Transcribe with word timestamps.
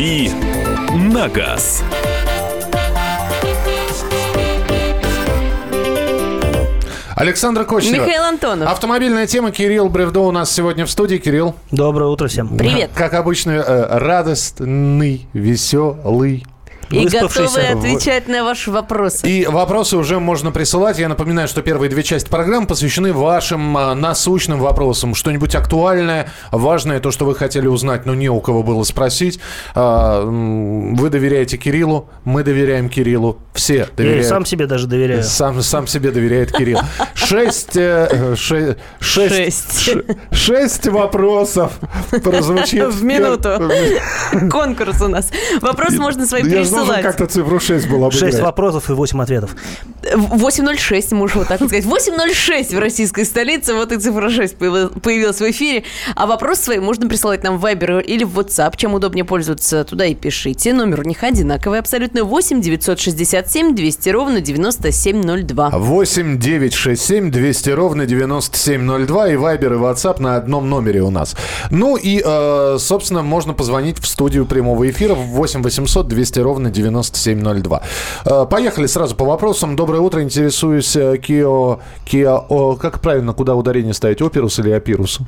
«Дави 0.00 0.30
на 0.94 1.28
газ». 1.28 1.84
Александр 7.14 7.66
Кочнева. 7.66 8.06
Михаил 8.06 8.22
Антонов. 8.22 8.70
Автомобильная 8.70 9.26
тема. 9.26 9.50
Кирилл 9.50 9.90
Бревдо 9.90 10.20
у 10.20 10.30
нас 10.30 10.50
сегодня 10.50 10.86
в 10.86 10.90
студии. 10.90 11.18
Кирилл. 11.18 11.54
Доброе 11.70 12.06
утро 12.06 12.28
всем. 12.28 12.56
Привет. 12.56 12.92
Как 12.94 13.12
обычно, 13.12 13.50
э, 13.50 13.98
радостный, 13.98 15.28
веселый. 15.34 16.46
И 16.90 17.06
готовы 17.06 17.60
отвечать 17.60 18.26
на 18.28 18.44
ваши 18.44 18.70
вопросы. 18.70 19.26
И 19.28 19.46
вопросы 19.46 19.96
уже 19.96 20.18
можно 20.18 20.50
присылать. 20.50 20.98
Я 20.98 21.08
напоминаю, 21.08 21.46
что 21.48 21.62
первые 21.62 21.88
две 21.88 22.02
части 22.02 22.28
программы 22.28 22.66
посвящены 22.66 23.12
вашим 23.12 23.76
а, 23.76 23.94
насущным 23.94 24.58
вопросам. 24.60 25.14
Что-нибудь 25.14 25.54
актуальное, 25.54 26.28
важное, 26.50 27.00
то, 27.00 27.10
что 27.10 27.24
вы 27.24 27.34
хотели 27.34 27.66
узнать, 27.68 28.06
но 28.06 28.14
не 28.14 28.28
у 28.28 28.40
кого 28.40 28.62
было 28.62 28.82
спросить. 28.82 29.38
А, 29.74 30.22
Вы 30.24 31.10
доверяете 31.10 31.56
Кириллу, 31.56 32.08
мы 32.24 32.42
доверяем 32.42 32.88
Кириллу. 32.88 33.38
Все 33.54 33.76
Я 33.76 33.86
доверяют. 33.96 34.26
сам 34.26 34.44
себе 34.44 34.66
даже 34.66 34.86
доверяю. 34.86 35.22
Сам, 35.22 35.62
сам 35.62 35.86
себе 35.86 36.10
доверяет 36.10 36.52
Кирилл. 36.52 36.80
Шесть, 37.14 37.76
э, 37.76 38.34
ше- 38.36 38.76
шесть, 38.98 39.80
Шесть. 39.80 39.96
шесть 40.32 40.86
вопросов 40.88 41.72
прозвучит. 42.22 42.88
В 42.94 43.04
минуту. 43.04 43.70
Конкурс 44.50 45.00
у 45.02 45.08
нас. 45.08 45.30
Вопрос 45.60 45.94
можно 45.94 46.26
свои 46.26 46.42
Я 46.42 46.64
же 46.64 46.70
должен 46.86 47.02
как-то 47.02 47.26
цифру 47.26 47.60
6 47.60 47.88
было 47.88 48.06
обыграть. 48.06 48.32
Шесть 48.32 48.40
вопросов 48.40 48.90
и 48.90 48.92
восемь 48.92 49.20
ответов. 49.22 49.56
806, 50.14 51.12
можно 51.12 51.40
вот 51.40 51.48
так 51.48 51.60
вот 51.60 51.68
сказать. 51.68 51.84
806 51.84 52.74
в 52.74 52.78
российской 52.78 53.24
столице. 53.24 53.74
Вот 53.74 53.92
и 53.92 53.98
цифра 53.98 54.30
6 54.30 54.56
появилась 54.56 55.40
в 55.40 55.50
эфире. 55.50 55.84
А 56.14 56.26
вопрос 56.26 56.60
свои 56.60 56.78
можно 56.78 57.08
присылать 57.08 57.42
нам 57.42 57.58
в 57.58 57.64
Viber 57.64 58.02
или 58.02 58.24
в 58.24 58.38
WhatsApp. 58.38 58.76
Чем 58.76 58.94
удобнее 58.94 59.24
пользоваться, 59.24 59.84
туда 59.84 60.06
и 60.06 60.14
пишите. 60.14 60.72
Номер 60.72 61.00
у 61.00 61.04
них 61.04 61.22
одинаковый 61.22 61.78
абсолютно. 61.78 62.24
8 62.24 62.60
967 62.60 63.74
200 63.74 64.08
ровно 64.10 64.40
9702. 64.40 65.70
8 65.70 66.38
9 66.38 66.74
6 66.74 67.02
7 67.02 67.30
200 67.30 67.70
ровно 67.70 68.06
9702 68.06 69.28
и 69.28 69.36
Вайбер 69.36 69.74
и 69.74 69.76
WhatsApp 69.76 70.20
на 70.20 70.36
одном 70.36 70.68
номере 70.68 71.02
у 71.02 71.10
нас. 71.10 71.36
Ну 71.70 71.96
и, 71.96 72.22
э, 72.24 72.76
собственно, 72.78 73.22
можно 73.22 73.54
позвонить 73.54 73.98
в 73.98 74.06
студию 74.06 74.46
прямого 74.46 74.88
эфира 74.88 75.14
в 75.14 75.26
8 75.26 75.62
800 75.62 76.08
200 76.08 76.40
ровно 76.40 76.69
9702. 76.70 77.82
Э, 78.24 78.46
поехали 78.48 78.86
сразу 78.86 79.14
по 79.16 79.24
вопросам. 79.24 79.76
Доброе 79.76 80.00
утро. 80.00 80.22
Интересуюсь 80.22 80.94
э, 80.96 81.16
Kia... 81.16 81.78
Kia 82.06 82.44
о, 82.48 82.76
как 82.76 83.00
правильно, 83.00 83.32
куда 83.32 83.54
ударение 83.54 83.94
ставить? 83.94 84.22
Оперус 84.22 84.58
или 84.58 84.70
Апирус? 84.70 85.18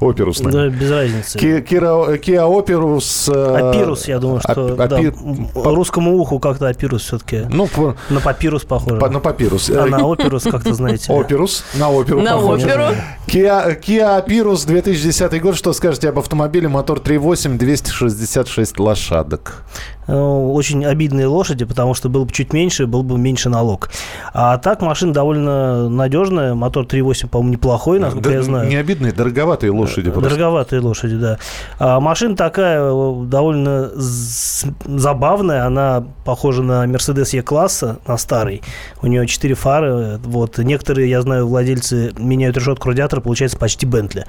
Оперус, 0.00 0.40
наверное. 0.40 0.70
Да, 0.70 0.76
без 0.76 0.90
разницы. 0.90 1.38
Kia, 1.38 1.62
Kia, 1.66 2.20
Kia 2.20 2.46
Operus... 2.48 3.32
э, 3.32 3.70
Апирус, 3.70 4.08
я 4.08 4.18
думаю, 4.18 4.40
что 4.40 4.52
ап- 4.74 4.88
да, 4.88 4.98
м, 5.00 5.48
русскому 5.54 6.16
уху 6.18 6.38
как-то 6.38 6.68
апирус 6.68 7.02
все-таки. 7.02 7.46
Ну, 7.50 7.66
по- 7.66 7.94
На 8.10 8.20
папирус 8.20 8.64
похоже. 8.64 8.96
по- 8.98 9.08
на 9.08 9.20
папирус. 9.20 9.70
А 9.70 9.86
на 9.86 10.04
оперус 10.06 10.44
как-то, 10.44 10.74
знаете. 10.74 11.12
Оперус. 11.12 11.64
На 11.74 11.90
оперу 11.90 12.20
На 12.20 12.36
похоже. 12.36 12.66
оперу. 12.66 12.82
Kia, 13.26 13.80
Kia 13.80 14.24
Apirus 14.26 14.66
2010 14.66 15.40
год. 15.40 15.56
Что 15.56 15.72
скажете 15.72 16.08
об 16.08 16.18
автомобиле? 16.18 16.68
Мотор 16.68 16.98
3.8, 16.98 17.56
266 17.58 18.78
лошадок. 18.78 19.64
Ну, 20.08 20.52
Очень 20.52 20.84
обидные 20.84 21.26
лошади, 21.26 21.64
потому 21.64 21.94
что 21.94 22.08
был 22.08 22.24
бы 22.24 22.32
чуть 22.32 22.52
меньше, 22.52 22.86
был 22.86 23.02
бы 23.02 23.18
меньше 23.18 23.48
налог. 23.48 23.90
А 24.34 24.58
так 24.58 24.82
машина 24.82 25.12
довольно 25.12 25.88
надежная. 25.88 26.54
Мотор 26.54 26.84
3.8, 26.84 27.28
по-моему, 27.28 27.52
неплохой, 27.54 27.98
насколько 27.98 28.28
Да, 28.30 28.34
я 28.34 28.42
знаю. 28.42 28.68
Не 28.68 28.76
обидные, 28.76 29.12
дороговатые 29.12 29.70
лошади 29.70 30.10
просто. 30.10 30.30
Дороговатые 30.30 30.80
лошади, 30.80 31.16
да. 31.16 31.38
А 31.78 32.00
машина 32.00 32.36
такая 32.36 32.80
э, 32.82 33.24
довольно 33.26 33.90
забавная. 33.94 35.66
Она 35.66 36.04
похожа 36.24 36.62
на 36.62 36.84
Mercedes 36.86 37.36
E-класса, 37.36 37.98
на 38.06 38.16
старый. 38.16 38.62
У 39.02 39.06
нее 39.06 39.26
четыре 39.26 39.54
фары. 39.54 40.18
Вот. 40.24 40.58
Некоторые, 40.58 41.08
я 41.10 41.22
знаю, 41.22 41.46
владельцы 41.46 42.12
меняют 42.18 42.56
решетку 42.56 42.88
радиатора, 42.88 43.20
получается 43.20 43.58
почти 43.58 43.86
Бентли. 43.86 44.24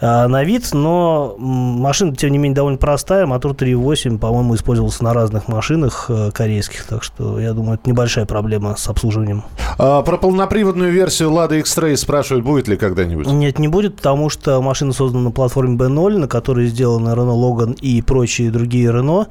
А, 0.00 0.28
на 0.28 0.44
вид, 0.44 0.70
но 0.72 1.34
машина, 1.38 2.16
тем 2.16 2.30
не 2.32 2.38
менее, 2.38 2.56
довольно 2.56 2.78
простая. 2.78 3.26
Мотор 3.26 3.52
3.8, 3.52 4.18
по-моему, 4.18 4.54
использовался 4.54 5.04
на 5.04 5.09
разных 5.12 5.48
машинах 5.48 6.06
э, 6.08 6.30
корейских. 6.32 6.84
Так 6.84 7.02
что, 7.02 7.38
я 7.40 7.52
думаю, 7.52 7.74
это 7.74 7.88
небольшая 7.88 8.26
проблема 8.26 8.76
с 8.76 8.88
обслуживанием. 8.88 9.44
А, 9.78 10.02
про 10.02 10.16
полноприводную 10.16 10.92
версию 10.92 11.30
Lada 11.30 11.58
X-Ray 11.60 11.96
спрашивают, 11.96 12.44
будет 12.44 12.68
ли 12.68 12.76
когда-нибудь? 12.76 13.26
Нет, 13.26 13.58
не 13.58 13.68
будет, 13.68 13.96
потому 13.96 14.28
что 14.28 14.60
машина 14.60 14.92
создана 14.92 15.24
на 15.24 15.30
платформе 15.30 15.76
B0, 15.76 16.18
на 16.18 16.28
которой 16.28 16.66
сделаны 16.68 17.10
Renault 17.10 17.40
Logan 17.40 17.78
и 17.80 18.02
прочие 18.02 18.50
другие 18.50 18.90
Renault. 18.90 19.28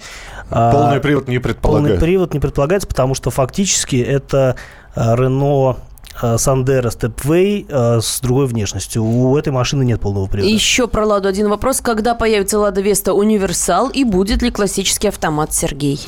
А, 0.50 0.72
Полный 0.72 1.00
привод 1.00 1.28
не 1.28 1.38
полный 1.40 1.42
предполагаю. 1.42 2.00
привод 2.00 2.34
не 2.34 2.40
предполагается, 2.40 2.88
потому 2.88 3.16
что 3.16 3.30
фактически 3.30 3.98
это 3.98 4.56
а, 4.96 5.16
Renault 5.16 5.78
а, 6.22 6.35
Sandero 6.35 6.90
Stepway 6.90 7.66
а, 7.69 8.00
с 8.02 8.19
другой 8.22 8.47
внешностью. 8.47 9.03
У 9.03 9.38
этой 9.38 9.52
машины 9.52 9.84
нет 9.84 10.02
полного 10.02 10.28
привода. 10.28 10.52
Еще 10.52 10.88
про 10.88 11.06
Ладу 11.06 11.28
один 11.28 11.50
вопрос. 11.50 11.81
Когда 11.81 12.16
появится 12.16 12.59
Лада 12.59 12.81
Веста 12.81 13.13
Универсал 13.13 13.90
и 13.90 14.03
будет 14.03 14.41
ли 14.41 14.52
классический 14.52 15.07
автомат, 15.07 15.53
Сергей? 15.53 16.00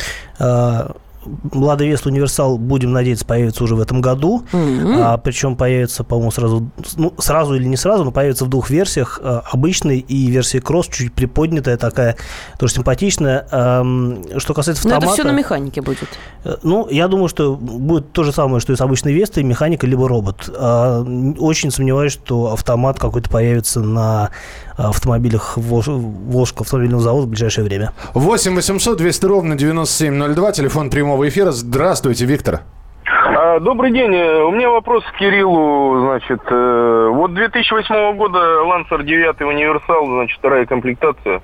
А, 1.26 1.30
Лада 1.54 1.86
Веста 1.86 2.10
Универсал, 2.10 2.58
будем 2.58 2.92
надеяться, 2.92 3.26
появится 3.26 3.64
уже 3.64 3.76
в 3.76 3.80
этом 3.82 4.02
году. 4.02 4.44
А, 4.54 5.18
причем 5.18 5.56
появится, 5.56 6.04
по-моему, 6.04 6.32
сразу, 6.32 6.70
ну, 6.96 7.14
сразу 7.18 7.56
или 7.56 7.66
не 7.66 7.78
сразу, 7.78 8.04
но 8.04 8.12
появится 8.12 8.46
в 8.46 8.50
двух 8.50 8.70
версиях. 8.70 9.20
А, 9.24 9.44
обычной 9.52 10.00
и 10.00 10.28
версия 10.32 10.62
кросс, 10.62 10.88
чуть 10.88 11.14
приподнятая 11.14 11.78
такая, 11.78 12.16
тоже 12.60 12.74
симпатичная. 12.76 13.48
Ам, 13.52 14.24
что 14.38 14.54
касается 14.54 14.88
Но 14.88 14.96
автомата... 14.96 15.14
это 15.22 15.24
все 15.28 15.32
на 15.34 15.38
механике 15.38 15.82
будет. 15.82 16.08
Э, 16.44 16.56
Ну, 16.64 16.88
я 16.90 17.08
думаю, 17.08 17.28
что 17.28 17.56
будет 17.56 18.12
то 18.12 18.24
же 18.24 18.32
самое, 18.32 18.60
что 18.60 18.74
и 18.74 18.76
с 18.76 18.82
обычной 18.82 19.14
Вестой, 19.14 19.44
механика 19.44 19.86
либо 19.88 20.08
робот. 20.08 20.50
А, 20.58 21.02
Очень 21.40 21.72
сомневаюсь, 21.72 22.14
что 22.14 22.54
автомат 22.54 23.00
какой-то 23.00 23.30
появится 23.30 23.80
на 23.82 24.30
автомобилях 24.78 25.58
Волж- 25.58 25.88
Волжского 25.90 26.64
автомобильного 26.64 27.04
завода 27.04 27.28
в 27.28 27.30
ближайшее 27.30 27.66
время. 27.66 27.92
8 28.14 28.56
800 28.56 28.98
200 28.98 29.26
ровно 29.26 29.56
9702, 29.56 30.52
телефон 30.54 30.90
прямого 30.90 31.11
эфира. 31.28 31.52
Здравствуйте, 31.52 32.26
Виктор. 32.26 32.62
А, 33.06 33.60
Добрый 33.60 33.92
день. 33.92 34.14
Э, 34.16 34.44
У 34.44 34.52
меня 34.52 34.70
вопрос 34.70 35.04
к 35.06 35.18
Кириллу. 35.18 36.02
Значит, 36.06 36.42
э, 36.50 37.10
вот 37.12 37.34
2008 37.34 38.16
года 38.16 38.40
Lancer 38.40 39.04
9 39.04 39.42
универсал, 39.42 40.06
значит, 40.06 40.40
вторая 40.40 40.66
комплектация. 40.66 41.42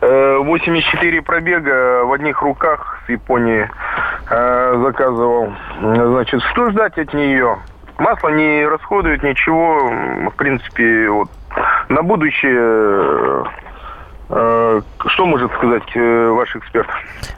Э, 0.00 0.38
84 0.38 1.22
пробега 1.22 2.04
в 2.04 2.12
одних 2.12 2.42
руках 2.42 3.00
с 3.06 3.10
Японии 3.10 3.68
э, 4.30 4.80
заказывал. 4.82 5.52
Значит, 5.80 6.42
что 6.52 6.70
ждать 6.70 6.98
от 6.98 7.14
нее? 7.14 7.58
Масло 7.98 8.28
не 8.30 8.66
расходует 8.66 9.22
ничего. 9.22 10.30
В 10.30 10.36
принципе, 10.36 11.08
вот 11.10 11.28
на 11.88 12.02
будущее 12.02 12.52
э, 12.56 13.44
э, 13.44 13.63
что 14.28 15.26
может 15.26 15.52
сказать 15.52 15.82
э, 15.94 16.28
ваш 16.30 16.56
эксперт? 16.56 16.88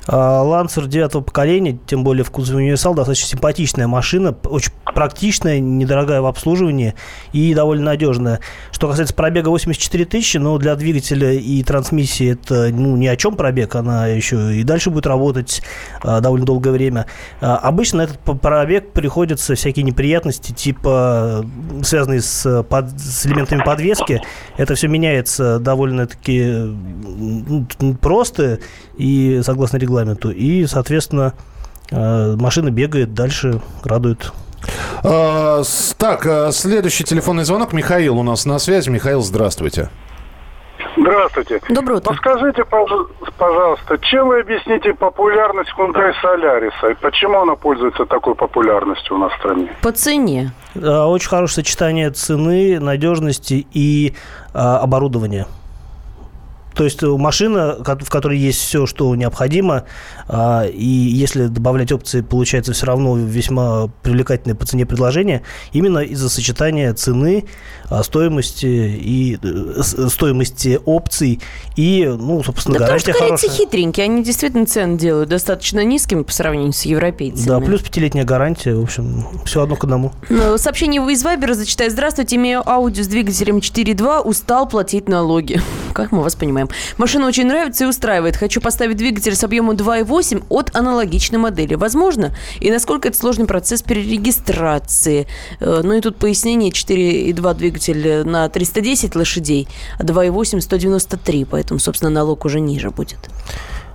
А, 0.07 0.43
Лансер 0.43 0.87
девятого 0.87 1.23
поколения, 1.23 1.79
тем 1.87 2.05
более 2.05 2.25
в 2.25 2.31
кузове 2.31 2.59
универсал, 2.59 2.95
достаточно 2.95 3.27
симпатичная 3.29 3.89
машина, 3.89 4.35
очень 4.45 4.73
практичная, 4.95 5.59
недорогая 5.59 6.21
в 6.21 6.27
обслуживании 6.27 6.95
и 7.33 7.55
довольно 7.55 7.87
надежная. 7.87 8.41
Что 8.71 8.89
касается 8.89 9.15
пробега 9.15 9.49
84 9.49 10.05
тысячи, 10.05 10.37
ну, 10.39 10.59
для 10.59 10.77
двигателя 10.77 11.33
и 11.33 11.63
трансмиссии 11.65 12.33
это 12.33 12.69
ну, 12.73 12.97
ни 12.97 13.07
о 13.07 13.17
чем 13.17 13.35
пробег, 13.35 13.75
она 13.75 14.07
еще 14.07 14.55
и 14.55 14.63
дальше 14.63 14.91
будет 14.91 15.07
работать 15.07 15.63
а, 16.03 16.21
довольно 16.21 16.47
долгое 16.47 16.71
время. 16.71 17.07
А, 17.41 17.57
обычно 17.57 18.03
этот 18.03 18.21
пробег 18.41 18.93
приходятся 18.93 19.55
всякие 19.57 19.83
неприятности, 19.85 20.53
типа 20.53 21.45
связанные 21.83 22.21
с, 22.21 22.63
под- 22.63 22.99
с 23.01 23.27
элементами 23.27 23.63
подвески. 23.63 24.23
Это 24.57 24.77
все 24.77 24.87
меняется 24.89 25.59
довольно-таки 25.59 26.41
м, 26.43 26.76
просто 28.01 28.59
и 28.97 29.41
согласно 29.43 29.77
регламенту. 29.79 30.31
И, 30.31 30.67
соответственно, 30.67 31.35
э, 31.91 32.37
машина 32.37 32.71
бегает 32.71 33.15
дальше, 33.15 33.61
радует. 33.85 34.33
А, 35.05 35.63
Так, 35.99 36.27
а, 36.27 36.51
следующий 36.53 37.05
телефонный 37.05 37.45
звонок. 37.45 37.73
Михаил 37.73 38.19
у 38.19 38.23
нас 38.23 38.47
на 38.47 38.59
связи. 38.59 38.91
Михаил, 38.91 39.23
здравствуйте. 39.23 39.91
Здравствуйте. 40.99 41.61
Доброе 41.69 41.97
утро. 41.99 42.11
Подскажите, 42.11 42.63
пож- 42.63 43.07
пожалуйста, 43.37 43.99
чем 43.99 44.29
вы 44.29 44.41
объясните 44.41 44.95
популярность 44.95 45.71
Hyundai 45.79 46.13
Solaris? 46.25 46.91
И 46.91 46.95
почему 47.01 47.39
она 47.43 47.55
пользуется 47.55 48.07
такой 48.07 48.35
популярностью 48.35 49.17
у 49.17 49.19
нас 49.19 49.31
в 49.33 49.37
стране? 49.37 49.69
По 49.83 49.93
цене. 49.93 50.53
Э, 50.75 51.05
Очень 51.05 51.29
хорошее 51.29 51.65
сочетание 51.65 52.11
цены, 52.11 52.81
надежности 52.81 53.67
и 53.73 54.15
э, 54.55 54.59
оборудования. 54.59 55.47
То 56.77 56.85
есть 56.85 57.03
э, 57.03 57.07
машина, 57.07 57.79
в 57.79 58.11
которой 58.11 58.39
есть 58.39 58.61
все, 58.61 58.87
что 58.87 59.15
необходимо, 59.17 59.85
а, 60.29 60.65
и 60.65 60.85
если 60.85 61.47
добавлять 61.47 61.91
опции, 61.91 62.21
получается 62.21 62.75
все 62.75 62.87
равно 62.87 63.17
весьма 63.17 63.89
привлекательное 64.03 64.55
по 64.55 64.67
цене 64.67 64.85
предложение, 64.85 65.43
именно 65.73 66.01
из-за 66.01 66.29
сочетания 66.29 66.93
цены, 66.93 67.47
а, 67.89 68.03
стоимости 68.03 68.67
и 68.67 69.39
э, 69.43 69.83
стоимости 69.83 70.79
опций 70.85 71.41
и, 71.77 72.05
ну, 72.07 72.43
собственно, 72.43 72.79
Да 72.79 72.85
потому 72.85 72.99
что 72.99 73.13
гарантия 73.13 73.37
корейцы 73.37 73.57
хитренькие, 73.57 74.05
они 74.05 74.23
действительно 74.23 74.67
цены 74.67 74.99
делают 74.99 75.31
достаточно 75.31 75.83
низкими 75.83 76.25
по 76.25 76.33
сравнению 76.33 76.73
с 76.73 76.83
европейцами. 76.83 77.47
Да, 77.47 77.61
плюс 77.61 77.81
пятилетняя 77.81 78.25
гарантия, 78.25 78.75
в 78.75 78.83
общем, 78.83 79.27
все 79.47 79.63
одно 79.63 79.77
к 79.77 79.85
одному. 79.85 80.13
Ну, 80.29 80.59
Сообщение 80.59 81.01
из 81.11 81.23
Вайбера 81.23 81.55
зачитаю. 81.55 81.91
Здравствуйте, 81.91 82.37
имею 82.37 82.69
аудио 82.69 83.03
с 83.03 83.07
двигателем 83.07 83.59
4.2, 83.59 84.23
устал 84.23 84.69
платить 84.69 85.09
налоги. 85.09 85.61
Как 85.95 86.13
мы 86.13 86.23
вас 86.23 86.35
понимаем. 86.35 86.66
Машина 86.99 87.27
очень 87.27 87.47
нравится 87.47 87.85
и 87.85 87.87
устраивает. 87.87 88.37
Хочу 88.37 88.61
поставить 88.61 88.97
двигатель 88.97 89.35
с 89.35 89.45
объемом 89.45 89.77
2.8 89.77 90.45
от 90.49 90.75
аналогичной 90.77 91.39
модели. 91.39 91.75
Возможно? 91.75 92.35
И 92.61 92.71
насколько 92.71 93.09
это 93.09 93.17
сложный 93.17 93.47
процесс 93.47 93.83
перерегистрации? 93.83 95.27
Э, 95.61 95.81
Ну 95.83 95.93
и 95.95 96.01
тут 96.01 96.17
пояснение. 96.17 96.71
4.2 96.71 97.55
двигатель 97.55 98.25
на 98.25 98.49
310 98.49 99.15
лошадей, 99.17 99.69
а 99.99 100.03
2.8 100.05 100.61
193. 100.61 101.45
Поэтому, 101.45 101.81
собственно, 101.81 102.11
налог 102.11 102.45
уже 102.45 102.61
ниже 102.61 102.91
будет. 102.91 103.19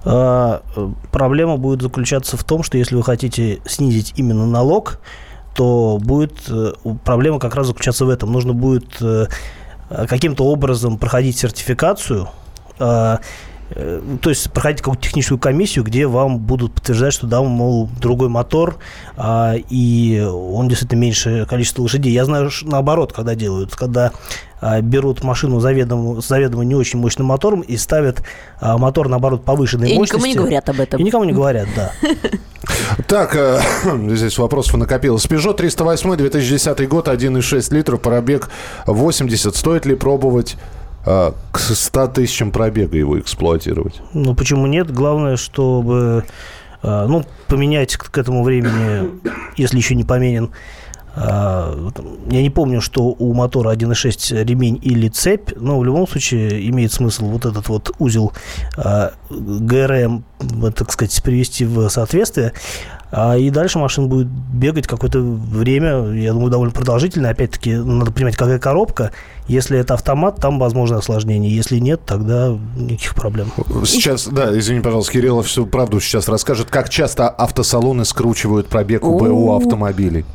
А, 0.04 0.62
э, 0.76 0.90
Проблема 1.12 1.58
будет 1.58 1.82
заключаться 1.82 2.38
в 2.38 2.44
том, 2.44 2.64
что 2.64 2.78
если 2.78 2.96
вы 2.96 3.04
хотите 3.04 3.62
снизить 3.66 4.14
именно 4.16 4.46
налог, 4.46 5.00
то 5.56 6.00
будет 6.02 6.34
э, 6.50 6.74
проблема 7.04 7.40
как 7.40 7.56
раз 7.56 7.68
заключаться 7.68 8.06
в 8.06 8.10
этом. 8.10 8.32
Нужно 8.32 8.54
будет 8.54 8.86
э, 9.02 9.28
э, 9.90 10.08
каким-то 10.08 10.46
образом 10.46 10.98
проходить 10.98 11.38
сертификацию, 11.38 12.24
э, 12.24 12.41
то 12.82 14.30
есть 14.30 14.52
проходить 14.52 14.82
какую-то 14.82 15.02
техническую 15.04 15.40
комиссию, 15.40 15.86
где 15.86 16.06
вам 16.06 16.40
будут 16.40 16.74
подтверждать, 16.74 17.14
что 17.14 17.26
да, 17.28 17.42
мол, 17.42 17.90
другой 18.02 18.28
мотор, 18.28 18.76
а, 19.16 19.54
и 19.70 20.20
он 20.20 20.68
действительно 20.68 21.00
меньше 21.00 21.46
количество 21.50 21.82
лошадей. 21.82 22.12
Я 22.12 22.26
знаю, 22.26 22.50
ш- 22.52 22.66
наоборот, 22.66 23.14
когда 23.14 23.34
делают, 23.34 23.74
когда 23.74 24.12
а, 24.60 24.82
берут 24.82 25.24
машину 25.24 25.62
заведомо, 25.62 26.20
с 26.22 26.28
заведомо 26.28 26.66
не 26.66 26.76
очень 26.76 27.00
мощным 27.00 27.28
мотором 27.28 27.62
и 27.62 27.78
ставят 27.78 28.22
а, 28.60 28.78
мотор, 28.78 29.08
наоборот, 29.08 29.46
повышенной 29.46 29.92
И 29.92 29.98
мощности. 29.98 30.16
никому 30.18 30.26
не 30.26 30.36
говорят 30.36 30.68
об 30.68 30.80
этом. 30.82 31.00
И 31.00 31.04
никому 31.04 31.24
не 31.24 31.32
говорят, 31.32 31.68
да. 31.74 31.92
Так, 33.08 33.36
э, 33.36 33.60
здесь 34.10 34.38
вопросов 34.38 34.76
накопилось. 34.76 35.26
Peugeot 35.26 35.56
308, 35.56 36.18
2010 36.18 36.90
год, 36.90 37.08
1,6 37.08 37.74
литров, 37.74 38.02
пробег 38.02 38.50
80. 38.86 39.56
Стоит 39.56 39.86
ли 39.86 39.96
пробовать 39.96 40.56
э, 40.56 40.81
к 41.04 41.60
100 41.60 42.08
тысячам 42.08 42.52
пробега 42.52 42.98
его 42.98 43.20
эксплуатировать? 43.20 44.02
Ну, 44.14 44.36
почему 44.36 44.68
нет? 44.68 44.92
Главное, 44.92 45.36
чтобы, 45.36 46.26
а, 46.84 47.08
ну, 47.08 47.26
поменять 47.48 47.96
к, 47.98 48.18
этому 48.18 48.44
времени, 48.44 49.10
если 49.58 49.78
еще 49.78 49.96
не 49.96 50.04
поменен, 50.04 50.52
а, 51.14 51.92
я 52.30 52.42
не 52.42 52.50
помню, 52.50 52.82
что 52.82 53.04
у 53.04 53.34
мотора 53.34 53.72
1.6 53.72 54.44
ремень 54.46 54.80
или 54.82 55.10
цепь, 55.10 55.52
но 55.56 55.78
в 55.80 55.84
любом 55.84 56.08
случае 56.08 56.70
имеет 56.70 56.94
смысл 56.94 57.26
вот 57.26 57.46
этот 57.46 57.68
вот 57.68 57.92
узел 58.00 58.34
а, 58.78 59.14
ГРМ, 59.30 60.24
так 60.76 60.92
сказать, 60.92 61.22
привести 61.24 61.66
в 61.66 61.90
соответствие. 61.90 62.54
А, 63.12 63.38
И 63.38 63.50
дальше 63.50 63.78
машина 63.78 64.08
будет 64.08 64.28
бегать 64.28 64.88
какое-то 64.88 65.20
время, 65.20 66.12
я 66.14 66.32
думаю, 66.32 66.50
довольно 66.50 66.74
продолжительное. 66.74 67.32
Опять-таки, 67.32 67.76
надо 67.76 68.12
понимать, 68.12 68.38
какая 68.38 68.60
коробка. 68.60 69.12
Если 69.48 69.78
это 69.78 69.96
автомат, 69.96 70.38
там 70.38 70.60
возможно 70.60 70.98
осложнение. 70.98 71.54
Если 71.54 71.78
нет, 71.80 72.02
тогда 72.06 72.58
никаких 72.78 73.16
проблем. 73.16 73.52
Сейчас, 73.86 74.28
да, 74.28 74.58
извини, 74.58 74.82
пожалуйста, 74.82 75.12
Кирилла 75.12 75.44
всю 75.44 75.66
правду 75.66 76.00
сейчас 76.00 76.30
расскажет. 76.30 76.70
Как 76.70 76.90
часто 76.90 77.28
автосалоны 77.30 78.06
скручивают 78.06 78.68
пробег 78.68 79.04
у 79.04 79.20
БУ 79.20 79.56
автомобилей? 79.56 80.26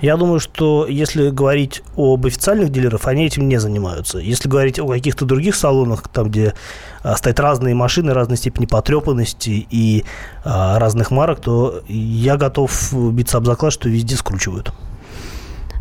Я 0.00 0.16
думаю, 0.16 0.40
что 0.40 0.86
если 0.86 1.30
говорить 1.30 1.82
об 1.96 2.26
официальных 2.26 2.70
дилерах, 2.70 3.06
они 3.06 3.26
этим 3.26 3.48
не 3.48 3.58
занимаются. 3.58 4.18
Если 4.18 4.48
говорить 4.48 4.78
о 4.78 4.86
каких-то 4.86 5.24
других 5.24 5.54
салонах, 5.54 6.08
там, 6.08 6.28
где 6.30 6.54
а, 7.02 7.16
стоят 7.16 7.40
разные 7.40 7.74
машины 7.74 8.12
разной 8.12 8.36
степени 8.36 8.66
потрепанности 8.66 9.66
и 9.70 10.04
а, 10.44 10.78
разных 10.78 11.10
марок, 11.10 11.40
то 11.40 11.82
я 11.88 12.36
готов 12.36 12.92
биться 13.12 13.38
об 13.38 13.46
заклад, 13.46 13.72
что 13.72 13.88
везде 13.88 14.16
скручивают. 14.16 14.72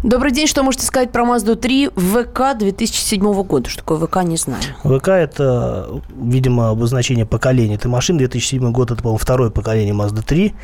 Добрый 0.04 0.32
день, 0.32 0.48
что 0.48 0.64
можете 0.64 0.84
сказать 0.84 1.12
про 1.12 1.24
Mazda 1.24 1.56
3 1.56 1.90
ВК 1.90 2.58
2007 2.58 3.44
года? 3.44 3.70
Что 3.70 3.84
такое 3.84 4.08
ВК, 4.08 4.24
не 4.24 4.36
знаю. 4.36 4.64
ВК– 4.84 5.08
это, 5.10 5.90
видимо, 6.20 6.70
обозначение 6.70 7.28
поколения 7.28 7.76
этой 7.76 7.86
машины. 7.86 8.18
2007 8.18 8.72
год– 8.72 8.90
это, 8.92 9.04
по-моему, 9.04 9.20
второе 9.20 9.52
поколение 9.52 9.94
Mazda 9.94 10.24
3. 10.24 10.56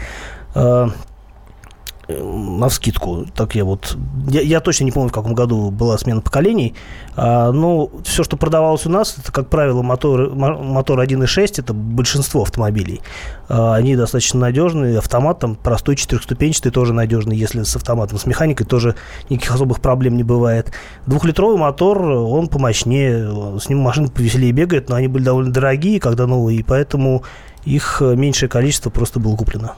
На 2.09 2.69
вскидку, 2.69 3.25
так 3.35 3.55
я 3.55 3.65
вот... 3.65 3.97
Я, 4.29 4.39
я 4.39 4.59
точно 4.61 4.85
не 4.85 4.91
помню, 4.93 5.09
в 5.09 5.11
каком 5.11 5.33
году 5.33 5.71
была 5.71 5.97
смена 5.97 6.21
поколений, 6.21 6.73
а, 7.17 7.51
но 7.51 7.89
все, 8.05 8.23
что 8.23 8.37
продавалось 8.37 8.85
у 8.85 8.89
нас, 8.89 9.17
это, 9.17 9.29
как 9.33 9.49
правило, 9.49 9.81
мотор, 9.81 10.33
мо- 10.33 10.57
мотор 10.57 11.01
1.6, 11.01 11.55
это 11.57 11.73
большинство 11.73 12.43
автомобилей. 12.43 13.01
А, 13.49 13.75
они 13.75 13.97
достаточно 13.97 14.39
надежные, 14.39 14.99
автомат 14.99 15.39
там 15.39 15.55
простой, 15.55 15.97
четырехступенчатый, 15.97 16.71
тоже 16.71 16.93
надежный, 16.93 17.35
если 17.35 17.63
с 17.63 17.75
автоматом, 17.75 18.17
с 18.17 18.25
механикой 18.25 18.65
тоже 18.65 18.95
никаких 19.29 19.53
особых 19.53 19.81
проблем 19.81 20.15
не 20.15 20.23
бывает. 20.23 20.71
Двухлитровый 21.07 21.57
мотор, 21.57 22.01
он 22.01 22.47
помощнее, 22.47 23.59
с 23.59 23.67
ним 23.67 23.79
машина 23.79 24.07
повеселее 24.07 24.53
бегает, 24.53 24.87
но 24.87 24.95
они 24.95 25.09
были 25.09 25.23
довольно 25.23 25.51
дорогие, 25.51 25.99
когда 25.99 26.25
новые, 26.25 26.59
и 26.59 26.63
поэтому 26.63 27.23
их 27.67 28.01
э, 28.01 28.15
меньшее 28.15 28.49
количество 28.49 28.89
просто 28.89 29.19
было 29.19 29.35
куплено. 29.35 29.75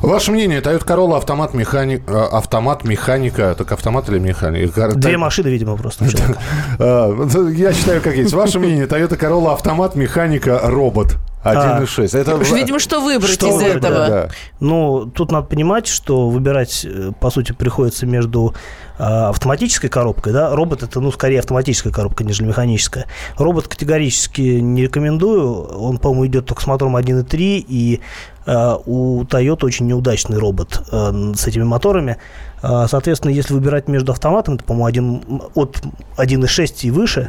Ваше 0.00 0.32
мнение, 0.32 0.60
Toyota 0.60 0.84
Corolla 0.84 1.16
автомат, 1.16 1.54
механик, 1.54 2.02
э, 2.08 2.12
автомат, 2.12 2.84
механика, 2.84 3.54
так 3.56 3.72
автомат 3.72 4.08
или 4.08 4.18
механика? 4.18 4.88
Две 4.94 5.16
машины, 5.16 5.48
видимо, 5.48 5.76
просто. 5.76 6.04
Я 6.78 7.72
считаю, 7.72 8.00
как 8.02 8.16
есть. 8.16 8.32
Ваше 8.32 8.58
мнение, 8.58 8.86
Toyota 8.86 9.18
Corolla 9.18 9.52
автомат, 9.52 9.94
механика, 9.94 10.60
робот. 10.62 11.16
1.6. 11.44 12.18
Это... 12.18 12.36
Уж, 12.36 12.52
видимо, 12.52 12.78
что 12.78 13.00
выбрать 13.00 13.32
Что 13.32 13.48
из 13.48 13.54
выбрать, 13.54 13.76
этого? 13.76 13.96
Да, 13.96 14.08
да. 14.08 14.28
Ну, 14.60 15.06
тут 15.06 15.32
надо 15.32 15.46
понимать, 15.46 15.86
что 15.86 16.28
выбирать, 16.28 16.84
э, 16.84 17.10
по 17.20 17.30
сути, 17.30 17.52
приходится 17.52 18.06
между 18.06 18.54
а, 18.98 19.30
автоматической 19.30 19.90
коробкой, 19.90 20.32
да, 20.32 20.54
робот 20.54 20.84
это, 20.84 21.00
ну, 21.00 21.10
скорее 21.10 21.40
автоматическая 21.40 21.92
коробка, 21.92 22.22
нежели 22.22 22.46
механическая. 22.46 23.06
Робот 23.36 23.66
категорически 23.66 24.40
не 24.40 24.82
рекомендую, 24.82 25.64
он, 25.76 25.98
по-моему, 25.98 26.26
идет 26.26 26.46
только 26.46 26.62
с 26.62 26.66
мотором 26.66 26.96
1.3, 26.96 27.64
и 27.66 28.00
а, 28.00 28.31
у 28.46 29.22
Toyota 29.22 29.64
очень 29.64 29.86
неудачный 29.86 30.38
робот 30.38 30.82
а, 30.90 31.32
с 31.34 31.46
этими 31.46 31.64
моторами. 31.64 32.16
А, 32.62 32.86
Соответственно, 32.86 33.32
если 33.32 33.54
выбирать 33.54 33.88
между 33.88 34.12
автоматом, 34.12 34.54
это, 34.54 34.64
по-моему, 34.64 34.86
один, 34.86 35.42
от 35.54 35.82
1.6 36.16 36.74
и 36.82 36.90
выше, 36.90 37.28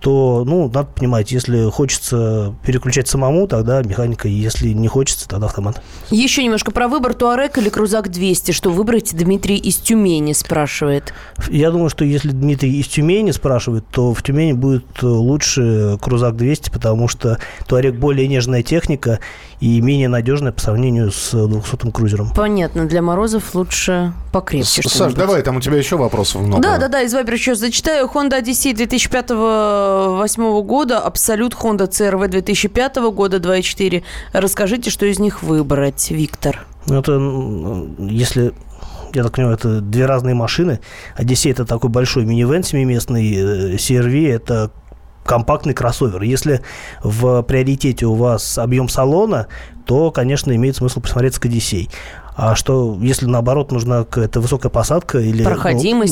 то, 0.00 0.42
ну, 0.44 0.66
надо 0.66 0.88
понимать, 0.88 1.30
если 1.30 1.70
хочется 1.70 2.54
переключать 2.66 3.06
самому, 3.06 3.46
тогда 3.46 3.82
механика, 3.82 4.26
если 4.26 4.70
не 4.70 4.88
хочется, 4.88 5.28
тогда 5.28 5.46
автомат. 5.46 5.80
Еще 6.10 6.42
немножко 6.42 6.72
про 6.72 6.88
выбор 6.88 7.14
Туарек 7.14 7.58
или 7.58 7.68
Крузак 7.68 8.10
200. 8.10 8.50
Что 8.50 8.70
выбрать, 8.70 9.16
Дмитрий 9.16 9.56
из 9.56 9.76
Тюмени 9.76 10.32
спрашивает. 10.32 11.14
Я 11.48 11.70
думаю, 11.70 11.88
что 11.88 12.04
если 12.04 12.30
Дмитрий 12.30 12.80
из 12.80 12.88
Тюмени 12.88 13.30
спрашивает, 13.30 13.84
то 13.92 14.12
в 14.12 14.22
Тюмени 14.24 14.52
будет 14.52 14.86
э, 15.02 15.06
лучше 15.06 15.98
Крузак 16.00 16.36
200, 16.36 16.70
потому 16.70 17.06
что 17.06 17.38
Туарек 17.68 17.94
более 17.94 18.26
нежная 18.26 18.64
техника 18.64 19.20
и 19.62 19.80
менее 19.80 20.08
надежная 20.08 20.50
по 20.50 20.60
сравнению 20.60 21.12
с 21.12 21.32
200-м 21.32 21.92
крузером. 21.92 22.30
Понятно, 22.34 22.86
для 22.86 23.00
Морозов 23.00 23.54
лучше 23.54 24.12
покрепче. 24.32 24.82
Саш, 24.82 25.14
давай, 25.14 25.42
там 25.42 25.58
у 25.58 25.60
тебя 25.60 25.76
еще 25.76 25.96
вопросов 25.96 26.42
много. 26.42 26.60
Да, 26.60 26.78
да, 26.78 26.88
да, 26.88 27.02
из 27.02 27.14
Вайбера 27.14 27.36
еще 27.36 27.54
зачитаю. 27.54 28.10
Honda 28.12 28.42
Odyssey 28.42 28.74
2005-2008 28.74 30.62
года, 30.64 30.98
Абсолют 30.98 31.54
Honda 31.54 31.88
CRV 31.88 32.26
2005 32.26 32.96
года 33.12 33.36
2.4. 33.36 34.02
Расскажите, 34.32 34.90
что 34.90 35.06
из 35.06 35.20
них 35.20 35.44
выбрать, 35.44 36.10
Виктор. 36.10 36.66
Ну, 36.86 36.98
Это, 36.98 37.12
если 38.00 38.52
я 39.14 39.22
так 39.22 39.32
понимаю, 39.32 39.54
это 39.56 39.80
две 39.80 40.06
разные 40.06 40.34
машины. 40.34 40.80
Одиссей 41.14 41.52
это 41.52 41.64
такой 41.64 41.88
большой 41.88 42.24
минивэн 42.24 42.64
семиместный, 42.64 43.32
э, 43.32 43.76
CRV 43.76 44.28
это 44.28 44.72
компактный 45.24 45.74
кроссовер. 45.74 46.22
Если 46.22 46.62
в 47.02 47.42
приоритете 47.42 48.06
у 48.06 48.14
вас 48.14 48.58
объем 48.58 48.88
салона, 48.88 49.46
то, 49.86 50.10
конечно, 50.10 50.54
имеет 50.54 50.76
смысл 50.76 51.00
посмотреться 51.00 51.40
к 51.40 51.46
Одиссей. 51.46 51.90
А 52.34 52.54
что, 52.54 52.96
если 53.00 53.26
наоборот 53.26 53.72
нужна 53.72 54.04
какая-то 54.04 54.40
высокая 54.40 54.70
посадка 54.70 55.18
или 55.18 55.42
ну, 55.42 55.50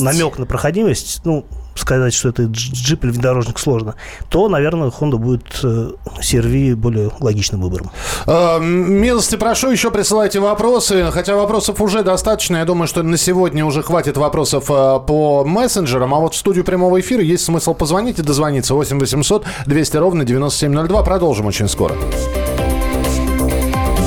намек 0.05 0.37
на 0.37 0.45
проходимость, 0.45 1.21
ну, 1.23 1.45
сказать, 1.75 2.13
что 2.13 2.29
это 2.29 2.43
дж- 2.43 2.73
джип 2.73 3.03
или 3.03 3.11
внедорожник 3.11 3.59
сложно, 3.59 3.95
то, 4.29 4.49
наверное, 4.49 4.89
Honda 4.89 5.17
будет 5.17 5.43
э, 5.63 5.91
CR-V 6.21 6.75
более 6.75 7.11
логичным 7.19 7.61
выбором. 7.61 7.91
Э, 8.27 8.59
Милости 8.59 9.35
прошу, 9.35 9.71
еще 9.71 9.91
присылайте 9.91 10.39
вопросы. 10.39 11.09
Хотя 11.11 11.35
вопросов 11.35 11.81
уже 11.81 12.03
достаточно. 12.03 12.57
Я 12.57 12.65
думаю, 12.65 12.87
что 12.87 13.03
на 13.03 13.17
сегодня 13.17 13.65
уже 13.65 13.81
хватит 13.83 14.17
вопросов 14.17 14.65
э, 14.69 14.99
по 15.05 15.43
мессенджерам. 15.45 16.13
А 16.13 16.19
вот 16.19 16.33
в 16.33 16.37
студию 16.37 16.63
прямого 16.65 16.99
эфира 16.99 17.21
есть 17.23 17.45
смысл 17.45 17.73
позвонить 17.73 18.19
и 18.19 18.21
дозвониться. 18.21 18.73
8 18.73 18.99
800 18.99 19.45
200 19.65 19.97
ровно 19.97 20.25
9702. 20.25 21.03
Продолжим 21.03 21.45
очень 21.45 21.67
скоро. 21.67 21.95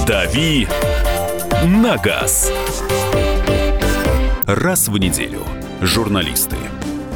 «Дави 0.06 0.68
на 1.64 1.97
газ». 1.97 2.50
Раз 4.47 4.88
в 4.88 4.99
неделю 4.99 5.40
журналисты, 5.80 6.56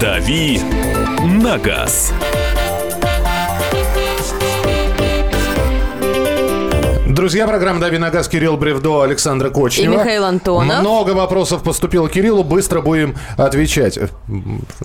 «Дави 0.00 0.60
на 1.24 1.58
газ». 1.58 2.12
Друзья, 7.18 7.48
программа 7.48 7.80
«Дави 7.80 7.98
на 7.98 8.10
газ» 8.10 8.28
Кирилл 8.28 8.56
Бревдо, 8.56 9.02
Александра 9.02 9.50
Кочнева. 9.50 9.92
И 9.92 9.96
Михаил 9.96 10.24
Антонов. 10.24 10.78
Много 10.78 11.10
вопросов 11.10 11.64
поступило 11.64 12.08
Кириллу. 12.08 12.44
Быстро 12.44 12.80
будем 12.80 13.16
отвечать. 13.36 13.98
Э, 13.98 14.06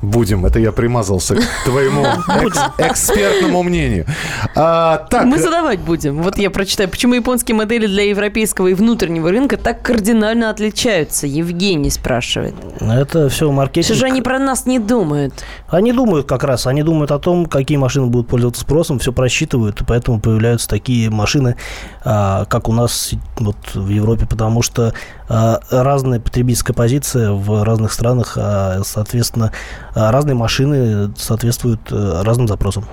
Будем. 0.01 0.43
Это 0.43 0.57
я 0.57 0.71
примазался 0.71 1.35
к 1.35 1.41
твоему 1.63 2.03
экс- 2.41 2.59
экспертному 2.79 3.61
мнению. 3.61 4.07
А, 4.55 5.05
так, 5.11 5.25
Мы 5.25 5.37
задавать 5.37 5.81
будем. 5.81 6.23
Вот 6.23 6.39
я 6.39 6.49
прочитаю, 6.49 6.89
почему 6.89 7.13
японские 7.13 7.55
модели 7.55 7.85
для 7.85 8.05
европейского 8.09 8.65
и 8.65 8.73
внутреннего 8.73 9.29
рынка 9.29 9.57
так 9.57 9.83
кардинально 9.83 10.49
отличаются. 10.49 11.27
Евгений 11.27 11.91
спрашивает. 11.91 12.55
Это 12.79 13.29
все 13.29 13.51
маркетинг. 13.51 13.85
Что 13.85 13.93
же 13.93 14.05
они 14.07 14.23
про 14.23 14.39
нас 14.39 14.65
не 14.65 14.79
думают? 14.79 15.45
Они 15.67 15.91
думают 15.91 16.27
как 16.27 16.43
раз, 16.43 16.65
они 16.65 16.81
думают 16.81 17.11
о 17.11 17.19
том, 17.19 17.45
какие 17.45 17.77
машины 17.77 18.07
будут 18.07 18.27
пользоваться 18.27 18.61
спросом, 18.61 18.97
все 18.97 19.13
просчитывают, 19.13 19.81
и 19.81 19.85
поэтому 19.85 20.19
появляются 20.19 20.67
такие 20.67 21.11
машины, 21.11 21.57
а, 22.03 22.22
как 22.49 22.69
у 22.69 22.73
нас 22.73 23.11
вот 23.37 23.55
в 23.73 23.87
Европе, 23.89 24.25
потому 24.25 24.61
что 24.61 24.93
а, 25.29 25.59
разная 25.71 26.19
потребительская 26.19 26.73
позиция 26.75 27.31
в 27.31 27.63
разных 27.63 27.91
странах, 27.93 28.33
а, 28.37 28.81
соответственно, 28.85 29.51
а, 29.95 30.11
разные 30.11 30.35
машины 30.35 31.11
соответствуют 31.17 31.81
э, 31.91 32.21
разным 32.23 32.47
запросам. 32.47 32.85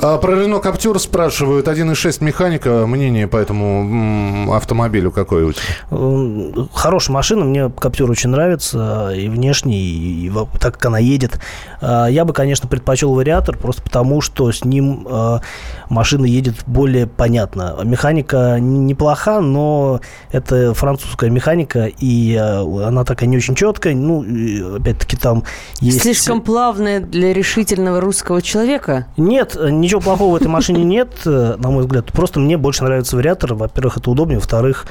а, 0.00 0.18
про 0.18 0.34
Рено 0.40 0.58
Каптюр 0.60 0.98
спрашивают. 1.00 1.66
1.6 1.68 2.22
механика. 2.24 2.86
Мнение 2.86 3.26
по 3.28 3.36
этому 3.36 4.52
автомобилю 4.54 5.10
какое 5.10 5.46
у 5.46 5.52
тебя? 5.52 6.66
Хорошая 6.72 7.14
машина, 7.14 7.44
мне 7.44 7.68
Каптюр 7.70 8.10
очень 8.10 8.30
нравится, 8.30 9.10
и 9.14 9.28
внешне, 9.28 9.78
и, 9.78 10.26
и 10.28 10.32
так 10.58 10.74
как 10.74 10.86
она 10.86 10.98
едет. 10.98 11.40
А, 11.80 12.06
Я 12.06 12.24
бы, 12.24 12.32
конечно, 12.32 12.68
предпочел 12.68 13.12
вариатор, 13.14 13.56
просто 13.56 13.82
потому, 13.82 14.20
что 14.20 14.50
с 14.52 14.64
ним 14.64 15.06
а, 15.10 15.40
машина 15.88 16.24
едет 16.26 16.54
более 16.66 17.06
понятно. 17.06 17.76
Механика 17.84 18.56
н- 18.58 18.71
неплоха, 18.78 19.40
но 19.40 20.00
это 20.30 20.74
французская 20.74 21.30
механика, 21.30 21.86
и 21.86 22.34
а, 22.34 22.62
она 22.86 23.04
такая 23.04 23.28
не 23.28 23.36
очень 23.36 23.54
четкая. 23.54 23.94
Ну, 23.94 24.76
опять-таки, 24.76 25.16
там 25.16 25.44
есть... 25.80 26.02
Слишком 26.02 26.40
плавная 26.40 27.00
для 27.00 27.32
решительного 27.32 28.00
русского 28.00 28.42
человека? 28.42 29.06
Нет, 29.16 29.56
ничего 29.56 30.00
плохого 30.00 30.32
в 30.32 30.36
этой 30.36 30.48
машине 30.48 30.84
нет, 30.84 31.10
э, 31.24 31.56
на 31.58 31.70
мой 31.70 31.84
взгляд. 31.84 32.12
Просто 32.12 32.40
мне 32.40 32.56
больше 32.56 32.84
нравится 32.84 33.16
вариатор. 33.16 33.54
Во-первых, 33.54 33.98
это 33.98 34.10
удобнее. 34.10 34.38
Во-вторых, 34.38 34.86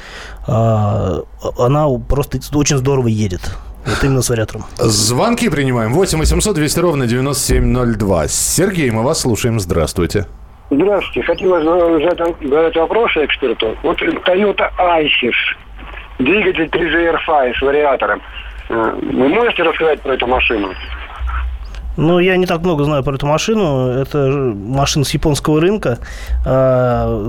а, 0.46 1.22
она 1.58 1.88
просто 1.88 2.38
очень 2.54 2.78
здорово 2.78 3.08
едет. 3.08 3.56
Вот 3.84 4.04
именно 4.04 4.22
с 4.22 4.28
вариатором. 4.28 4.64
Звонки 4.78 5.48
принимаем. 5.48 5.92
8 5.92 6.18
800 6.18 6.54
200 6.54 6.78
ровно 6.78 7.06
9702. 7.06 8.28
Сергей, 8.28 8.90
мы 8.90 9.02
вас 9.02 9.20
слушаем. 9.20 9.58
Здравствуйте. 9.58 10.26
Здравствуйте. 10.72 11.22
Хотелось 11.22 11.64
бы 11.64 12.02
задать, 12.02 12.34
задать 12.40 12.76
вопрос 12.76 13.10
эксперту. 13.16 13.76
Вот 13.82 14.00
Toyota 14.00 14.70
Isis, 14.78 15.34
двигатель 16.18 16.64
3GR5 16.64 17.54
с 17.58 17.60
вариатором. 17.60 18.22
Э, 18.70 18.94
Вы 19.02 19.28
можете 19.28 19.64
рассказать 19.64 20.00
про 20.00 20.14
эту 20.14 20.26
машину? 20.26 20.72
Ну, 21.96 22.18
я 22.18 22.36
не 22.36 22.46
так 22.46 22.62
много 22.62 22.84
знаю 22.84 23.02
про 23.02 23.14
эту 23.16 23.26
машину. 23.26 23.88
Это 23.88 24.54
машина 24.56 25.04
с 25.04 25.10
японского 25.10 25.60
рынка. 25.60 25.98
А, 26.46 27.28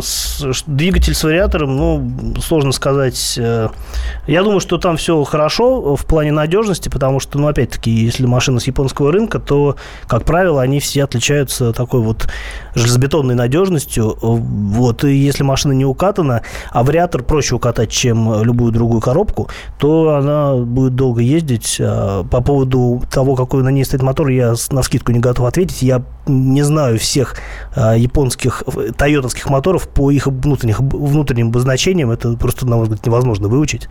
двигатель 0.67 1.13
с 1.13 1.23
вариатором, 1.23 1.75
ну, 1.75 2.35
сложно 2.41 2.71
сказать. 2.71 3.35
Э, 3.37 3.69
Я 4.25 4.43
думаю, 4.43 4.61
что 4.61 4.77
там 4.77 4.95
все 4.95 5.21
хорошо 5.23 5.95
в 5.95 6.05
плане 6.05 6.31
надежности, 6.31 6.87
потому 6.87 7.19
что, 7.19 7.37
ну, 7.39 7.47
опять-таки, 7.47 7.91
если 7.91 8.25
машина 8.25 8.59
с 8.59 8.67
японского 8.67 9.11
рынка, 9.11 9.39
то, 9.39 9.75
как 10.07 10.23
правило, 10.23 10.61
они 10.61 10.79
все 10.79 11.03
отличаются 11.03 11.73
такой 11.73 11.99
вот 11.99 12.27
железобетонной 12.73 13.35
надежностью. 13.35 14.17
Вот, 14.21 15.03
и 15.03 15.13
если 15.13 15.43
машина 15.43 15.73
не 15.73 15.85
укатана, 15.85 16.41
а 16.71 16.83
вариатор 16.83 17.23
проще 17.23 17.55
укатать, 17.55 17.91
чем 17.91 18.43
любую 18.43 18.71
другую 18.71 19.01
коробку, 19.01 19.49
то 19.77 20.15
она 20.15 20.55
будет 20.55 20.95
долго 20.95 21.21
ездить. 21.21 21.77
А 21.81 22.23
По 22.23 22.41
поводу 22.41 23.03
того, 23.11 23.35
какой 23.35 23.61
на 23.63 23.69
ней 23.69 23.83
стоит 23.83 24.01
мотор, 24.01 24.29
я 24.29 24.52
на 24.71 24.83
скидку 24.83 25.11
не 25.11 25.19
готов 25.19 25.45
ответить. 25.45 25.81
Я 25.81 26.03
не 26.25 26.61
знаю 26.63 26.99
всех 26.99 27.35
а, 27.75 27.95
японских 27.95 28.63
э, 28.65 28.91
тойотовских 28.95 29.49
моторов 29.49 29.89
по 29.89 30.09
их 30.11 30.27
внутренних, 30.27 30.79
внутренним 30.79 31.47
обозначениям. 31.49 32.11
Это 32.11 32.33
просто, 32.33 32.65
на 32.65 32.77
мой 32.77 32.83
взгляд, 32.83 33.05
невозможно 33.05 33.47
выучить. 33.47 33.89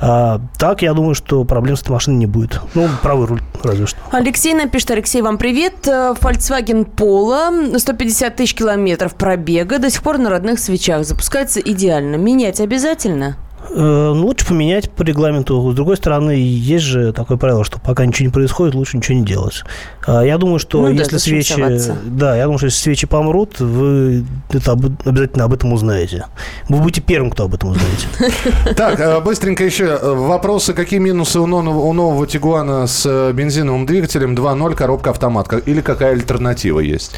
А, 0.00 0.40
так, 0.58 0.82
я 0.82 0.94
думаю, 0.94 1.14
что 1.14 1.44
проблем 1.44 1.76
с 1.76 1.82
этой 1.82 1.92
машиной 1.92 2.16
не 2.18 2.26
будет. 2.26 2.60
Ну, 2.74 2.88
правый 3.02 3.26
руль, 3.26 3.42
разве 3.62 3.86
что. 3.86 3.98
Алексей 4.12 4.54
напишет, 4.54 4.92
Алексей, 4.92 5.22
вам 5.22 5.38
привет. 5.38 5.86
Э, 5.86 6.14
Volkswagen 6.18 6.88
Polo, 6.90 7.78
150 7.78 8.36
тысяч 8.36 8.54
километров 8.54 9.14
пробега, 9.14 9.78
до 9.78 9.90
сих 9.90 10.02
пор 10.02 10.18
на 10.18 10.30
родных 10.30 10.58
свечах. 10.58 11.04
Запускается 11.04 11.60
идеально. 11.60 12.16
Менять 12.16 12.60
обязательно? 12.60 13.36
Э, 13.70 14.12
Ну, 14.14 14.26
лучше 14.26 14.46
поменять 14.46 14.90
по 14.90 15.02
регламенту. 15.02 15.70
С 15.72 15.74
другой 15.74 15.96
стороны, 15.96 16.32
есть 16.32 16.84
же 16.84 17.12
такое 17.12 17.36
правило, 17.38 17.64
что 17.64 17.78
пока 17.80 18.04
ничего 18.06 18.26
не 18.28 18.32
происходит, 18.32 18.74
лучше 18.74 18.96
ничего 18.96 19.18
не 19.18 19.24
делать. 19.24 19.62
А, 20.06 20.22
Я 20.22 20.38
думаю, 20.38 20.58
что 20.58 20.80
Ну 20.82 20.86
да, 20.88 20.92
если 20.92 21.16
зачем 21.16 21.34
свечи... 21.42 21.52
соваться? 21.54 21.96
Да, 22.06 22.36
я 22.36 22.44
думаю, 22.44 22.58
что 22.58 22.66
если 22.66 22.78
свечи 22.82 23.06
помрут, 23.06 23.60
вы 23.60 24.24
это 24.50 24.72
об- 24.72 25.06
обязательно 25.06 25.44
об 25.44 25.52
этом 25.54 25.72
узнаете. 25.72 26.26
Вы 26.68 26.78
будете 26.80 27.00
первым, 27.00 27.30
кто 27.30 27.44
об 27.44 27.54
этом 27.54 27.70
узнаете. 27.70 28.06
Так, 28.76 29.00
э, 29.00 29.20
быстренько 29.20 29.64
еще 29.64 29.84
э, 29.84 30.14
вопросы. 30.14 30.72
Какие 30.74 31.00
минусы 31.00 31.38
у 31.40 31.46
нового, 31.46 31.80
у 31.80 31.92
нового 31.92 32.26
Тигуана 32.26 32.86
с 32.86 33.32
бензиновым 33.32 33.86
двигателем 33.86 34.34
2.0, 34.34 34.74
коробка 34.74 35.10
автомат? 35.10 35.52
Или 35.66 35.80
какая 35.80 36.12
альтернатива 36.12 36.80
есть? 36.80 37.12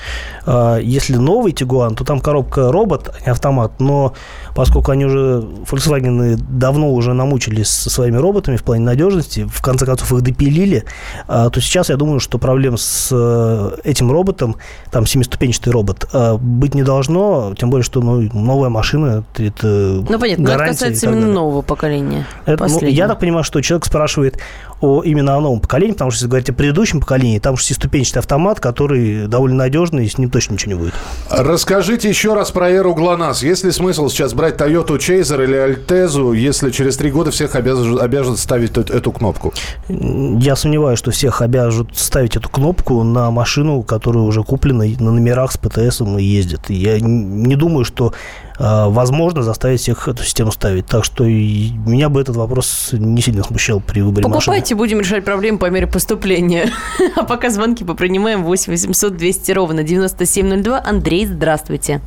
А, 0.47 0.79
Если 0.79 1.17
новый 1.17 1.53
Тигуан, 1.53 1.95
то 1.95 2.05
там 2.05 2.21
коробка 2.21 2.71
робот, 2.73 3.09
а 3.09 3.25
не 3.25 3.31
автомат. 3.33 3.73
Но 3.81 4.15
поскольку 4.55 4.91
они 4.93 5.05
уже, 5.07 5.45
Volkswagen, 5.71 6.36
давно 6.37 6.93
уже 6.93 7.13
намучились 7.15 7.69
со 7.69 7.91
своими 7.91 8.17
роботами 8.17 8.57
в 8.57 8.63
плане 8.63 8.85
надежности, 8.85 9.47
в 9.51 9.63
конце 9.63 9.87
концов 9.87 10.13
их 10.13 10.23
допилили, 10.23 10.85
а, 11.29 11.51
то 11.51 11.61
сейчас 11.61 11.89
я 11.89 11.97
думаю, 11.97 12.21
что 12.21 12.39
проблем 12.39 12.77
с 12.77 13.09
э, 13.13 13.71
этим 13.85 14.11
роботом, 14.11 14.57
там 14.91 15.07
семиступенчатый 15.07 15.73
робот, 15.73 16.09
а, 16.13 16.37
быть 16.37 16.75
не 16.75 16.83
должно, 16.83 17.55
тем 17.59 17.71
более, 17.71 17.85
что 17.85 18.01
ну, 18.01 18.29
новая 18.33 18.69
машина, 18.69 19.25
это 19.37 19.67
Ну, 20.09 20.19
понятно, 20.19 20.45
но 20.45 20.51
это 20.53 20.67
касается 20.67 21.07
именно 21.07 21.27
нового 21.27 21.63
поколения. 21.63 22.27
Это, 22.45 22.67
ну, 22.67 22.81
я 22.81 23.09
так 23.09 23.21
понимаю, 23.21 23.45
что 23.45 23.61
человек 23.61 23.87
спрашивает 23.87 24.39
о, 24.81 25.03
именно 25.03 25.37
о 25.37 25.41
новом 25.41 25.61
поколении, 25.61 25.93
потому 25.93 26.11
что 26.11 26.19
если 26.19 26.29
говорить 26.29 26.51
о 26.51 26.53
предыдущем 26.53 27.01
поколении, 27.01 27.39
там 27.39 27.57
шестиступенчатый 27.57 28.21
автомат, 28.21 28.61
который 28.61 29.27
довольно 29.27 29.57
надежный, 29.57 30.05
и 30.05 30.09
с 30.09 30.19
ним 30.19 30.31
точно 30.31 30.55
ничего 30.55 30.73
не 30.73 30.79
будет. 30.79 30.95
Расскажите 31.31 32.09
еще 32.09 32.35
раз 32.35 32.51
про 32.51 32.71
эру 32.71 32.95
ГЛОНАСС. 32.95 33.43
Есть 33.43 33.65
ли 33.65 33.71
смысл 33.71 34.09
сейчас 34.09 34.35
брать 34.35 34.57
Toyota 34.57 34.99
Chaser 34.99 35.43
или 35.45 35.57
Альтезу 35.57 36.26
году, 36.27 36.33
если 36.33 36.71
через 36.71 36.97
три 36.97 37.11
года 37.11 37.31
всех 37.31 37.55
обяжут, 37.55 38.01
обяжут 38.01 38.39
ставить 38.39 38.77
эту, 38.77 38.93
эту 38.93 39.13
кнопку? 39.13 39.53
Я 39.89 40.57
сомневаюсь, 40.57 40.99
что 40.99 41.11
всех 41.11 41.43
обяжут 41.43 41.97
ставить 41.97 42.37
эту 42.37 42.49
кнопку 42.49 43.03
на 43.03 43.31
машину, 43.31 43.83
которая 43.83 44.25
уже 44.25 44.43
куплена 44.43 44.85
на 44.99 45.13
номерах 45.13 45.53
с 45.53 45.57
ПТСом 45.57 46.19
и 46.19 46.23
ездит. 46.23 46.69
Я 46.69 46.99
не 47.01 47.57
думаю, 47.57 47.85
что 47.85 48.13
э, 48.59 48.87
возможно 48.89 49.43
заставить 49.43 49.81
всех 49.81 50.09
эту 50.09 50.23
систему 50.23 50.53
ставить. 50.53 50.87
Так 50.87 51.05
что 51.05 51.25
меня 51.25 52.09
бы 52.09 52.21
этот 52.21 52.37
вопрос 52.37 52.91
не 52.93 53.23
сильно 53.23 53.43
смущал 53.43 53.81
при 53.81 54.01
выборе 54.01 54.23
Покупайте, 54.23 54.75
машины. 54.75 54.79
будем 54.79 55.01
решать 55.01 55.25
проблемы 55.25 55.59
по 55.59 55.71
мере 55.71 55.87
поступления. 55.87 56.71
А 57.17 57.25
пока 57.25 57.51
звонки 57.51 57.83
попринимаем 57.85 58.45
8 58.45 58.73
800 58.73 59.17
200 59.17 59.53
ровно 59.53 59.83
9702. 59.83 60.83
Андрей, 60.85 61.27
здравствуйте. 61.27 62.01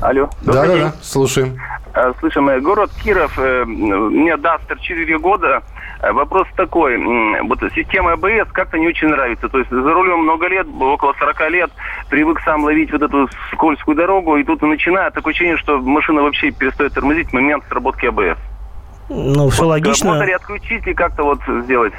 Алло. 0.00 0.28
Да, 0.42 0.66
да, 0.66 0.76
да, 0.76 0.94
слушаем. 1.02 1.58
Э, 1.98 2.12
Слышим, 2.20 2.46
город 2.62 2.90
Киров, 3.02 3.36
э, 3.38 3.64
мне 3.64 4.36
Дастер 4.36 4.78
4 4.78 5.18
года. 5.18 5.62
Э, 6.00 6.12
Вопрос 6.12 6.46
такой, 6.56 6.96
вот 7.42 7.58
система 7.74 8.12
АБС 8.12 8.52
как-то 8.52 8.78
не 8.78 8.86
очень 8.86 9.08
нравится. 9.08 9.48
То 9.48 9.58
есть 9.58 9.70
за 9.70 9.92
рулем 9.92 10.20
много 10.20 10.46
лет, 10.46 10.66
около 10.80 11.12
40 11.18 11.50
лет, 11.50 11.70
привык 12.08 12.40
сам 12.44 12.62
ловить 12.62 12.92
вот 12.92 13.02
эту 13.02 13.28
скользкую 13.52 13.96
дорогу, 13.96 14.36
и 14.36 14.44
тут 14.44 14.62
начинает 14.62 15.14
такое 15.14 15.32
ощущение, 15.32 15.56
что 15.56 15.78
машина 15.78 16.22
вообще 16.22 16.52
перестает 16.52 16.94
тормозить 16.94 17.30
в 17.30 17.32
момент 17.32 17.64
сработки 17.68 18.06
АБС. 18.06 18.38
Ну, 19.08 19.48
все 19.48 19.62
Вот, 19.62 19.68
э, 19.68 19.70
логично. 19.70 20.10
Можно 20.10 20.24
ли 20.24 20.32
отключить 20.32 20.86
и 20.86 20.94
как-то 20.94 21.22
вот 21.22 21.38
сделать? 21.64 21.92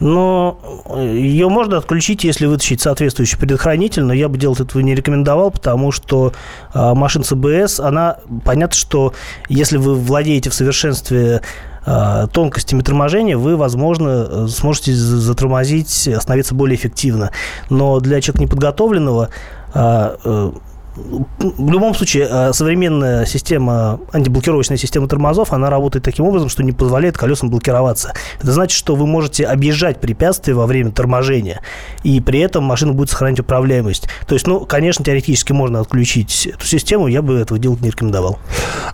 Но 0.00 0.58
ее 0.96 1.48
можно 1.48 1.78
отключить, 1.78 2.24
если 2.24 2.46
вытащить 2.46 2.80
соответствующий 2.80 3.38
предохранитель, 3.38 4.04
но 4.04 4.12
я 4.12 4.28
бы 4.28 4.38
делать 4.38 4.60
этого 4.60 4.80
не 4.82 4.94
рекомендовал, 4.94 5.50
потому 5.50 5.92
что 5.92 6.32
а, 6.72 6.94
машина 6.94 7.24
с 7.24 7.32
АБС, 7.32 7.80
она, 7.80 8.18
понятно, 8.44 8.74
что 8.74 9.14
если 9.48 9.76
вы 9.76 9.94
владеете 9.94 10.50
в 10.50 10.54
совершенстве 10.54 11.42
а, 11.86 12.26
тонкостями 12.28 12.82
торможения, 12.82 13.36
вы, 13.36 13.56
возможно, 13.56 14.48
сможете 14.48 14.92
за- 14.92 15.18
затормозить, 15.18 16.08
остановиться 16.08 16.54
более 16.54 16.76
эффективно. 16.76 17.30
Но 17.70 18.00
для 18.00 18.20
человека 18.20 18.42
неподготовленного 18.42 19.28
а, 19.74 20.16
э, 20.24 20.52
в 20.96 21.70
любом 21.70 21.94
случае, 21.94 22.28
э, 22.30 22.52
современная 22.52 23.26
система, 23.26 24.00
антиблокировочная 24.12 24.76
система 24.76 25.08
тормозов, 25.08 25.52
она 25.52 25.68
работает 25.70 26.04
таким 26.04 26.24
образом, 26.26 26.48
что 26.48 26.62
не 26.62 26.72
позволяет 26.72 27.16
колесам 27.18 27.50
блокироваться. 27.50 28.12
Это 28.40 28.52
значит, 28.52 28.76
что 28.76 28.94
вы 28.94 29.06
можете 29.06 29.44
объезжать 29.44 30.00
препятствия 30.00 30.54
во 30.54 30.66
время 30.66 30.92
торможения, 30.92 31.60
и 32.04 32.20
при 32.20 32.40
этом 32.40 32.64
машина 32.64 32.92
будет 32.92 33.10
сохранять 33.10 33.40
управляемость. 33.40 34.08
То 34.26 34.34
есть, 34.34 34.46
ну, 34.46 34.60
конечно, 34.60 35.04
теоретически 35.04 35.52
можно 35.52 35.80
отключить 35.80 36.46
эту 36.46 36.64
систему, 36.66 37.08
я 37.08 37.22
бы 37.22 37.34
этого 37.38 37.58
делать 37.58 37.80
не 37.80 37.90
рекомендовал. 37.90 38.38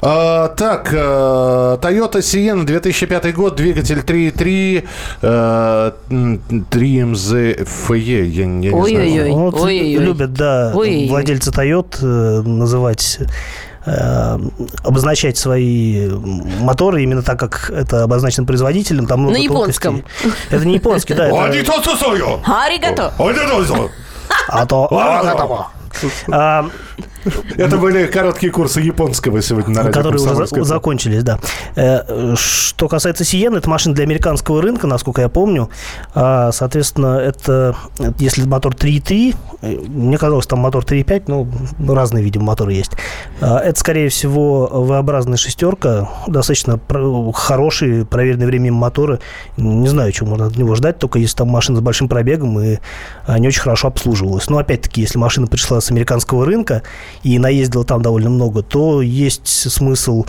А, 0.01 0.49
так, 0.49 0.93
э, 0.93 0.97
Toyota 0.97 2.21
Sienna, 2.21 2.65
2005 2.65 3.35
год, 3.35 3.57
двигатель 3.57 4.01
3.3, 4.03 4.85
э, 5.21 5.93
м, 6.11 6.41
3MZ 6.71 7.67
FE, 7.67 7.99
я, 7.99 8.23
я 8.25 8.47
не 8.47 8.69
знаю. 8.71 8.83
Ой-ой-ой. 8.85 9.31
Вот 9.33 9.55
Ой-ой-ой. 9.55 10.03
любят, 10.03 10.33
да, 10.33 10.73
Ой-ой-ой. 10.75 11.09
владельцы 11.09 11.51
Toyota 11.51 11.90
э, 12.01 12.43
называть 12.45 13.19
э, 13.87 14.39
обозначать 14.85 15.37
свои 15.39 16.09
моторы 16.61 17.03
именно 17.03 17.23
так, 17.23 17.39
как 17.39 17.71
это 17.71 18.05
обозначено 18.05 18.47
производителем. 18.47 19.07
Там 19.07 19.21
много 19.21 19.35
На 19.39 19.43
японском. 19.43 20.03
тонкостей. 20.03 20.33
Это 20.51 20.65
не 20.65 20.75
японский, 20.75 21.15
да. 21.15 21.27
это- 21.29 21.35
Аригато. 22.47 23.13
А 24.49 24.67
то... 24.67 24.87
Это 27.57 27.77
были 27.77 28.07
короткие 28.07 28.53
курсы 28.53 28.81
японского 28.81 29.43
сегодня 29.43 29.75
на 29.75 29.83
радио 29.83 29.93
которые 29.93 30.17
уже 30.21 30.29
«Комсомольская 30.29 30.63
за- 30.65 30.69
закончились, 30.69 31.23
да. 31.23 31.39
Э, 31.77 32.35
Что 32.37 32.89
касается 32.89 33.25
Сиены, 33.25 33.59
это 33.59 33.69
машина 33.69 33.95
для 33.95 34.05
американского 34.05 34.63
рынка, 34.63 34.87
насколько 34.87 35.21
я 35.21 35.29
помню. 35.29 35.69
А, 36.15 36.51
Соответственно, 36.53 37.19
это 37.19 37.77
если 38.19 38.45
мотор 38.45 38.75
3.3, 38.75 39.35
э, 39.63 39.77
мне 39.89 40.17
казалось, 40.19 40.47
там 40.47 40.61
мотор 40.61 40.85
3.5, 40.85 41.25
ну, 41.27 41.95
разные, 41.95 42.25
видимо, 42.25 42.45
моторы 42.47 42.73
есть. 42.73 42.93
А, 43.41 43.59
Это, 43.59 43.79
скорее 43.79 44.09
всего, 44.09 44.67
V-образная 44.67 45.37
шестерка, 45.37 46.09
достаточно 46.27 46.79
хорошие, 47.35 48.05
проверенные 48.05 48.47
временем 48.47 48.75
моторы. 48.75 49.21
Не 49.57 49.89
знаю, 49.89 50.13
чего 50.13 50.29
можно 50.31 50.47
от 50.47 50.57
него 50.57 50.75
ждать, 50.75 50.99
только 50.99 51.19
если 51.19 51.37
там 51.37 51.49
машина 51.49 51.79
с 51.79 51.81
большим 51.83 52.09
пробегом 52.09 52.59
и 52.61 52.79
а, 53.27 53.39
не 53.39 53.49
очень 53.49 53.61
хорошо 53.61 53.89
обслуживалась. 53.89 54.49
Но, 54.49 54.59
опять-таки, 54.59 55.01
если 55.03 55.19
машина 55.19 55.47
пришла 55.47 55.81
с 55.81 55.91
американского 55.91 56.45
рынка 56.47 56.83
и 57.23 57.39
наездила 57.39 57.85
там 57.85 58.03
довольно 58.03 58.31
много, 58.31 58.63
то 58.63 59.03
есть 59.03 59.47
смысл 59.47 60.25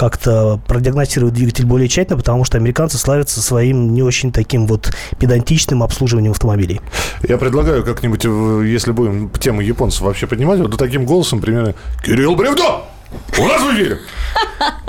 как-то 0.00 0.58
продиагностировать 0.66 1.34
двигатель 1.34 1.66
более 1.66 1.86
тщательно, 1.86 2.16
потому 2.16 2.44
что 2.44 2.56
американцы 2.56 2.96
славятся 2.96 3.42
своим 3.42 3.92
не 3.92 4.02
очень 4.02 4.32
таким 4.32 4.66
вот 4.66 4.94
педантичным 5.18 5.82
обслуживанием 5.82 6.32
автомобилей. 6.32 6.80
Я 7.28 7.36
предлагаю 7.36 7.84
как-нибудь, 7.84 8.24
э, 8.24 8.62
если 8.66 8.92
будем 8.92 9.28
тему 9.28 9.60
японцев 9.60 10.00
вообще 10.00 10.26
поднимать, 10.26 10.58
вот 10.58 10.74
таким 10.78 11.04
голосом 11.04 11.42
примерно 11.42 11.74
«Кирилл 12.02 12.34
Бревдо! 12.34 12.84
У 13.38 13.44
нас 13.46 13.60
в 13.62 13.74
эфире!» 13.74 13.98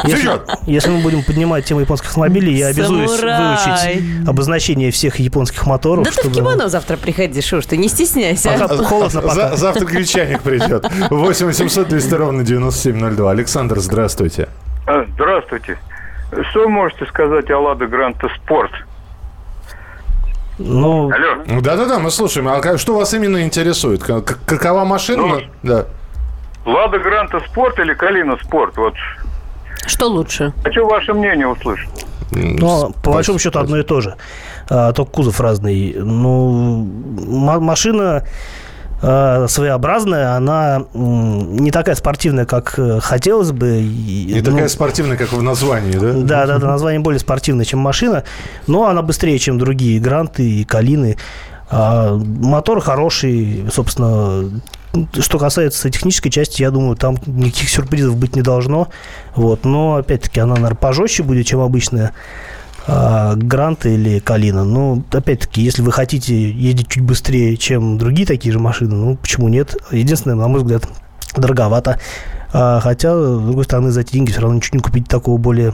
Если, 0.04 0.32
если 0.66 0.90
мы 0.90 1.02
будем 1.02 1.24
поднимать 1.24 1.64
тему 1.66 1.80
японских 1.82 2.10
автомобилей, 2.10 2.56
я 2.58 2.68
обязуюсь 2.68 3.12
Самурай. 3.12 3.56
выучить 4.00 4.28
обозначение 4.28 4.90
всех 4.92 5.20
японских 5.20 5.66
моторов. 5.68 6.04
Да 6.06 6.12
ты 6.12 6.18
в 6.18 6.20
чтобы- 6.22 6.36
кимоно 6.36 6.70
завтра 6.70 6.98
приходи, 6.98 7.40
что 7.42 7.62
ж 7.62 7.66
ты, 7.68 7.78
не 7.78 7.88
стесняйся. 7.88 8.56
Пока 8.60 8.78
холодно 8.84 9.22
пока. 9.22 9.34
За- 9.52 9.56
завтра 9.58 9.86
гречаник 9.86 10.42
придет. 10.42 10.86
8 11.12 11.46
800 11.46 11.88
200 11.88 12.14
ровно 12.16 12.44
9702. 12.44 13.30
Александр, 13.32 13.80
здравствуйте. 13.80 14.50
А, 14.88 15.06
Здравствуйте. 15.14 15.78
Что 16.50 16.62
вы 16.62 16.70
можете 16.70 17.06
сказать 17.06 17.50
о 17.52 17.60
Лада 17.60 17.86
Гранта 17.86 18.28
Спорт? 18.44 18.72
Ну, 20.58 21.12
Алло. 21.12 21.62
Да-да-да, 21.62 22.00
мы 22.00 22.12
слушаем. 22.12 22.48
А 22.48 22.78
что 22.78 22.96
вас 22.96 23.14
именно 23.14 23.42
интересует? 23.44 24.04
Какова 24.04 24.84
машина? 24.86 25.28
Ну, 25.28 25.42
Да. 25.64 25.86
Лада 26.66 27.00
Гранта 27.00 27.42
Спорт 27.48 27.80
или 27.80 27.94
Калина 27.94 28.38
Спорт? 28.44 28.78
Вот 28.78 28.94
Что 29.86 30.08
лучше? 30.08 30.54
хочу 30.64 30.86
ваше 30.86 31.14
мнение 31.14 31.48
услышать. 31.48 32.06
Но 32.32 32.92
по 33.04 33.12
большому 33.12 33.40
счету 33.40 33.60
одно 33.60 33.78
и 33.78 33.84
то 33.84 34.00
же. 34.02 34.16
А, 34.70 34.94
только 34.94 35.12
кузов 35.12 35.42
разный. 35.42 35.96
Ну, 35.98 36.88
машина 37.60 38.24
а, 39.02 39.48
своеобразная, 39.48 40.36
она 40.36 40.86
не 40.94 41.72
такая 41.72 41.96
спортивная, 41.96 42.46
как 42.46 42.76
э, 42.78 43.00
хотелось 43.02 43.52
бы. 43.52 43.82
И, 43.82 44.34
Не 44.34 44.40
ну, 44.42 44.52
такая 44.52 44.68
спортивная, 44.68 45.18
как 45.18 45.34
в 45.34 45.42
названии, 45.42 45.94
да? 45.94 46.14
Да, 46.14 46.46
да, 46.46 46.60
да, 46.60 46.68
название 46.68 47.02
более 47.02 47.20
спортивное, 47.20 47.66
чем 47.66 47.80
машина, 47.80 48.24
но 48.68 48.88
она 48.88 49.02
быстрее, 49.02 49.40
чем 49.40 49.58
другие 49.58 50.00
Гранты 50.00 50.50
и 50.50 50.64
Калины. 50.64 51.18
А, 51.70 52.16
мотор 52.16 52.80
хороший, 52.80 53.66
собственно. 53.72 54.52
Что 55.20 55.40
касается 55.40 55.90
технической 55.90 56.32
части, 56.32 56.62
я 56.62 56.72
думаю, 56.72 56.96
там 56.96 57.18
никаких 57.26 57.70
сюрпризов 57.70 58.18
быть 58.18 58.36
не 58.36 58.42
должно. 58.42 58.90
Вот. 59.36 59.64
Но, 59.64 59.96
опять-таки, 59.96 60.40
она, 60.40 60.56
наверное, 60.56 60.76
пожестче 60.76 61.24
будет, 61.24 61.46
чем 61.46 61.62
обычная 61.62 62.12
а, 62.88 63.36
Гранта 63.36 63.90
или 63.90 64.20
Калина. 64.20 64.66
Ну, 64.66 65.04
опять-таки, 65.12 65.62
если 65.62 65.82
вы 65.82 65.92
хотите 65.92 66.52
ездить 66.52 66.90
чуть 66.90 67.04
быстрее, 67.04 67.56
чем 67.58 67.98
другие 67.98 68.28
такие 68.28 68.52
же 68.52 68.60
машины, 68.60 68.96
ну, 68.96 69.16
почему 69.16 69.48
нет? 69.48 69.78
Единственное, 69.92 70.36
на 70.36 70.48
мой 70.48 70.62
взгляд, 70.62 70.84
дороговато. 71.36 72.00
А, 72.54 72.80
хотя, 72.82 73.16
с 73.16 73.40
другой 73.40 73.64
стороны, 73.64 73.92
за 73.92 74.02
эти 74.02 74.14
деньги 74.14 74.32
все 74.32 74.42
равно 74.42 74.58
ничего 74.58 74.78
не 74.78 74.84
купить 74.84 75.08
такого 75.08 75.38
более 75.38 75.74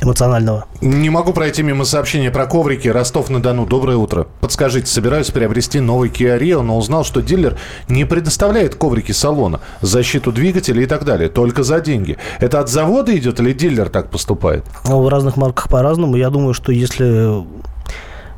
эмоционального. 0.00 0.66
Не 0.80 1.10
могу 1.10 1.32
пройти 1.32 1.62
мимо 1.62 1.84
сообщения 1.84 2.30
про 2.30 2.46
коврики. 2.46 2.88
Ростов-на-Дону. 2.88 3.66
Доброе 3.66 3.96
утро. 3.96 4.26
Подскажите, 4.40 4.86
собираюсь 4.86 5.30
приобрести 5.30 5.80
новый 5.80 6.10
Kia 6.10 6.38
Rio, 6.38 6.62
но 6.62 6.76
узнал, 6.76 7.04
что 7.04 7.22
дилер 7.22 7.56
не 7.88 8.04
предоставляет 8.04 8.74
коврики 8.74 9.12
салона, 9.12 9.60
защиту 9.80 10.32
двигателя 10.32 10.82
и 10.82 10.86
так 10.86 11.04
далее, 11.04 11.28
только 11.28 11.62
за 11.62 11.80
деньги. 11.80 12.18
Это 12.40 12.60
от 12.60 12.68
завода 12.68 13.16
идет 13.16 13.40
или 13.40 13.52
дилер 13.52 13.88
так 13.88 14.10
поступает? 14.10 14.64
Ну, 14.86 15.02
в 15.02 15.08
разных 15.08 15.36
марках 15.36 15.68
по-разному. 15.68 16.16
Я 16.16 16.30
думаю, 16.30 16.54
что 16.54 16.72
если, 16.72 17.44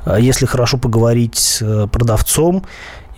а, 0.05 0.19
если 0.19 0.47
хорошо 0.47 0.79
поговорить 0.79 1.37
с 1.37 1.63
э, 1.63 1.87
продавцом, 1.89 2.65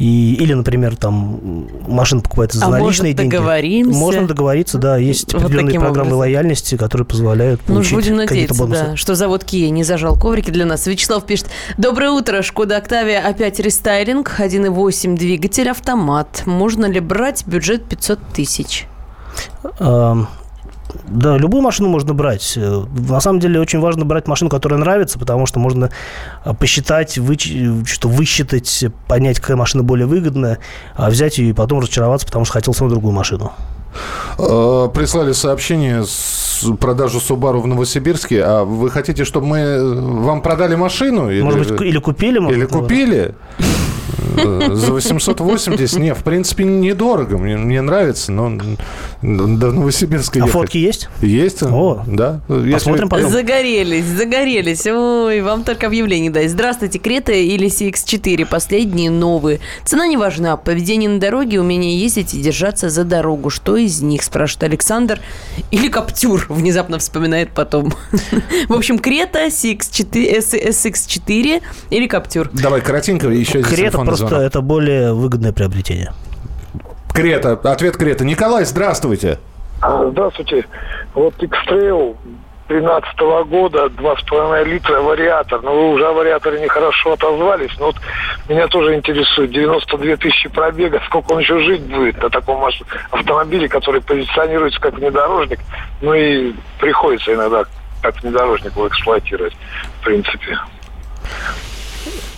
и, 0.00 0.34
или, 0.34 0.54
например, 0.54 0.96
там 0.96 1.68
машина 1.86 2.22
покупается 2.22 2.58
за 2.58 2.64
А 2.66 2.68
наличные 2.70 3.12
может, 3.12 3.16
деньги. 3.18 3.30
договоримся? 3.36 3.98
Можно 3.98 4.26
договориться, 4.26 4.78
да. 4.78 4.96
Есть 4.96 5.32
Вот 5.34 5.42
определенные 5.44 5.74
программы 5.78 6.00
образом. 6.12 6.18
лояльности, 6.18 6.76
которые 6.76 7.06
позволяют 7.06 7.60
Ну, 7.68 7.74
получить 7.74 7.92
будем 7.94 8.16
какие-то 8.16 8.54
надеяться, 8.54 8.58
бонусы. 8.62 8.84
да, 8.92 8.96
что 8.96 9.14
завод 9.14 9.44
Kia 9.44 9.68
не 9.68 9.84
зажал 9.84 10.18
коврики 10.18 10.50
для 10.50 10.64
нас. 10.64 10.86
Вячеслав 10.86 11.24
пишет. 11.26 11.48
Доброе 11.76 12.10
утро, 12.12 12.40
Шкода 12.42 12.78
Октавия 12.78 13.20
опять 13.20 13.60
рестайлинг, 13.60 14.34
1.8 14.40 15.16
двигатель, 15.18 15.68
автомат. 15.68 16.44
Можно 16.46 16.86
ли 16.86 17.00
брать 17.00 17.46
бюджет 17.46 17.84
500 17.84 18.18
тысяч? 18.34 18.86
Да, 21.10 21.36
любую 21.36 21.62
машину 21.62 21.88
можно 21.88 22.14
брать. 22.14 22.54
Э, 22.56 22.84
На 23.08 23.20
самом 23.20 23.40
деле 23.40 23.58
очень 23.60 23.80
важно 23.80 24.04
брать 24.04 24.28
машину, 24.28 24.48
которая 24.48 24.78
нравится, 24.78 25.18
потому 25.18 25.44
что 25.46 25.58
можно 25.58 25.90
а, 26.44 26.54
посчитать, 26.54 27.18
выч- 27.18 27.84
что 27.86 28.08
высчитать, 28.08 28.84
понять, 29.08 29.40
какая 29.40 29.56
машина 29.56 29.82
более 29.82 30.06
выгодная, 30.06 30.58
а 30.94 31.10
взять 31.10 31.38
ее 31.38 31.50
и 31.50 31.52
потом 31.52 31.80
разочароваться, 31.80 32.26
потому 32.26 32.44
что 32.44 32.54
хотел 32.54 32.74
самую 32.74 32.92
другую 32.92 33.12
машину. 33.12 33.52
Э, 34.38 34.88
Прислали 34.94 35.32
сообщение 35.32 36.04
с 36.04 36.64
продажу 36.78 37.18
Subaru 37.18 37.60
в 37.60 37.66
Новосибирске, 37.66 38.42
а 38.44 38.64
вы 38.64 38.88
хотите, 38.90 39.24
чтобы 39.24 39.46
мы 39.46 39.58
э, 39.58 39.82
вам 39.94 40.42
продали 40.42 40.76
машину? 40.76 41.28
Или, 41.28 41.42
Может 41.42 41.60
быть, 41.60 41.76
ку- 41.76 41.84
или 41.84 41.98
купили? 41.98 42.38
может 42.38 42.56
или 42.56 42.64
быть, 42.66 42.72
купили? 42.72 43.34
Э, 44.44 44.74
За 44.74 44.92
880? 44.92 45.98
Не, 45.98 46.14
в 46.14 46.22
принципе, 46.24 46.64
недорого. 46.64 47.38
Мне, 47.38 47.56
мне 47.56 47.80
нравится, 47.82 48.32
но 48.32 48.50
до 49.22 49.72
Новосибирска 49.72 50.36
А 50.36 50.38
ехать. 50.38 50.52
фотки 50.52 50.78
есть? 50.78 51.08
Есть? 51.20 51.62
О. 51.62 52.02
да. 52.06 52.40
Если- 52.48 52.72
Посмотрим 52.72 53.08
потом. 53.08 53.30
Загорелись, 53.30 54.04
загорелись. 54.04 54.86
Ой, 54.86 55.40
вам 55.42 55.64
только 55.64 55.86
объявление 55.86 56.30
дать. 56.30 56.50
Здравствуйте, 56.50 56.98
Крета 56.98 57.32
или 57.32 57.68
CX-4, 57.68 58.46
последние 58.46 59.10
новые. 59.10 59.60
Цена 59.84 60.06
не 60.06 60.16
важна. 60.16 60.56
Поведение 60.56 61.08
на 61.10 61.18
дороге, 61.20 61.60
умение 61.60 61.98
ездить 61.98 62.34
и 62.34 62.40
держаться 62.40 62.88
за 62.90 63.04
дорогу. 63.04 63.50
Что 63.50 63.76
из 63.76 64.00
них, 64.02 64.22
спрашивает 64.22 64.64
Александр. 64.64 65.20
Или 65.70 65.88
Каптюр, 65.88 66.46
внезапно 66.48 66.98
вспоминает 66.98 67.50
потом. 67.54 67.92
В 68.68 68.72
общем, 68.74 68.98
Крета, 68.98 69.46
CX-4, 69.46 70.38
SX4 70.68 71.62
или 71.90 72.06
Каптюр. 72.06 72.50
Давай, 72.52 72.80
коротенько, 72.80 73.28
еще 73.28 73.58
один 73.58 73.64
Крета 73.64 73.98
просто 73.98 74.26
звонок. 74.30 74.46
это 74.46 74.60
более 74.60 75.12
выгодное 75.12 75.52
приобретение. 75.52 76.12
Крета, 77.12 77.52
ответ 77.52 77.96
Крета. 77.96 78.24
Николай, 78.24 78.64
здравствуйте. 78.64 79.38
А, 79.82 80.08
Здравствуйте. 80.10 80.66
Вот 81.14 81.34
X-Trail 81.42 82.16
13 82.68 83.18
года, 83.48 83.86
2,5 83.86 84.64
литра 84.64 85.00
вариатор. 85.00 85.60
Но 85.62 85.74
вы 85.74 85.90
уже 85.94 86.06
о 86.06 86.12
вариаторе 86.12 86.60
нехорошо 86.60 87.14
отозвались. 87.14 87.72
Но 87.78 87.86
вот 87.86 87.96
меня 88.48 88.68
тоже 88.68 88.94
интересует 88.94 89.50
92 89.50 90.16
тысячи 90.16 90.48
пробега. 90.48 91.00
Сколько 91.06 91.32
он 91.32 91.40
еще 91.40 91.58
жить 91.60 91.82
будет 91.82 92.22
на 92.22 92.30
таком 92.30 92.64
автомобиле, 93.10 93.68
который 93.68 94.00
позиционируется 94.00 94.80
как 94.80 94.94
внедорожник. 94.94 95.58
Ну 96.00 96.14
и 96.14 96.52
приходится 96.78 97.34
иногда 97.34 97.64
как 98.02 98.22
внедорожник 98.22 98.72
его 98.72 98.86
эксплуатировать, 98.86 99.56
в 100.00 100.04
принципе. 100.04 100.58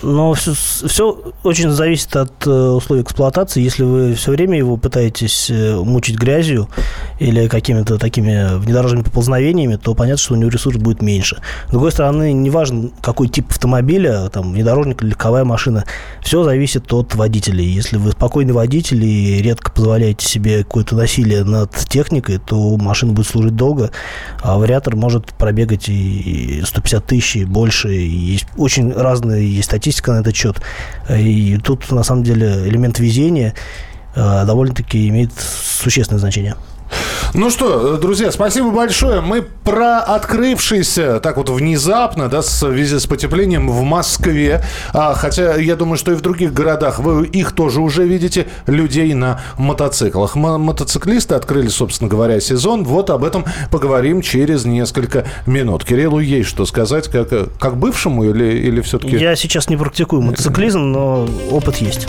Но 0.03 0.35
все, 0.35 1.33
очень 1.45 1.71
зависит 1.71 2.17
от 2.17 2.47
э, 2.47 2.51
условий 2.51 3.03
эксплуатации. 3.03 3.63
Если 3.63 3.85
вы 3.85 4.15
все 4.15 4.33
время 4.33 4.59
его 4.59 4.77
пытаетесь 4.77 5.49
э, 5.49 5.77
мучить 5.77 6.17
грязью 6.17 6.69
или 7.21 7.47
какими-то 7.47 7.99
такими 7.99 8.59
внедорожными 8.59 9.05
поползновениями, 9.05 9.77
то 9.77 9.95
понятно, 9.95 10.19
что 10.19 10.35
у 10.35 10.37
него 10.37 10.51
ресурс 10.51 10.77
будет 10.77 11.03
меньше. 11.03 11.41
С 11.69 11.71
другой 11.71 11.93
стороны, 11.93 12.33
неважно, 12.33 12.91
какой 13.01 13.29
тип 13.29 13.51
автомобиля, 13.51 14.29
там, 14.29 14.53
внедорожник 14.53 15.03
или 15.03 15.11
легковая 15.11 15.45
машина, 15.45 15.85
все 16.21 16.43
зависит 16.43 16.93
от 16.93 17.15
водителей. 17.15 17.67
Если 17.67 17.97
вы 17.97 18.11
спокойный 18.11 18.53
водитель 18.53 19.05
и 19.05 19.41
редко 19.41 19.71
позволяете 19.71 20.27
себе 20.27 20.65
какое-то 20.65 20.97
насилие 20.97 21.45
над 21.45 21.71
техникой, 21.89 22.39
то 22.39 22.77
машина 22.77 23.13
будет 23.13 23.29
служить 23.29 23.55
долго, 23.55 23.93
а 24.43 24.59
вариатор 24.59 24.97
может 24.97 25.27
пробегать 25.35 25.89
и 25.89 26.63
150 26.65 27.07
тысяч, 27.07 27.37
и 27.37 27.45
больше. 27.45 27.91
Есть 27.91 28.47
очень 28.57 28.93
разные 28.93 29.63
есть 29.63 29.71
статистика 29.93 30.13
на 30.13 30.21
этот 30.21 30.35
счет. 30.35 30.61
И 31.11 31.59
тут, 31.63 31.91
на 31.93 32.03
самом 32.03 32.23
деле, 32.25 32.69
элемент 32.69 32.99
везения 32.99 33.55
э, 34.15 34.45
довольно-таки 34.47 35.09
имеет 35.09 35.33
существенное 35.33 36.21
значение. 36.21 36.57
Ну 37.35 37.49
что, 37.49 37.97
друзья, 37.97 38.31
спасибо 38.31 38.71
большое. 38.71 39.21
Мы 39.21 39.43
про 39.43 40.01
открывшийся 40.01 41.19
так 41.21 41.37
вот 41.39 41.49
внезапно, 41.49 42.29
да, 42.29 42.43
в 42.43 42.47
связи 42.47 42.99
с 42.99 43.07
потеплением 43.07 43.71
в 43.71 43.83
Москве, 43.83 44.63
а, 44.93 45.15
хотя 45.15 45.57
я 45.57 45.77
думаю, 45.77 45.97
что 45.97 46.13
и 46.13 46.15
в 46.15 46.21
других 46.21 46.53
городах 46.53 46.99
вы 46.99 47.27
их 47.27 47.53
тоже 47.53 47.81
уже 47.81 48.05
видите, 48.05 48.49
людей 48.67 49.15
на 49.15 49.41
мотоциклах. 49.57 50.35
Мо- 50.35 50.59
мотоциклисты 50.59 51.35
открыли, 51.35 51.69
собственно 51.69 52.11
говоря, 52.11 52.39
сезон. 52.41 52.85
Вот 52.85 53.09
об 53.09 53.25
этом 53.25 53.45
поговорим 53.71 54.21
через 54.21 54.65
несколько 54.65 55.25
минут. 55.47 55.85
Кириллу 55.85 56.19
есть 56.19 56.49
что 56.49 56.67
сказать, 56.67 57.09
как, 57.09 57.29
как 57.59 57.77
бывшему 57.77 58.25
или, 58.25 58.59
или 58.59 58.81
все-таки... 58.83 59.17
Я 59.17 59.37
сейчас 59.37 59.71
не 59.71 59.77
практикую 59.77 60.23
мотоциклизм, 60.23 60.81
но 60.81 61.29
опыт 61.51 61.77
есть. 61.77 62.09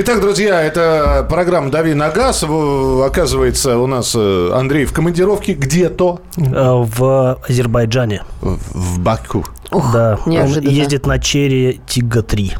Итак, 0.00 0.20
друзья, 0.20 0.62
это 0.62 1.26
программа 1.28 1.72
«Дави 1.72 1.92
на 1.92 2.10
газ». 2.10 2.44
Оказывается, 2.44 3.78
у 3.78 3.88
нас 3.88 4.14
э, 4.14 4.50
Андрей 4.54 4.84
в 4.84 4.92
командировке 4.92 5.54
где-то 5.54 6.20
Э, 6.36 6.42
В 6.84 7.40
Азербайджане. 7.48 8.22
в 8.40 9.00
Баку. 9.00 9.44
Ух, 9.72 9.92
да, 9.92 10.20
он 10.24 10.30
неожиданно. 10.30 10.70
ездит 10.70 11.04
на 11.04 11.18
Черри 11.18 11.80
Тига-3. 11.88 12.52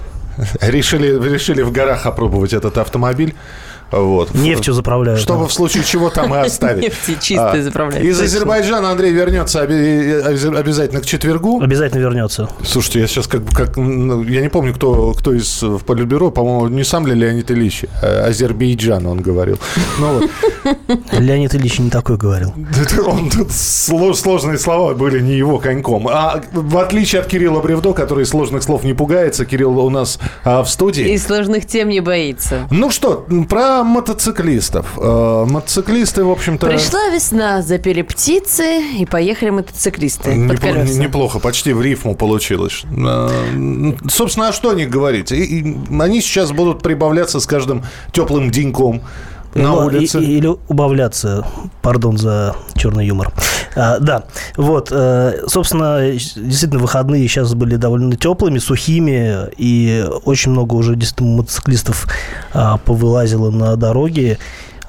Решили, 0.63 1.33
решили 1.33 1.63
в 1.63 1.71
горах 1.71 2.07
опробовать 2.07 2.53
этот 2.53 2.77
автомобиль. 2.77 3.37
Вот. 3.91 4.35
Нефтью 4.35 4.75
заправляют. 4.75 5.21
Чтобы 5.21 5.43
да. 5.43 5.47
в 5.49 5.53
случае 5.53 5.85
чего 5.85 6.11
там 6.11 6.35
и 6.35 6.39
оставить. 6.47 6.83
Нефти 6.83 7.17
чистой 7.21 7.61
А, 7.61 7.63
заправляют, 7.63 8.05
Из. 8.07 8.21
Азербайджана 8.21 8.91
Андрей 8.91 9.13
вернется 9.13 9.63
оби- 9.63 10.57
обязательно 10.57 11.01
к 11.01 11.07
четвергу. 11.07 11.61
Обязательно 11.63 12.01
вернется. 12.01 12.49
Слушайте, 12.65 13.01
я 13.01 13.07
сейчас 13.07 13.27
как, 13.27 13.43
бы- 13.43 13.53
как 13.55 13.77
ну, 13.77 14.23
я 14.25 14.41
не 14.43 14.49
помню, 14.49 14.75
кто, 14.75 15.13
кто 15.15 15.33
из 15.33 15.63
э, 15.63 15.67
в 15.67 15.85
Политбюро, 15.85 16.31
по-моему, 16.31 16.69
не 16.69 16.85
сам 16.85 17.07
ли 17.07 17.15
Леонид 17.15 17.51
Ильич, 17.51 17.85
а 18.03 18.27
Азербайджан 18.27 19.07
он 19.07 19.21
говорил. 19.21 19.59
Ну. 19.99 20.21
Леонид 21.19 21.55
Ильич 21.55 21.79
не 21.79 21.91
такой 21.91 22.17
говорил. 22.17 22.53
Он 23.07 23.31
тут 23.31 23.49
сло- 23.49 24.15
сложные 24.15 24.59
слова 24.59 24.95
были 24.95 25.21
не 25.21 25.35
его 25.35 25.59
коньком. 25.59 26.09
А 26.09 26.43
в 26.53 26.79
отличие 26.79 27.21
от 27.21 27.29
Кирилла 27.29 27.61
Бревдо, 27.61 27.93
который 27.93 28.27
сложных 28.27 28.63
слов 28.63 28.85
не 28.85 28.95
пугается, 28.95 29.45
Кирилл 29.45 29.79
у 29.79 29.91
нас 29.91 30.19
а, 30.45 30.63
в 30.63 30.69
студии. 30.71 31.13
И 31.13 31.19
сложных 31.19 31.67
тем 31.67 31.89
не 31.89 32.01
боится. 32.01 32.67
Ну 32.71 32.91
что, 32.91 33.27
про 33.49 33.78
мотоциклистов. 33.85 34.87
Э, 34.99 35.45
мотоциклисты, 35.49 36.25
в 36.25 36.31
общем-то... 36.31 36.67
Пришла 36.67 37.09
весна, 37.09 37.63
запели 37.63 38.03
птицы, 38.03 38.83
и 38.99 39.07
поехали 39.07 39.51
мотоциклисты 39.51 40.31
колеса. 40.59 40.99
неплохо, 41.01 41.39
почти 41.39 41.73
в 41.73 41.83
рифму 41.83 42.15
получилось. 42.15 42.85
Э, 42.91 43.93
Собственно, 44.11 44.49
а 44.49 44.53
что 44.53 44.73
них 44.75 44.91
говорить? 44.91 45.33
И- 45.33 45.61
и 45.61 45.77
Они 46.01 46.21
сейчас 46.21 46.53
будут 46.53 46.83
прибавляться 46.83 47.41
с 47.41 47.47
каждым 47.47 47.85
теплым 48.13 48.51
деньком 48.51 49.03
на 49.55 49.63
Ну, 49.63 49.87
улице. 49.87 50.21
и- 50.21 50.37
или 50.39 50.47
убавляться, 50.69 51.47
пардон 51.83 52.19
за 52.19 52.55
черный 52.75 53.07
юмор. 53.07 53.33
А, 53.77 53.99
да, 53.99 54.25
вот, 54.57 54.89
э, 54.91 55.43
собственно, 55.47 56.01
действительно, 56.11 56.81
выходные 56.81 57.27
сейчас 57.29 57.55
были 57.55 57.77
довольно 57.77 58.17
теплыми, 58.17 58.59
сухими, 58.59 59.49
и 59.57 60.05
очень 60.25 60.53
много 60.53 60.75
уже 60.75 60.97
действительно 60.97 61.37
мотоциклистов 61.39 62.07
а, 62.53 62.79
повылазило 62.79 63.51
на 63.51 63.77
дороги. 63.77 64.39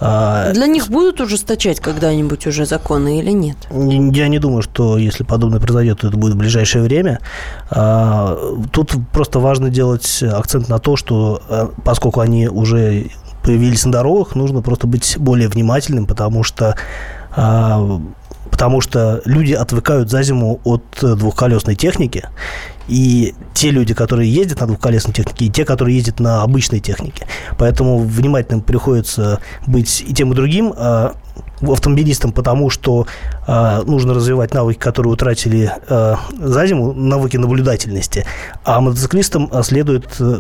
А, 0.02 0.54
Для 0.54 0.66
них 0.68 0.88
будут 0.88 1.20
ужесточать 1.20 1.82
когда-нибудь 1.82 2.48
уже 2.48 2.66
законы 2.66 3.20
или 3.20 3.32
нет? 3.32 3.58
Я 3.70 4.30
не 4.30 4.40
думаю, 4.40 4.62
что 4.62 4.98
если 4.98 5.24
подобное 5.26 5.60
произойдет, 5.60 6.00
то 6.00 6.08
это 6.08 6.16
будет 6.18 6.36
в 6.36 6.38
ближайшее 6.38 6.84
время. 6.86 7.20
А, 7.70 8.38
Тут 8.72 8.94
просто 9.12 9.40
важно 9.40 9.70
делать 9.70 10.24
акцент 10.24 10.70
на 10.70 10.80
то, 10.80 10.96
что 10.96 11.42
а, 11.50 11.70
поскольку 11.84 12.22
они 12.22 12.48
уже 12.48 13.08
появились 13.44 13.86
на 13.86 13.92
дорогах, 13.92 14.36
нужно 14.36 14.62
просто 14.62 14.88
быть 14.88 15.18
более 15.18 15.48
внимательным, 15.48 16.06
потому 16.06 16.44
что 16.44 16.76
а, 17.32 18.02
потому 18.50 18.82
что 18.82 19.22
люди 19.26 19.54
отвыкают 19.54 20.10
за 20.10 20.24
зиму 20.24 20.60
от 20.64 20.84
э, 21.04 21.16
двухколесной 21.16 21.76
техники, 21.76 22.28
и 22.88 23.36
те 23.54 23.70
люди, 23.70 23.94
которые 23.94 24.34
ездят 24.34 24.60
на 24.62 24.68
двухколесной 24.68 25.14
технике, 25.14 25.46
и 25.46 25.50
те, 25.50 25.64
которые 25.66 25.96
ездят 25.96 26.20
на 26.20 26.42
обычной 26.42 26.80
технике. 26.80 27.28
Поэтому 27.58 28.00
внимательным 28.00 28.62
приходится 28.62 29.40
быть 29.68 30.04
и 30.06 30.14
тем, 30.14 30.34
и 30.34 30.36
другим. 30.36 30.74
А 30.76 31.14
автомобилистам, 31.62 32.32
потому 32.32 32.70
что 32.70 33.06
э, 33.48 33.82
нужно 33.86 34.14
развивать 34.14 34.54
навыки, 34.54 34.78
которые 34.78 35.14
утратили 35.14 35.72
э, 35.88 36.16
за 36.38 36.68
зиму, 36.68 36.94
навыки 36.94 37.38
наблюдательности, 37.38 38.26
а 38.64 38.80
мотоциклистам 38.82 39.50
э, 39.52 39.64
следует 39.64 40.08
э, 40.20 40.40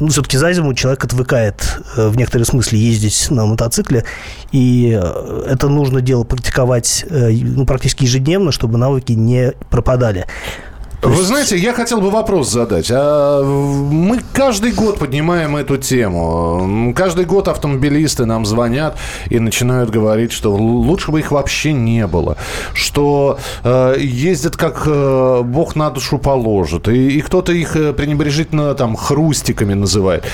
ну, 0.00 0.08
все-таки 0.08 0.36
за 0.38 0.52
зиму 0.52 0.74
человек 0.74 1.04
отвыкает 1.04 1.62
э, 1.96 2.08
в 2.08 2.16
некотором 2.16 2.46
смысле 2.46 2.78
ездить 2.78 3.30
на 3.30 3.46
мотоцикле, 3.46 4.04
и 4.50 4.98
э, 5.00 5.44
это 5.48 5.68
нужно 5.68 6.00
дело 6.00 6.24
практиковать 6.24 7.04
э, 7.08 7.30
ну, 7.30 7.66
практически 7.66 8.04
ежедневно, 8.04 8.50
чтобы 8.50 8.78
навыки 8.78 9.12
не 9.12 9.52
пропадали. 9.68 10.26
Вы 11.02 11.22
знаете, 11.22 11.56
я 11.56 11.72
хотел 11.72 12.02
бы 12.02 12.10
вопрос 12.10 12.50
задать. 12.50 12.90
А 12.92 13.42
мы 13.42 14.20
каждый 14.34 14.72
год 14.72 14.98
поднимаем 14.98 15.56
эту 15.56 15.78
тему. 15.78 16.92
Каждый 16.94 17.24
год 17.24 17.48
автомобилисты 17.48 18.26
нам 18.26 18.44
звонят 18.44 18.98
и 19.30 19.38
начинают 19.38 19.88
говорить, 19.88 20.30
что 20.30 20.54
лучше 20.54 21.10
бы 21.10 21.20
их 21.20 21.32
вообще 21.32 21.72
не 21.72 22.06
было. 22.06 22.36
Что 22.74 23.38
э, 23.64 23.96
ездят 23.98 24.58
как 24.58 24.82
э, 24.84 25.40
бог 25.42 25.74
на 25.74 25.88
душу 25.88 26.18
положит. 26.18 26.86
И, 26.88 27.16
и 27.16 27.20
кто-то 27.22 27.52
их 27.52 27.76
э, 27.76 27.94
пренебрежительно 27.94 28.74
там 28.74 28.94
хрустиками 28.94 29.72
называет. 29.72 30.24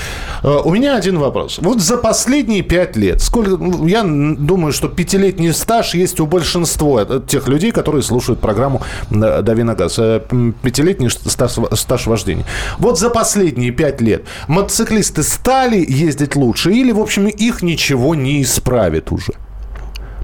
Э, 0.43 0.59
у 0.65 0.73
меня 0.73 0.97
один 0.97 1.17
вопрос. 1.17 1.59
Вот 1.61 1.79
за 1.79 1.95
последние 1.95 2.61
пять 2.61 2.97
лет, 2.97 3.21
сколько, 3.21 3.51
ну, 3.51 3.87
я 3.87 4.03
думаю, 4.03 4.73
что 4.73 4.89
пятилетний 4.89 5.53
стаж 5.53 5.93
есть 5.93 6.19
у 6.19 6.25
большинства 6.25 7.05
тех 7.05 7.47
людей, 7.47 7.71
которые 7.71 8.03
слушают 8.03 8.41
программу 8.41 8.81
«Дави 9.09 9.63
на 9.63 9.73
газ» 9.73 9.95
э, 9.99 10.19
пятилетний 10.61 11.09
стаж, 11.09 11.57
стаж 11.73 12.07
вождения. 12.07 12.45
Вот 12.77 12.99
за 12.99 13.09
последние 13.09 13.71
пять 13.71 14.01
лет 14.01 14.25
мотоциклисты 14.47 15.23
стали 15.23 15.85
ездить 15.87 16.35
лучше 16.35 16.71
или, 16.71 16.91
в 16.91 16.99
общем, 16.99 17.27
их 17.27 17.61
ничего 17.61 18.15
не 18.15 18.41
исправит 18.41 19.11
уже? 19.11 19.33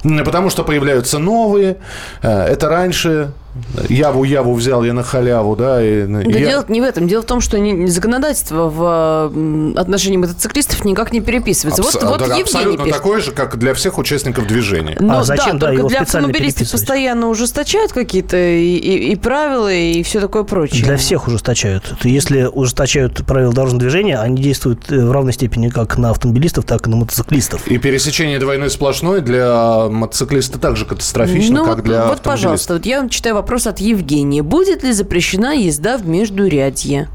Потому 0.03 0.49
что 0.49 0.63
появляются 0.63 1.17
новые. 1.17 1.77
Э, 2.21 2.45
это 2.45 2.69
раньше 2.69 3.33
Яву 3.89 4.23
Яву 4.23 4.53
взял 4.53 4.83
я 4.83 4.93
на 4.93 5.03
халяву, 5.03 5.55
да. 5.55 5.83
И, 5.83 6.05
да 6.05 6.21
я... 6.21 6.47
дело 6.47 6.65
не 6.67 6.81
в 6.81 6.83
этом. 6.83 7.07
Дело 7.07 7.21
в 7.21 7.25
том, 7.25 7.41
что 7.41 7.59
не, 7.59 7.87
законодательство 7.87 8.69
в 8.69 9.79
отношении 9.79 10.17
мотоциклистов 10.17 10.85
никак 10.85 11.13
не 11.13 11.21
переписывается. 11.21 11.81
Абс- 11.81 11.93
вот, 11.95 12.03
вот 12.03 12.21
Евгений 12.21 12.41
абсолютно 12.41 12.85
пишет. 12.85 12.97
такое 12.97 13.21
же, 13.21 13.31
как 13.31 13.57
для 13.57 13.73
всех 13.73 13.97
участников 13.97 14.47
движения. 14.47 14.97
Ну, 14.99 15.13
а 15.13 15.23
зачем, 15.23 15.59
да, 15.59 15.67
только 15.67 15.87
для 15.87 15.99
автомобилистов 16.01 16.71
постоянно 16.71 17.29
ужесточают 17.29 17.93
какие-то 17.93 18.37
и, 18.37 18.75
и, 18.75 19.11
и 19.11 19.15
правила, 19.15 19.71
и 19.71 20.01
все 20.03 20.19
такое 20.19 20.43
прочее. 20.43 20.83
Для 20.83 20.97
всех 20.97 21.27
ужесточают. 21.27 21.95
Если 22.03 22.49
ужесточают 22.51 23.25
правила 23.25 23.53
дорожного 23.53 23.81
движения, 23.81 24.17
они 24.17 24.41
действуют 24.41 24.91
э, 24.91 25.05
в 25.05 25.11
равной 25.11 25.33
степени 25.33 25.69
как 25.69 25.97
на 25.97 26.09
автомобилистов, 26.09 26.65
так 26.65 26.87
и 26.87 26.89
на 26.89 26.97
мотоциклистов. 26.97 27.67
И 27.67 27.77
пересечение 27.77 28.39
двойной 28.39 28.69
сплошной 28.69 29.21
для 29.21 29.87
мотоциклиста 29.89 30.59
также 30.59 30.85
катастрофично, 30.85 31.59
ну, 31.59 31.65
как 31.65 31.83
для 31.83 32.05
Вот, 32.05 32.21
пожалуйста, 32.21 32.73
вот 32.73 32.85
я 32.85 32.99
вам 32.99 33.09
читаю 33.09 33.42
вопрос 33.43 33.67
от 33.67 33.79
Евгения. 33.79 34.41
Будет 34.41 34.83
ли 34.83 34.93
запрещена 34.93 35.53
езда 35.53 35.97
в 35.97 36.07
междурядье? 36.07 37.09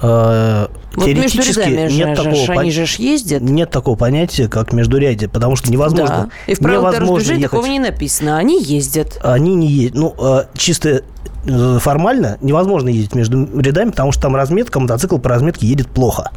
Э, 0.00 0.68
вот 0.94 1.04
Теоретически 1.04 1.68
между 1.68 1.98
нет 1.98 2.16
же, 2.16 2.24
такого, 2.24 2.60
они 2.60 2.70
же 2.70 2.86
ездят. 2.98 3.42
нет 3.42 3.70
такого 3.70 3.94
понятия, 3.94 4.48
как 4.48 4.72
междурядье, 4.72 5.28
потому 5.28 5.56
что 5.56 5.70
невозможно. 5.70 6.30
Да. 6.46 6.52
И 6.52 6.54
в 6.54 6.58
правилах 6.58 6.94
дорожного 6.94 7.18
движения 7.18 7.42
такого 7.42 7.66
не 7.66 7.78
написано. 7.78 8.38
Они 8.38 8.62
ездят. 8.62 9.20
Они 9.22 9.54
не 9.54 9.68
ездят. 9.68 10.00
Ну, 10.00 10.14
э, 10.18 10.44
чисто 10.56 11.02
э, 11.44 11.78
формально 11.78 12.38
невозможно 12.40 12.88
ездить 12.88 13.14
между 13.14 13.60
рядами, 13.60 13.90
потому 13.90 14.10
что 14.12 14.22
там 14.22 14.34
разметка, 14.34 14.80
мотоцикл 14.80 15.18
по 15.18 15.28
разметке 15.28 15.66
едет 15.66 15.88
плохо. 15.88 16.30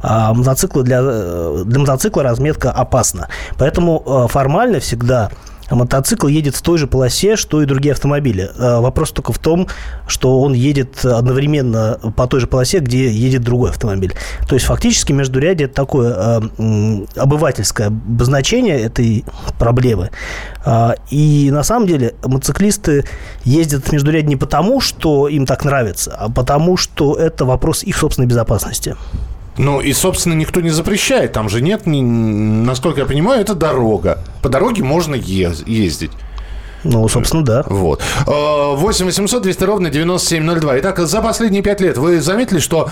А 0.00 0.32
мотоциклы 0.32 0.84
для, 0.84 1.02
для 1.64 1.80
мотоцикла 1.80 2.22
разметка 2.22 2.70
опасна. 2.70 3.28
Поэтому 3.58 4.28
формально 4.28 4.78
всегда 4.78 5.30
мотоцикл 5.70 6.26
едет 6.26 6.54
в 6.54 6.62
той 6.62 6.78
же 6.78 6.86
полосе, 6.86 7.36
что 7.36 7.62
и 7.62 7.66
другие 7.66 7.92
автомобили. 7.92 8.50
А 8.58 8.80
вопрос 8.80 9.12
только 9.12 9.32
в 9.32 9.38
том, 9.38 9.68
что 10.06 10.40
он 10.40 10.52
едет 10.52 11.04
одновременно 11.04 11.98
по 12.16 12.26
той 12.26 12.40
же 12.40 12.46
полосе, 12.46 12.78
где 12.78 13.10
едет 13.10 13.42
другой 13.42 13.70
автомобиль. 13.70 14.14
То 14.48 14.54
есть 14.54 14.66
фактически 14.66 15.12
междурядье 15.12 15.66
это 15.66 15.74
такое 15.74 16.14
э, 16.58 17.06
обывательское 17.16 17.88
обозначение 17.88 18.80
этой 18.80 19.24
проблемы. 19.58 20.10
Э, 20.64 20.92
и 21.10 21.50
на 21.50 21.62
самом 21.62 21.86
деле 21.86 22.14
мотоциклисты 22.24 23.04
ездят 23.44 23.84
в 23.84 23.92
междурядье 23.92 24.28
не 24.28 24.36
потому, 24.36 24.80
что 24.80 25.28
им 25.28 25.46
так 25.46 25.64
нравится, 25.64 26.16
а 26.18 26.30
потому, 26.30 26.76
что 26.76 27.14
это 27.14 27.44
вопрос 27.44 27.82
их 27.82 27.96
собственной 27.96 28.26
безопасности. 28.26 28.96
Ну, 29.58 29.80
и, 29.80 29.92
собственно, 29.92 30.34
никто 30.34 30.60
не 30.60 30.70
запрещает. 30.70 31.32
Там 31.32 31.48
же 31.48 31.60
нет, 31.60 31.82
насколько 31.84 33.00
я 33.00 33.06
понимаю, 33.06 33.40
это 33.40 33.54
дорога. 33.54 34.18
По 34.42 34.48
дороге 34.48 34.82
можно 34.84 35.14
ез- 35.14 35.64
ездить. 35.66 36.12
Ну, 36.84 37.08
собственно, 37.08 37.44
да. 37.44 37.64
Вот. 37.66 38.00
8 38.24 39.06
800 39.06 39.42
200 39.42 39.64
ровно 39.64 39.90
9702. 39.90 40.78
Итак, 40.78 40.98
за 41.00 41.20
последние 41.20 41.62
пять 41.62 41.80
лет 41.80 41.98
вы 41.98 42.20
заметили, 42.20 42.60
что 42.60 42.90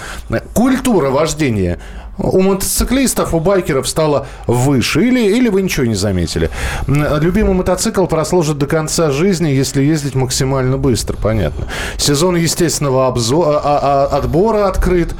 культура 0.55 1.11
вождения 1.11 1.79
у 2.18 2.40
мотоциклистов, 2.40 3.35
у 3.35 3.40
байкеров 3.40 3.88
стала 3.88 4.26
выше? 4.46 5.07
Или, 5.07 5.37
или 5.37 5.48
вы 5.48 5.62
ничего 5.62 5.87
не 5.87 5.94
заметили? 5.94 6.50
Любимый 6.87 7.55
мотоцикл 7.55 8.07
прослужит 8.07 8.59
до 8.59 8.66
конца 8.66 9.11
жизни, 9.11 9.48
если 9.48 9.83
ездить 9.83 10.14
максимально 10.14 10.79
быстро, 10.79 11.16
понятно. 11.16 11.66
Сезон 11.96 12.37
естественного 12.37 13.07
обзора, 13.07 13.61
а, 13.62 14.09
а, 14.12 14.16
отбора 14.16 14.68
открыт. 14.68 15.14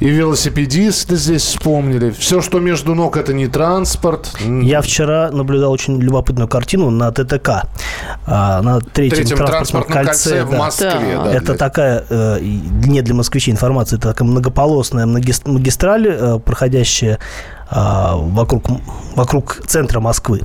И 0.00 0.08
велосипедисты 0.08 1.16
здесь 1.16 1.42
вспомнили. 1.42 2.10
Все, 2.10 2.40
что 2.40 2.58
между 2.60 2.94
ног, 2.94 3.16
это 3.16 3.32
не 3.32 3.46
транспорт. 3.46 4.30
Я 4.40 4.80
вчера 4.80 5.30
наблюдал 5.30 5.72
очень 5.72 6.00
любопытную 6.00 6.48
картину 6.48 6.90
на 6.90 7.10
ТТК. 7.12 7.64
А, 8.26 8.62
на 8.62 8.80
третьем, 8.80 9.18
третьем 9.18 9.36
транспортном, 9.38 10.04
транспортном 10.04 10.04
кольце, 10.04 10.30
кольце 10.30 10.44
да. 10.44 10.56
в 10.56 10.58
Москве. 10.58 11.16
Да. 11.16 11.24
Да, 11.24 11.32
это 11.32 11.46
для... 11.46 11.54
такая, 11.54 12.04
э, 12.08 12.38
не 12.40 13.02
для 13.02 13.14
москвичей 13.14 13.52
информация, 13.52 13.98
это 13.98 14.08
такая 14.08 14.28
многополосная 14.28 15.06
магистраль, 15.06 16.06
э, 16.08 16.38
проходящая 16.38 17.18
а, 17.70 18.16
вокруг, 18.16 18.64
вокруг 19.14 19.62
центра 19.66 20.00
Москвы. 20.00 20.42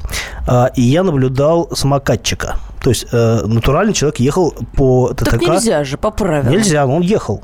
А, 0.48 0.72
и 0.76 0.82
я 0.82 1.04
наблюдал 1.04 1.70
самокатчика. 1.74 2.56
То 2.82 2.90
есть 2.90 3.08
э, 3.12 3.42
натуральный 3.46 3.94
человек 3.94 4.20
ехал 4.20 4.54
по 4.76 5.14
ТТК. 5.14 5.32
Так 5.32 5.42
нельзя 5.42 5.84
же, 5.84 5.98
по 5.98 6.12
правилам. 6.12 6.52
Нельзя, 6.52 6.86
он 6.86 7.02
ехал. 7.02 7.44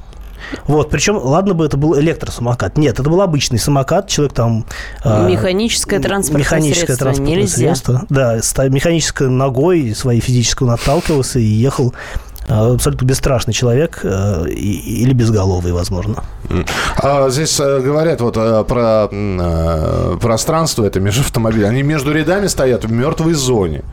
Вот, 0.65 0.89
причем, 0.89 1.17
ладно 1.17 1.53
бы 1.53 1.65
это 1.65 1.77
был 1.77 1.99
электросамокат. 1.99 2.77
Нет, 2.77 2.99
это 2.99 3.09
был 3.09 3.21
обычный 3.21 3.59
самокат, 3.59 4.07
человек 4.07 4.33
там... 4.33 4.65
А, 5.03 5.27
механическое 5.27 5.99
транспортное 5.99 6.43
механическое 6.43 6.85
средство. 6.85 7.05
Транспортное 7.05 7.37
Нельзя. 7.37 7.55
Средство. 7.55 8.05
Да, 8.09 8.35
механической 8.69 9.29
ногой 9.29 9.93
своей 9.95 10.21
физической 10.21 10.63
он 10.63 10.71
отталкивался 10.71 11.39
и 11.39 11.43
ехал 11.43 11.93
а, 12.47 12.73
абсолютно 12.73 13.05
бесстрашный 13.05 13.53
человек 13.53 14.03
или 14.03 15.13
безголовый, 15.13 15.73
возможно. 15.73 16.23
А 16.97 17.29
здесь 17.29 17.59
э, 17.59 17.79
говорят 17.79 18.21
вот 18.21 18.37
э, 18.37 18.63
про 18.67 19.07
э, 19.11 20.17
пространство, 20.21 20.85
это 20.85 20.99
между 20.99 21.21
автомобилями. 21.21 21.69
Они 21.69 21.83
между 21.83 22.11
рядами 22.13 22.47
стоят 22.47 22.85
в 22.85 22.91
мертвой 22.91 23.33
зоне. 23.33 23.83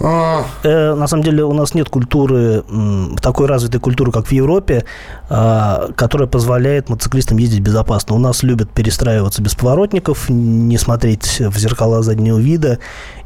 А... 0.00 0.44
Э, 0.62 0.94
на 0.94 1.06
самом 1.06 1.22
деле 1.22 1.44
у 1.44 1.52
нас 1.52 1.74
нет 1.74 1.88
культуры, 1.88 2.64
такой 3.20 3.46
развитой 3.46 3.80
культуры, 3.80 4.10
как 4.10 4.26
в 4.26 4.32
Европе, 4.32 4.84
э, 5.28 5.88
которая 5.94 6.28
позволяет 6.28 6.88
мотоциклистам 6.88 7.38
ездить 7.38 7.60
безопасно. 7.60 8.14
У 8.14 8.18
нас 8.18 8.42
любят 8.42 8.70
перестраиваться 8.70 9.42
без 9.42 9.54
поворотников, 9.54 10.28
не 10.28 10.78
смотреть 10.78 11.40
в 11.40 11.56
зеркала 11.58 12.02
заднего 12.02 12.38
вида. 12.38 12.78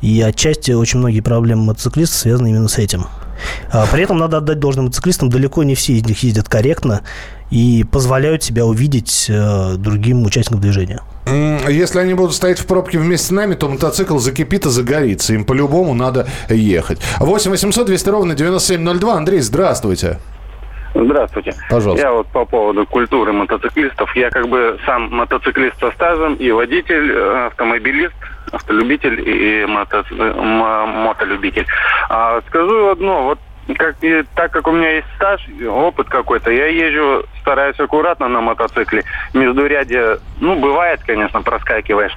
И 0.02 0.20
отчасти 0.20 0.72
очень 0.72 0.98
многие 0.98 1.20
проблемы 1.20 1.64
мотоциклистов 1.64 2.18
связаны 2.18 2.48
именно 2.48 2.68
с 2.68 2.78
этим. 2.78 3.06
А 3.70 3.86
при 3.86 4.02
этом 4.02 4.18
надо 4.18 4.38
отдать 4.38 4.58
должным 4.58 4.86
мотоциклистам, 4.86 5.28
далеко 5.28 5.62
не 5.62 5.74
все 5.74 5.94
из 5.94 6.04
них 6.04 6.22
ездят 6.22 6.48
корректно 6.48 7.02
и 7.50 7.84
позволяют 7.84 8.42
себя 8.42 8.66
увидеть 8.66 9.26
э, 9.28 9.76
другим 9.76 10.24
участникам 10.24 10.60
движения. 10.60 11.00
Если 11.26 11.98
они 11.98 12.14
будут 12.14 12.34
стоять 12.34 12.58
в 12.58 12.66
пробке 12.66 12.98
вместе 12.98 13.26
с 13.26 13.30
нами, 13.30 13.54
то 13.54 13.68
мотоцикл 13.68 14.18
закипит 14.18 14.66
и 14.66 14.68
загорится. 14.68 15.34
Им 15.34 15.44
по-любому 15.44 15.92
надо 15.94 16.26
ехать. 16.48 17.00
8 17.18 17.50
800 17.50 17.86
200 17.86 18.08
ровно 18.08 18.34
9702. 18.34 19.14
Андрей, 19.14 19.40
здравствуйте. 19.40 20.18
Здравствуйте. 20.94 21.54
Пожалуйста. 21.68 22.06
Я 22.06 22.12
вот 22.12 22.26
по 22.28 22.44
поводу 22.44 22.86
культуры 22.86 23.32
мотоциклистов. 23.32 24.14
Я 24.16 24.30
как 24.30 24.48
бы 24.48 24.78
сам 24.86 25.10
мотоциклист 25.10 25.78
со 25.78 25.90
стажем 25.90 26.34
и 26.34 26.50
водитель, 26.50 27.12
э, 27.12 27.46
автомобилист, 27.48 28.14
автолюбитель 28.52 29.20
и 29.28 29.66
мото, 29.66 30.04
мотолюбитель. 30.12 31.66
А 32.08 32.40
скажу 32.48 32.90
одно, 32.90 33.24
вот 33.24 33.38
как, 33.74 33.96
так 34.34 34.52
как 34.52 34.66
у 34.68 34.72
меня 34.72 34.90
есть 34.96 35.06
стаж, 35.16 35.40
опыт 35.68 36.08
какой-то, 36.08 36.50
я 36.50 36.66
езжу, 36.66 37.24
стараюсь 37.40 37.78
аккуратно 37.78 38.28
на 38.28 38.40
мотоцикле. 38.40 39.04
Междурядье, 39.34 40.18
ну, 40.40 40.58
бывает, 40.58 41.00
конечно, 41.04 41.42
проскакиваешь, 41.42 42.12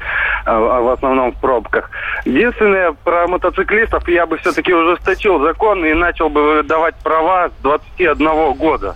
а, 0.45 0.59
в 0.59 0.89
основном 0.89 1.31
в 1.31 1.39
пробках. 1.39 1.89
Единственное, 2.25 2.91
про 2.91 3.27
мотоциклистов 3.27 4.07
я 4.07 4.25
бы 4.25 4.37
все-таки 4.37 4.73
ужесточил 4.73 5.39
закон 5.39 5.85
и 5.85 5.93
начал 5.93 6.29
бы 6.29 6.63
давать 6.63 6.95
права 7.03 7.49
с 7.49 7.61
21 7.63 8.53
года. 8.53 8.95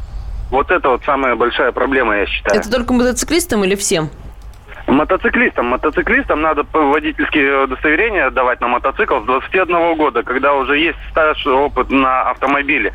Вот 0.51 0.69
это 0.69 0.89
вот 0.89 1.03
самая 1.03 1.35
большая 1.35 1.71
проблема, 1.71 2.17
я 2.17 2.25
считаю. 2.27 2.59
Это 2.59 2.69
только 2.69 2.93
мотоциклистам 2.93 3.63
или 3.63 3.75
всем? 3.75 4.09
Мотоциклистам. 4.87 5.67
Мотоциклистам 5.67 6.41
надо 6.41 6.65
водительские 6.71 7.63
удостоверения 7.63 8.29
давать 8.29 8.61
на 8.61 8.67
мотоцикл 8.67 9.21
с 9.21 9.25
21 9.25 9.95
года, 9.95 10.23
когда 10.23 10.53
уже 10.53 10.77
есть 10.77 10.97
стаж, 11.09 11.45
опыт 11.47 11.89
на 11.89 12.29
автомобиле, 12.29 12.93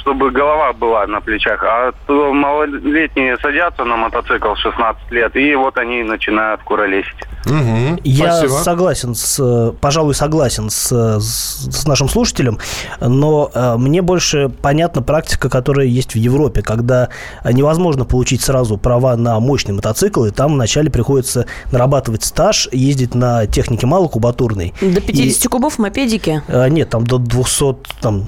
чтобы 0.00 0.30
голова 0.30 0.72
была 0.72 1.06
на 1.06 1.20
плечах. 1.20 1.62
А 1.62 1.92
то 2.06 2.32
малолетние 2.32 3.36
садятся 3.38 3.84
на 3.84 3.96
мотоцикл 3.96 4.54
в 4.54 4.58
16 4.58 5.10
лет, 5.10 5.36
и 5.36 5.54
вот 5.54 5.76
они 5.78 6.02
начинают 6.02 6.62
куролесить. 6.62 7.14
Мгм. 7.46 7.98
Я 8.04 8.32
Спасибо. 8.36 8.58
согласен 8.58 9.14
с, 9.14 9.38
э, 9.40 9.72
пожалуй, 9.80 10.14
согласен 10.14 10.68
с, 10.70 10.92
э, 10.92 11.20
с 11.20 11.50
с 11.70 11.86
нашим 11.86 12.08
слушателем, 12.08 12.58
но 13.00 13.50
э, 13.54 13.76
мне 13.76 14.02
больше 14.02 14.48
понятна 14.48 15.02
практика, 15.02 15.48
которая 15.48 15.86
есть 15.86 16.12
в 16.14 16.18
Европе, 16.18 16.62
когда 16.62 17.08
невозможно 17.44 18.04
получить 18.04 18.42
сразу 18.42 18.76
права 18.76 19.16
на 19.16 19.38
мощный 19.40 19.72
мотоцикл, 19.72 20.24
и 20.24 20.30
там 20.30 20.54
вначале 20.54 20.90
приходится 20.90 21.46
нарабатывать 21.72 22.24
стаж, 22.24 22.68
ездить 22.72 23.14
на 23.14 23.46
технике 23.46 23.86
малокубатурной. 23.86 24.74
До 24.80 25.00
50 25.00 25.48
кубов 25.48 25.74
в 25.74 25.78
мопедике. 25.78 26.42
Э, 26.48 26.68
Нет, 26.68 26.90
там 26.90 27.06
до 27.06 27.18
200, 27.18 27.76
там 28.00 28.26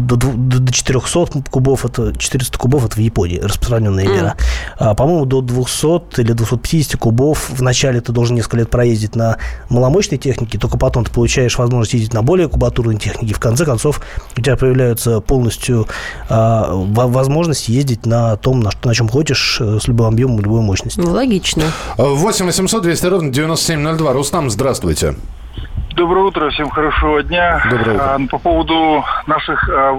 до, 0.00 0.16
до, 0.16 0.32
до- 0.32 0.58
до 0.58 0.72
400 0.72 1.42
кубов, 1.50 1.84
это 1.84 2.12
400 2.16 2.58
кубов, 2.58 2.84
это 2.86 2.96
в 2.96 2.98
Японии 2.98 3.38
распространенная 3.38 4.06
мера. 4.06 4.34
А, 4.78 4.94
по-моему, 4.94 5.24
до 5.24 5.40
200 5.40 6.20
или 6.20 6.32
250 6.32 6.98
кубов 7.00 7.50
вначале 7.50 8.00
ты 8.00 8.12
должен 8.12 8.36
несколько 8.36 8.58
лет 8.58 8.70
проездить 8.70 9.14
на 9.16 9.36
маломощной 9.68 10.18
технике, 10.18 10.58
только 10.58 10.76
потом 10.78 11.04
ты 11.04 11.10
получаешь 11.12 11.56
возможность 11.58 11.94
ездить 11.94 12.12
на 12.12 12.22
более 12.22 12.48
кубатурной 12.48 12.96
технике. 12.96 13.34
В 13.34 13.40
конце 13.40 13.64
концов, 13.64 14.00
у 14.36 14.40
тебя 14.40 14.56
появляются 14.56 15.20
полностью 15.20 15.86
а, 16.28 16.70
во- 16.72 17.06
возможности 17.08 17.70
ездить 17.70 18.06
на 18.06 18.36
том, 18.36 18.60
на, 18.60 18.70
что, 18.70 18.88
на 18.88 18.94
чем 18.94 19.08
хочешь, 19.08 19.58
э, 19.60 19.78
с 19.80 19.86
любым 19.88 20.06
объемом, 20.06 20.40
любой 20.40 20.60
мощностью. 20.60 21.04
Ну, 21.04 21.12
Логично. 21.12 21.64
8 21.96 22.46
800 22.46 22.82
200 22.82 23.06
ровно 23.06 23.30
9702. 23.32 24.12
Рустам, 24.12 24.50
здравствуйте. 24.50 25.14
Доброе 25.94 26.24
утро, 26.24 26.50
всем 26.50 26.70
хорошего 26.70 27.22
дня. 27.22 27.62
Доброе 27.70 27.94
утро. 27.94 28.14
А, 28.14 28.18
По 28.28 28.38
поводу 28.38 29.04
наших 29.28 29.68
а, 29.68 29.92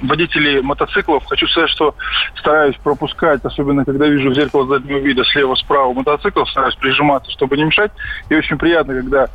водителей 0.00 0.62
мотоциклов 0.62 1.24
хочу 1.26 1.48
сказать, 1.48 1.70
что 1.70 1.96
стараюсь 2.36 2.76
пропускать, 2.76 3.44
особенно 3.44 3.84
когда 3.84 4.06
вижу 4.06 4.30
в 4.30 4.34
зеркало 4.34 4.68
заднего 4.68 4.98
вида 4.98 5.24
слева-справа 5.24 5.92
мотоцикл, 5.92 6.44
стараюсь 6.44 6.76
прижиматься, 6.76 7.32
чтобы 7.32 7.56
не 7.56 7.64
мешать. 7.64 7.90
И 8.28 8.36
очень 8.36 8.56
приятно, 8.56 8.94
когда 8.94 9.26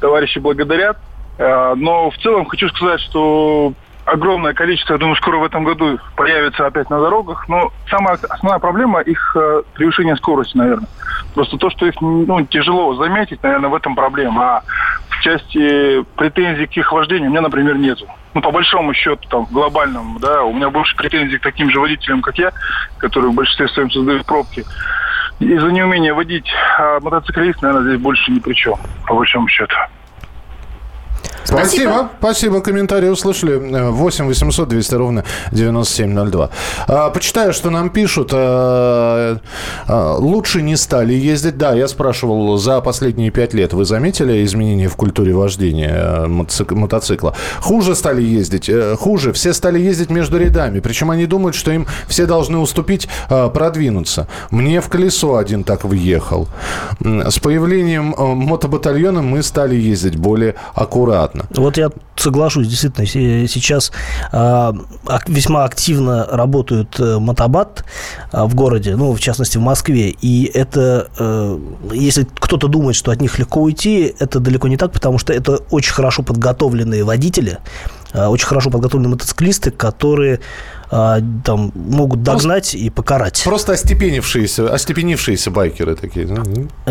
товарищи 0.00 0.40
благодарят. 0.40 0.98
А, 1.38 1.76
Но 1.76 2.10
в 2.10 2.18
целом 2.18 2.44
хочу 2.46 2.68
сказать, 2.70 3.00
что 3.00 3.72
огромное 4.04 4.54
количество, 4.54 4.94
я 4.94 4.98
думаю, 4.98 5.16
скоро 5.16 5.38
в 5.38 5.44
этом 5.44 5.64
году 5.64 5.98
появится 6.16 6.66
опять 6.66 6.90
на 6.90 7.00
дорогах. 7.00 7.48
Но 7.48 7.70
самая 7.88 8.18
основная 8.28 8.58
проблема 8.58 9.00
их 9.00 9.36
э, 9.36 9.62
превышение 9.74 10.16
скорости, 10.16 10.56
наверное. 10.56 10.88
Просто 11.34 11.56
то, 11.56 11.70
что 11.70 11.86
их 11.86 12.00
ну, 12.00 12.44
тяжело 12.46 12.94
заметить, 12.94 13.42
наверное, 13.42 13.70
в 13.70 13.74
этом 13.74 13.94
проблема. 13.94 14.56
А 14.56 14.62
в 15.08 15.20
части 15.20 16.02
претензий 16.16 16.66
к 16.66 16.76
их 16.76 16.92
вождению 16.92 17.28
у 17.28 17.30
меня, 17.30 17.42
например, 17.42 17.76
нету. 17.76 18.06
Ну, 18.34 18.40
по 18.40 18.50
большому 18.50 18.94
счету, 18.94 19.28
там, 19.28 19.46
глобальному, 19.50 20.18
да, 20.18 20.42
у 20.42 20.52
меня 20.52 20.70
больше 20.70 20.96
претензий 20.96 21.38
к 21.38 21.42
таким 21.42 21.70
же 21.70 21.80
водителям, 21.80 22.22
как 22.22 22.38
я, 22.38 22.52
которые 22.98 23.30
в 23.30 23.34
большинстве 23.34 23.68
своем 23.68 23.90
создают 23.90 24.26
пробки. 24.26 24.64
Из-за 25.38 25.68
неумения 25.68 26.14
водить 26.14 26.50
а 26.78 27.00
мотоциклист, 27.00 27.60
наверное, 27.62 27.88
здесь 27.88 28.00
больше 28.00 28.30
ни 28.30 28.38
при 28.38 28.54
чем, 28.54 28.76
по 29.06 29.14
большому 29.14 29.48
счету. 29.48 29.74
Спасибо. 31.44 32.10
Спасибо. 32.18 32.60
Комментарий 32.60 33.10
услышали. 33.10 33.52
Э, 33.54 33.90
8 33.90 34.26
800 34.26 34.68
200 34.68 34.94
ровно 34.94 35.24
9702. 35.52 36.50
А, 36.88 37.10
Почитаю, 37.10 37.52
что 37.52 37.70
нам 37.70 37.90
пишут. 37.90 38.30
А, 38.32 39.38
а, 39.86 40.16
Лучше 40.16 40.62
не 40.62 40.76
стали 40.76 41.14
ездить. 41.14 41.56
Да, 41.58 41.72
я 41.74 41.88
спрашивал, 41.88 42.56
за 42.58 42.80
последние 42.80 43.30
пять 43.30 43.54
лет 43.54 43.72
вы 43.72 43.84
заметили 43.84 44.44
изменения 44.44 44.88
в 44.88 44.96
культуре 44.96 45.32
вождения 45.34 45.92
э, 45.94 46.26
мотоцик- 46.26 46.74
мотоцикла? 46.74 47.34
Хуже 47.60 47.94
стали 47.94 48.22
ездить. 48.22 48.68
Э, 48.68 48.96
Хуже. 48.96 49.32
Все 49.32 49.52
стали 49.52 49.78
ездить 49.80 50.10
между 50.10 50.38
рядами. 50.38 50.80
Причем 50.80 51.10
они 51.10 51.26
думают, 51.26 51.54
что 51.56 51.70
им 51.70 51.86
все 52.06 52.26
должны 52.26 52.58
уступить, 52.58 53.08
а, 53.28 53.48
продвинуться. 53.48 54.26
Мне 54.50 54.80
в 54.80 54.88
колесо 54.88 55.36
один 55.36 55.64
так 55.64 55.84
въехал. 55.84 56.48
С 57.00 57.38
появлением 57.38 58.14
э, 58.16 58.22
мотобатальона 58.34 59.22
мы 59.22 59.42
стали 59.42 59.74
ездить 59.74 60.16
более 60.16 60.54
аккуратно. 60.74 61.31
Вот 61.50 61.76
я 61.78 61.90
соглашусь, 62.16 62.68
действительно, 62.68 63.06
се- 63.06 63.46
сейчас 63.48 63.92
а, 64.32 64.74
весьма 65.26 65.64
активно 65.64 66.26
работают 66.30 67.00
э, 67.00 67.18
мотобат 67.18 67.84
а, 68.30 68.46
в 68.46 68.54
городе, 68.54 68.96
ну, 68.96 69.12
в 69.12 69.20
частности, 69.20 69.58
в 69.58 69.60
Москве, 69.62 70.10
и 70.10 70.44
это, 70.52 71.08
э, 71.18 71.58
если 71.92 72.26
кто-то 72.38 72.68
думает, 72.68 72.96
что 72.96 73.10
от 73.10 73.20
них 73.20 73.38
легко 73.38 73.60
уйти, 73.62 74.14
это 74.18 74.40
далеко 74.40 74.68
не 74.68 74.76
так, 74.76 74.92
потому 74.92 75.18
что 75.18 75.32
это 75.32 75.60
очень 75.70 75.92
хорошо 75.92 76.22
подготовленные 76.22 77.02
водители, 77.04 77.58
а, 78.12 78.28
очень 78.28 78.46
хорошо 78.46 78.70
подготовленные 78.70 79.12
мотоциклисты, 79.12 79.70
которые 79.70 80.40
там 80.92 81.72
могут 81.74 82.22
догнать 82.22 82.74
и 82.74 82.90
покарать. 82.90 83.42
Просто 83.44 83.72
остепенившиеся, 83.72 84.72
остепенившиеся 84.72 85.50
байкеры 85.50 85.96
такие. 85.96 86.26
да? 86.26 86.42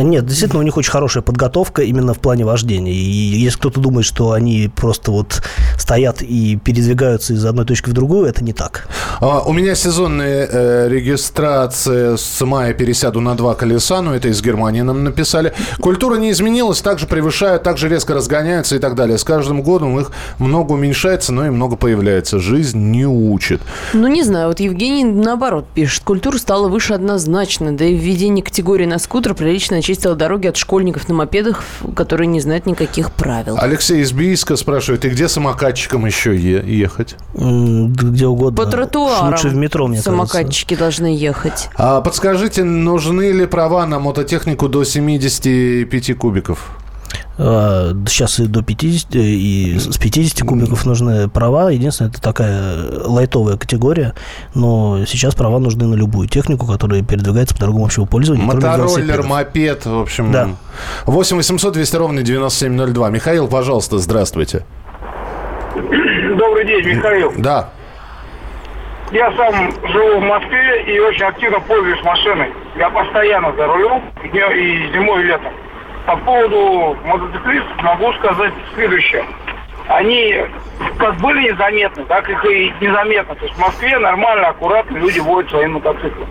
Нет, 0.01 0.25
действительно, 0.25 0.59
у 0.59 0.63
них 0.63 0.75
очень 0.75 0.91
хорошая 0.91 1.21
подготовка 1.21 1.83
именно 1.83 2.15
в 2.15 2.19
плане 2.19 2.43
вождения. 2.43 2.91
И 2.91 2.95
если 2.95 3.59
кто-то 3.59 3.79
думает, 3.79 4.05
что 4.05 4.31
они 4.31 4.71
просто 4.75 5.11
вот 5.11 5.43
стоят 5.77 6.23
и 6.23 6.55
передвигаются 6.55 7.33
из 7.33 7.45
одной 7.45 7.65
точки 7.65 7.89
в 7.89 7.93
другую, 7.93 8.25
это 8.27 8.43
не 8.43 8.53
так. 8.53 8.87
А, 9.19 9.41
У 9.41 9.53
меня 9.53 9.75
сезонная 9.75 10.47
э, 10.51 10.89
регистрация 10.89 12.17
с 12.17 12.41
мая 12.43 12.73
пересяду 12.73 13.21
на 13.21 13.35
два 13.35 13.53
колеса, 13.53 14.01
но 14.01 14.15
это 14.15 14.29
из 14.29 14.41
Германии 14.41 14.81
нам 14.81 15.03
написали. 15.03 15.53
Культура 15.79 16.15
не 16.15 16.31
изменилась, 16.31 16.81
также 16.81 17.05
превышают, 17.05 17.61
также 17.63 17.87
резко 17.87 18.15
разгоняются 18.15 18.75
и 18.75 18.79
так 18.79 18.95
далее. 18.95 19.19
С 19.19 19.23
каждым 19.23 19.61
годом 19.61 19.99
их 19.99 20.11
много 20.39 20.71
уменьшается, 20.73 21.31
но 21.33 21.45
и 21.45 21.49
много 21.51 21.75
появляется. 21.75 22.39
Жизнь 22.39 22.79
не 22.79 23.05
учит. 23.05 23.61
Ну, 23.93 24.07
не 24.07 24.23
знаю, 24.23 24.47
вот 24.47 24.59
Евгений 24.59 25.03
наоборот 25.03 25.65
пишет. 25.73 26.03
Культура 26.03 26.37
стала 26.37 26.69
выше 26.69 26.93
однозначно, 26.93 27.75
да 27.75 27.85
и 27.85 27.93
введение 27.93 28.43
категории 28.43 28.85
на 28.85 28.99
скутер 28.99 29.33
прилично 29.33 29.77
очистило 29.77 30.15
дороги 30.15 30.47
от 30.47 30.55
школьников 30.57 31.09
на 31.09 31.15
мопедах, 31.15 31.63
которые 31.95 32.27
не 32.27 32.39
знают 32.39 32.65
никаких 32.65 33.11
правил. 33.11 33.57
Алексей 33.59 34.01
из 34.01 34.11
Бийска 34.13 34.55
спрашивает, 34.55 35.03
и 35.05 35.09
где 35.09 35.27
самокатчикам 35.27 36.05
еще 36.05 36.35
е- 36.35 36.63
ехать? 36.65 37.15
Где 37.33 38.27
угодно. 38.27 38.57
По 38.57 38.65
тротуарам 38.69 39.31
Лучше 39.31 39.49
в 39.49 39.55
метро, 39.55 39.87
мне 39.87 39.97
кажется. 40.01 40.11
самокатчики 40.11 40.75
должны 40.75 41.07
ехать. 41.15 41.69
А 41.75 42.01
подскажите, 42.01 42.63
нужны 42.63 43.31
ли 43.31 43.45
права 43.45 43.85
на 43.85 43.99
мототехнику 43.99 44.69
до 44.69 44.83
75 44.83 46.13
кубиков? 46.13 46.80
А, 47.43 47.93
Сейчас 48.07 48.39
и 48.39 48.45
до 48.45 48.61
50, 48.61 49.15
и 49.15 49.79
с 49.79 49.97
50 49.97 50.47
кубиков 50.47 50.85
нужны 50.85 51.27
права. 51.27 51.71
Единственное, 51.71 52.11
это 52.11 52.21
такая 52.21 52.85
лайтовая 53.05 53.57
категория. 53.57 54.13
Но 54.53 55.05
сейчас 55.07 55.33
права 55.33 55.57
нужны 55.57 55.87
на 55.87 55.95
любую 55.95 56.27
технику, 56.27 56.67
которая 56.67 57.01
передвигается 57.01 57.55
по 57.55 57.61
дорогам 57.61 57.85
общего 57.85 58.05
пользования. 58.05 58.43
Мотороллер, 58.45 59.23
мопед, 59.23 59.85
в 59.85 59.99
общем. 59.99 60.31
Да. 60.31 60.49
8 61.05 61.37
800 61.37 61.73
200 61.73 61.95
ровно 61.95 62.21
9702. 62.21 63.09
Михаил, 63.09 63.47
пожалуйста, 63.47 63.97
здравствуйте. 63.97 64.63
Добрый 66.37 66.65
день, 66.65 66.85
Михаил. 66.85 67.33
Да. 67.37 67.69
Я 69.11 69.31
сам 69.35 69.73
живу 69.91 70.19
в 70.19 70.23
Москве 70.23 70.83
и 70.83 70.99
очень 70.99 71.23
активно 71.23 71.59
пользуюсь 71.59 72.01
машиной. 72.03 72.53
Я 72.77 72.89
постоянно 72.89 73.53
за 73.57 73.67
рулем 73.67 74.03
и 74.23 74.93
зимой, 74.93 75.23
и 75.23 75.25
летом. 75.25 75.51
По 76.05 76.17
поводу 76.17 76.97
мотоциклистов 77.05 77.81
могу 77.83 78.13
сказать 78.13 78.53
следующее. 78.73 79.25
Они 79.87 80.45
как 80.97 81.15
были 81.17 81.51
незаметны, 81.51 82.05
так 82.05 82.29
их 82.29 82.45
и 82.45 82.73
незаметно. 82.81 83.35
То 83.35 83.45
есть 83.45 83.55
в 83.55 83.59
Москве 83.59 83.97
нормально, 83.97 84.47
аккуратно 84.47 84.97
люди 84.97 85.19
водят 85.19 85.49
свои 85.49 85.67
мотоциклы. 85.67 86.25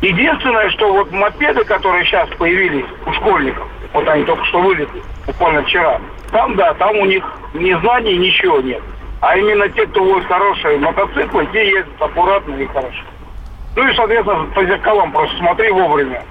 Единственное, 0.00 0.70
что 0.70 0.92
вот 0.92 1.12
мопеды, 1.12 1.62
которые 1.64 2.04
сейчас 2.04 2.28
появились 2.38 2.86
у 3.06 3.12
школьников, 3.12 3.66
вот 3.92 4.08
они 4.08 4.24
только 4.24 4.44
что 4.46 4.60
вылезли, 4.60 5.02
буквально 5.26 5.62
вчера, 5.62 6.00
там, 6.32 6.56
да, 6.56 6.72
там 6.74 6.96
у 6.96 7.04
них 7.04 7.24
ни 7.52 7.72
знаний, 7.80 8.16
ничего 8.16 8.60
нет. 8.60 8.82
А 9.20 9.36
именно 9.36 9.68
те, 9.68 9.86
кто 9.86 10.02
водит 10.02 10.26
хорошие 10.26 10.78
мотоциклы, 10.78 11.46
те 11.52 11.68
ездят 11.68 12.00
аккуратно 12.00 12.54
и 12.54 12.66
хорошо. 12.66 13.04
Ну 13.76 13.86
и, 13.86 13.94
соответственно, 13.94 14.46
по 14.54 14.64
зеркалам 14.64 15.12
просто 15.12 15.36
смотри 15.36 15.70
вовремя. 15.70 16.22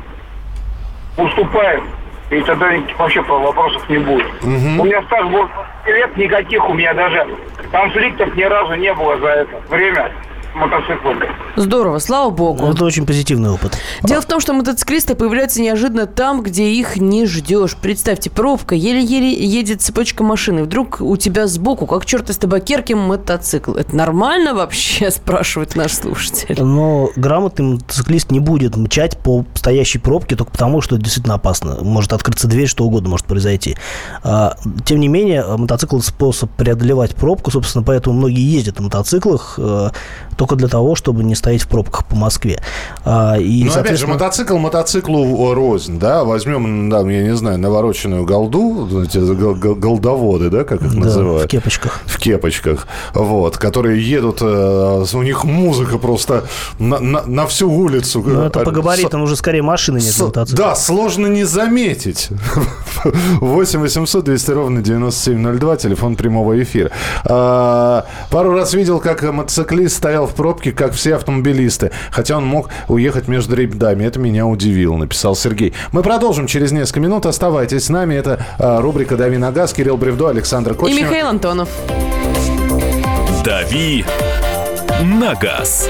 Уступаем. 1.17 1.87
И 2.29 2.41
тогда 2.41 2.71
вообще 2.97 3.21
вопросов 3.21 3.89
не 3.89 3.97
будет. 3.97 4.27
У 4.43 4.47
меня 4.47 5.01
стаж 5.03 5.25
был 5.27 5.47
лет 5.85 6.15
никаких 6.15 6.67
у 6.69 6.73
меня 6.73 6.93
даже 6.93 7.25
конфликтов 7.71 8.35
ни 8.35 8.43
разу 8.43 8.75
не 8.75 8.93
было 8.93 9.17
за 9.17 9.27
это 9.27 9.61
время. 9.69 10.11
Мотоциклом. 10.59 11.17
Здорово, 11.55 11.99
слава 11.99 12.29
богу. 12.29 12.67
Это 12.67 12.85
очень 12.85 13.05
позитивный 13.05 13.49
опыт. 13.49 13.77
Дело 14.03 14.21
в 14.21 14.25
том, 14.25 14.39
что 14.39 14.53
мотоциклисты 14.53 15.15
появляются 15.15 15.61
неожиданно 15.61 16.05
там, 16.05 16.41
где 16.41 16.69
их 16.69 16.97
не 16.97 17.25
ждешь. 17.25 17.75
Представьте, 17.75 18.29
пробка, 18.29 18.75
еле-еле 18.75 19.33
едет 19.33 19.81
цепочка 19.81 20.23
машины. 20.23 20.63
Вдруг 20.63 21.01
у 21.01 21.17
тебя 21.17 21.47
сбоку, 21.47 21.85
как 21.85 22.05
черт 22.05 22.29
из 22.29 22.37
табакерки, 22.37 22.93
мотоцикл. 22.93 23.73
Это 23.73 23.95
нормально 23.95 24.53
вообще, 24.53 25.11
спрашивает 25.11 25.75
наш 25.75 25.93
слушатель. 25.93 26.61
Но 26.61 27.09
грамотный 27.15 27.73
мотоциклист 27.73 28.31
не 28.31 28.39
будет 28.39 28.77
мчать 28.77 29.17
по 29.17 29.45
стоящей 29.55 29.99
пробке 29.99 30.35
только 30.35 30.51
потому, 30.51 30.81
что 30.81 30.95
это 30.95 31.03
действительно 31.03 31.35
опасно. 31.35 31.79
Может 31.81 32.13
открыться 32.13 32.47
дверь, 32.47 32.67
что 32.67 32.85
угодно 32.85 33.09
может 33.09 33.25
произойти. 33.25 33.75
А, 34.23 34.55
Тем 34.85 34.99
не 34.99 35.07
менее, 35.07 35.43
мотоцикл 35.57 35.99
способ 35.99 36.51
преодолевать 36.51 37.15
пробку, 37.15 37.51
собственно, 37.51 37.83
поэтому 37.83 38.17
многие 38.17 38.49
ездят 38.49 38.77
на 38.77 38.85
мотоциклах 38.85 39.55
э, 39.57 39.89
только 40.39 40.55
для 40.55 40.69
того, 40.69 40.95
чтобы 40.95 41.21
не 41.25 41.35
стоять 41.35 41.63
в 41.63 41.67
пробках 41.67 42.05
по 42.05 42.15
Москве. 42.15 42.61
А, 43.03 43.35
И, 43.37 43.65
Ну, 43.65 43.65
опять 43.65 43.65
же, 43.65 43.73
соответственно, 43.73 44.13
мотоцикл 44.13 44.57
мотоциклу 44.57 45.53
рознь, 45.53 45.99
да? 45.99 46.23
Возьмем, 46.23 46.89
да, 46.89 47.01
я 47.01 47.23
не 47.23 47.35
знаю, 47.35 47.59
навороченную 47.59 48.25
голду, 48.25 48.87
знаете, 48.89 49.19
гол- 49.19 49.55
гол- 49.55 49.75
голдоводы, 49.75 50.49
да, 50.49 50.63
как 50.63 50.81
их 50.81 50.93
да, 50.93 50.99
называют? 50.99 51.43
в 51.43 51.47
кепочках. 51.47 51.99
в 52.05 52.17
кепочках, 52.17 52.87
вот, 53.13 53.57
которые 53.57 54.01
едут, 54.01 54.37
э, 54.41 55.03
у 55.13 55.21
них 55.23 55.43
музыка 55.43 55.97
просто 55.97 56.45
на, 56.79 56.99
на- 56.99 57.23
на 57.25 57.45
всю 57.45 57.69
улицу. 57.69 58.23
Ну, 58.25 58.43
это 58.43 58.61
по 58.61 58.69
Э, 58.69 58.71
габаритам 58.73 59.21
уже 59.23 59.35
скорее 59.35 59.61
машины 59.61 59.97
нет 59.97 60.13
с- 60.13 60.19
мотоцикла. 60.21 60.65
Да, 60.67 60.75
сложно 60.75 61.27
не 61.27 61.43
заметить. 61.43 62.29
8 63.41 63.79
800 63.81 64.23
200 64.23 64.51
ровно 64.51 64.81
9702, 64.81 65.75
телефон 65.75 66.15
прямого 66.15 66.61
эфира. 66.63 66.91
А, 67.25 68.05
Пару 68.31 68.53
раз 68.53 68.73
видел, 68.73 68.99
как 69.01 69.23
мотоциклист 69.23 69.97
стоял 69.97 70.28
в 70.29 70.35
пробке, 70.35 70.71
как 70.71 70.93
все 70.93 71.15
автомобилисты. 71.15 71.91
Хотя 72.11 72.37
он 72.37 72.45
мог 72.45 72.69
уехать 72.87 73.27
между 73.27 73.55
рядами. 73.55 74.05
Это 74.05 74.19
меня 74.19 74.45
удивило, 74.45 74.97
написал 74.97 75.35
Сергей. 75.35 75.73
Мы 75.91 76.03
продолжим 76.03 76.47
через 76.47 76.71
несколько 76.71 76.99
минут. 76.99 77.25
Оставайтесь 77.25 77.85
с 77.85 77.89
нами. 77.89 78.15
Это 78.15 78.45
а, 78.57 78.81
рубрика 78.81 79.17
«Дави 79.17 79.37
на 79.37 79.51
газ». 79.51 79.73
Кирилл 79.73 79.97
Бревдо, 79.97 80.29
Александр 80.29 80.71
И 80.71 80.75
Кочнев. 80.75 81.01
Михаил 81.01 81.27
Антонов. 81.27 81.69
«Дави 83.43 84.05
на 85.01 85.35
газ». 85.35 85.89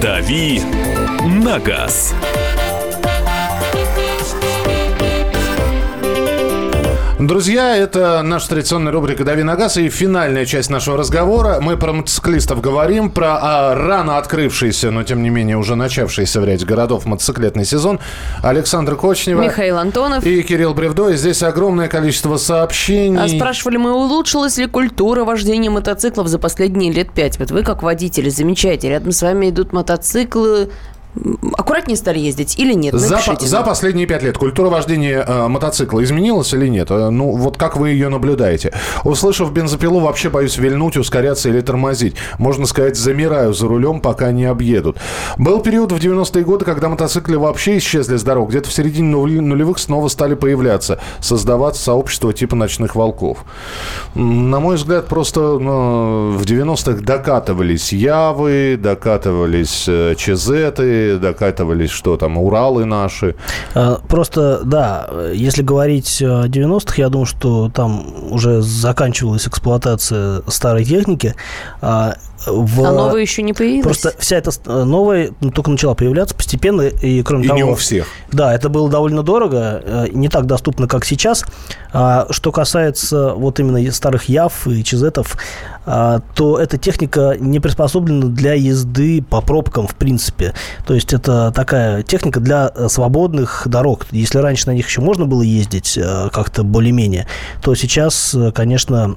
«Дави 0.00 0.60
на 1.24 1.58
газ». 1.58 2.14
Друзья, 7.18 7.76
это 7.76 8.22
наша 8.22 8.50
традиционная 8.50 8.92
рубрика 8.92 9.24
«Дави 9.24 9.42
на 9.42 9.56
газ» 9.56 9.76
и 9.76 9.88
финальная 9.88 10.46
часть 10.46 10.70
нашего 10.70 10.96
разговора. 10.96 11.58
Мы 11.60 11.76
про 11.76 11.92
мотоциклистов 11.92 12.60
говорим, 12.60 13.10
про 13.10 13.38
а, 13.42 13.74
рано 13.74 14.18
открывшийся, 14.18 14.92
но 14.92 15.02
тем 15.02 15.24
не 15.24 15.28
менее 15.28 15.56
уже 15.56 15.74
начавшийся 15.74 16.40
в 16.40 16.44
ряде 16.44 16.64
городов 16.64 17.06
мотоциклетный 17.06 17.64
сезон. 17.64 17.98
Александр 18.40 18.94
Кочнева 18.94 19.42
Михаил 19.42 19.78
Антонов. 19.78 20.24
и 20.24 20.42
Кирилл 20.42 20.74
Бревдо. 20.74 21.08
И 21.08 21.16
здесь 21.16 21.42
огромное 21.42 21.88
количество 21.88 22.36
сообщений. 22.36 23.20
А 23.20 23.26
спрашивали 23.26 23.78
мы, 23.78 23.90
улучшилась 23.90 24.56
ли 24.56 24.66
культура 24.66 25.24
вождения 25.24 25.70
мотоциклов 25.70 26.28
за 26.28 26.38
последние 26.38 26.92
лет 26.92 27.10
пять? 27.10 27.40
Вот 27.40 27.50
вы, 27.50 27.64
как 27.64 27.82
водители, 27.82 28.28
замечаете, 28.28 28.90
рядом 28.90 29.10
с 29.10 29.22
вами 29.22 29.50
идут 29.50 29.72
мотоциклы. 29.72 30.70
Аккуратнее 31.56 31.96
стали 31.96 32.18
ездить 32.18 32.58
или 32.58 32.74
нет? 32.74 32.94
За, 32.94 33.20
за 33.40 33.62
последние 33.62 34.06
пять 34.06 34.22
лет 34.22 34.38
культура 34.38 34.68
вождения 34.68 35.24
э, 35.26 35.48
мотоцикла 35.48 36.02
изменилась 36.02 36.52
или 36.52 36.68
нет? 36.68 36.90
Э, 36.90 37.10
ну, 37.10 37.36
вот 37.36 37.56
как 37.56 37.76
вы 37.76 37.90
ее 37.90 38.08
наблюдаете? 38.08 38.72
Услышав 39.04 39.52
бензопилу, 39.52 40.00
вообще 40.00 40.30
боюсь 40.30 40.56
вильнуть, 40.58 40.96
ускоряться 40.96 41.48
или 41.48 41.60
тормозить. 41.60 42.14
Можно 42.38 42.66
сказать, 42.66 42.96
замираю 42.96 43.52
за 43.54 43.66
рулем, 43.68 44.00
пока 44.00 44.32
не 44.32 44.44
объедут. 44.44 44.98
Был 45.36 45.60
период 45.60 45.92
в 45.92 45.96
90-е 45.96 46.44
годы, 46.44 46.64
когда 46.64 46.88
мотоциклы 46.88 47.38
вообще 47.38 47.78
исчезли 47.78 48.16
с 48.16 48.22
дорог. 48.22 48.50
Где-то 48.50 48.68
в 48.68 48.72
середине 48.72 49.08
нулевых 49.08 49.78
снова 49.78 50.08
стали 50.08 50.34
появляться, 50.34 51.00
создаваться 51.20 51.82
сообщества 51.82 52.32
типа 52.32 52.56
ночных 52.56 52.94
волков. 52.94 53.44
На 54.14 54.60
мой 54.60 54.76
взгляд, 54.76 55.06
просто 55.06 55.40
ну, 55.40 56.32
в 56.32 56.42
90-х 56.42 57.02
докатывались 57.02 57.92
Явы, 57.92 58.78
докатывались 58.80 59.86
э, 59.88 60.14
Докатывались 61.16 61.90
что 61.90 62.16
там, 62.16 62.38
Уралы 62.38 62.84
наши. 62.84 63.34
А, 63.74 64.00
Просто, 64.08 64.60
да, 64.64 65.06
э, 65.10 65.32
если 65.34 65.62
говорить 65.62 66.22
о 66.22 66.46
90-х, 66.46 66.94
я 66.96 67.08
думаю, 67.08 67.26
что 67.26 67.70
там 67.70 68.04
уже 68.30 68.62
заканчивалась 68.62 69.46
эксплуатация 69.46 70.42
старой 70.48 70.84
техники. 70.84 71.34
А, 72.46 72.52
в- 72.52 72.84
А 72.84 72.92
новая 72.92 73.20
еще 73.20 73.42
не 73.42 73.52
появилась? 73.52 73.84
Просто 73.84 74.14
вся 74.18 74.36
эта 74.36 74.50
э, 74.66 74.84
новая 74.84 75.30
ну, 75.40 75.50
только 75.50 75.70
начала 75.70 75.94
появляться 75.94 76.34
постепенно, 76.34 76.82
и 76.82 77.22
кроме 77.22 77.44
И 77.44 77.48
того... 77.48 77.58
не 77.58 77.64
у 77.64 77.74
всех. 77.74 78.06
Да, 78.30 78.54
это 78.54 78.68
было 78.68 78.88
довольно 78.88 79.22
дорого, 79.22 79.82
э, 79.84 80.06
не 80.12 80.28
так 80.28 80.46
доступно, 80.46 80.86
как 80.86 81.04
сейчас. 81.04 81.44
А 81.92 82.26
что 82.30 82.52
касается 82.52 83.32
вот 83.34 83.58
именно 83.60 83.90
старых 83.92 84.28
Яв 84.28 84.66
и 84.66 84.84
Чизетов, 84.84 85.36
а, 85.86 86.20
то 86.34 86.58
эта 86.58 86.76
техника 86.76 87.34
не 87.40 87.60
приспособлена 87.60 88.26
для 88.26 88.52
езды 88.52 89.22
по 89.22 89.40
пробкам, 89.40 89.86
в 89.86 89.94
принципе. 89.94 90.52
То 90.86 90.94
есть 90.94 91.14
это 91.14 91.50
такая 91.54 92.02
техника 92.02 92.40
для 92.40 92.70
э, 92.74 92.88
свободных 92.88 93.62
дорог. 93.66 94.06
Если 94.10 94.38
раньше 94.38 94.66
на 94.66 94.72
них 94.74 94.86
еще 94.86 95.00
можно 95.00 95.24
было 95.24 95.42
ездить 95.42 95.98
как-то 96.32 96.62
более-менее, 96.62 97.26
то 97.62 97.74
сейчас, 97.74 98.36
конечно, 98.54 99.16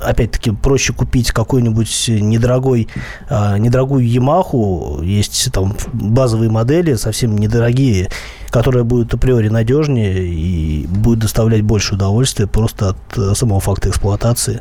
опять-таки 0.00 0.50
проще 0.50 0.92
купить 0.92 1.30
какой-нибудь 1.30 2.06
недорогой, 2.08 2.41
а, 3.28 3.58
недорогую 3.58 4.08
Ямаху. 4.08 5.00
Есть 5.02 5.50
там 5.52 5.76
базовые 5.92 6.50
модели, 6.50 6.94
совсем 6.94 7.36
недорогие, 7.36 8.08
которая 8.50 8.84
будет 8.84 9.14
априори 9.14 9.48
надежнее 9.48 10.24
и 10.24 10.86
будет 10.86 11.20
доставлять 11.20 11.62
больше 11.62 11.94
удовольствия 11.94 12.46
просто 12.46 12.90
от 12.90 12.96
э, 13.16 13.34
самого 13.34 13.60
факта 13.60 13.88
эксплуатации. 13.88 14.60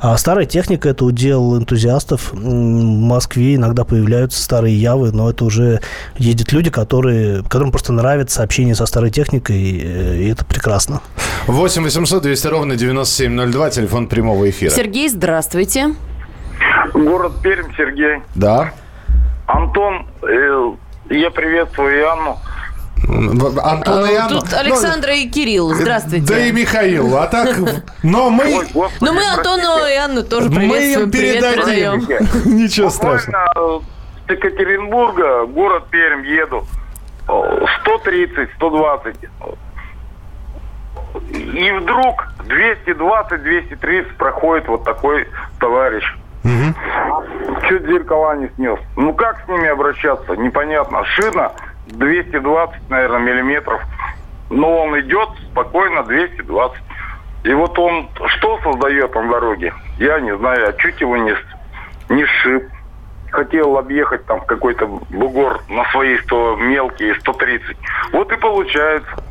А 0.00 0.16
старая 0.18 0.44
техника– 0.44 0.88
это 0.90 1.04
удел 1.04 1.56
энтузиастов. 1.56 2.32
В 2.32 2.36
Москве 2.42 3.54
иногда 3.54 3.84
появляются 3.84 4.42
старые 4.42 4.78
Явы, 4.78 5.12
но 5.12 5.30
это 5.30 5.44
уже 5.44 5.80
ездят 6.16 6.52
люди, 6.52 6.70
которые, 6.70 7.44
которым 7.44 7.70
просто 7.70 7.92
нравится 7.92 8.42
общение 8.42 8.74
со 8.74 8.86
старой 8.86 9.10
техникой, 9.10 9.80
э, 9.84 10.22
и 10.22 10.28
это 10.28 10.44
прекрасно. 10.44 11.00
8 11.46 11.82
800 11.84 12.22
200 12.22 12.46
ровно 12.48 12.76
9702, 12.76 13.70
телефон 13.70 14.08
прямого 14.08 14.50
эфира. 14.50 14.70
Сергей, 14.70 15.08
здравствуйте. 15.08 15.94
Город 16.94 17.32
Пермь, 17.42 17.72
Сергей. 17.76 18.22
Да. 18.34 18.72
Антон, 19.46 20.06
э, 20.22 20.70
я 21.10 21.30
приветствую 21.30 21.98
и 21.98 22.02
Анну. 22.02 22.38
Антон 23.62 24.04
и 24.06 24.14
А, 24.14 24.24
Анна. 24.26 24.40
Тут 24.40 24.52
Александра 24.52 25.14
и 25.14 25.28
Кирилл, 25.28 25.72
здравствуйте. 25.74 26.26
Да 26.26 26.38
и 26.38 26.52
Михаил. 26.52 27.16
А 27.16 27.26
так, 27.28 27.56
но 28.02 28.28
мы... 28.30 28.44
Ой, 28.44 28.66
господи, 28.74 28.96
Ну, 29.00 29.12
мы 29.14 29.20
простите. 29.22 29.38
Антону 29.48 29.86
и 29.86 29.94
Анну 29.94 30.22
тоже 30.24 30.48
Мы 30.50 30.56
приветствуем. 30.56 31.00
им 31.04 31.10
Привет 31.10 31.40
передадим. 31.40 32.06
передаем. 32.06 32.56
Ничего 32.58 32.90
страшного. 32.90 33.46
Буквально 33.46 33.80
э, 34.26 34.26
с 34.26 34.30
Екатеринбурга, 34.30 35.46
город 35.46 35.84
Пермь, 35.90 36.26
еду. 36.26 36.66
Э, 37.28 37.64
130, 37.82 38.50
120. 38.56 39.16
И 41.54 41.70
вдруг 41.70 42.28
220, 42.46 43.42
230 43.42 44.16
проходит 44.16 44.68
вот 44.68 44.84
такой 44.84 45.26
товарищ. 45.60 46.04
Чуть 47.68 47.86
зеркала 47.86 48.36
не 48.36 48.48
снес. 48.56 48.78
Ну 48.96 49.12
как 49.12 49.44
с 49.44 49.48
ними 49.48 49.68
обращаться? 49.68 50.34
Непонятно. 50.36 51.04
Шина 51.04 51.52
220, 51.88 52.88
наверное, 52.88 53.20
миллиметров. 53.20 53.82
Но 54.50 54.84
он 54.84 54.98
идет 55.00 55.28
спокойно 55.50 56.02
220. 56.04 56.78
И 57.44 57.52
вот 57.52 57.78
он 57.78 58.08
что 58.26 58.58
создает 58.62 59.14
на 59.14 59.30
дороге? 59.30 59.74
Я 59.98 60.20
не 60.20 60.36
знаю. 60.36 60.68
А 60.68 60.72
чуть 60.74 61.00
его 61.00 61.16
не, 61.16 61.34
не 62.08 62.24
сшиб. 62.24 62.64
Хотел 63.30 63.76
объехать 63.76 64.24
там 64.24 64.40
какой-то 64.40 64.86
бугор 64.86 65.60
на 65.68 65.84
свои 65.90 66.16
100 66.16 66.56
мелкие 66.56 67.14
130. 67.20 67.76
Вот 68.12 68.32
и 68.32 68.36
получается. 68.36 69.22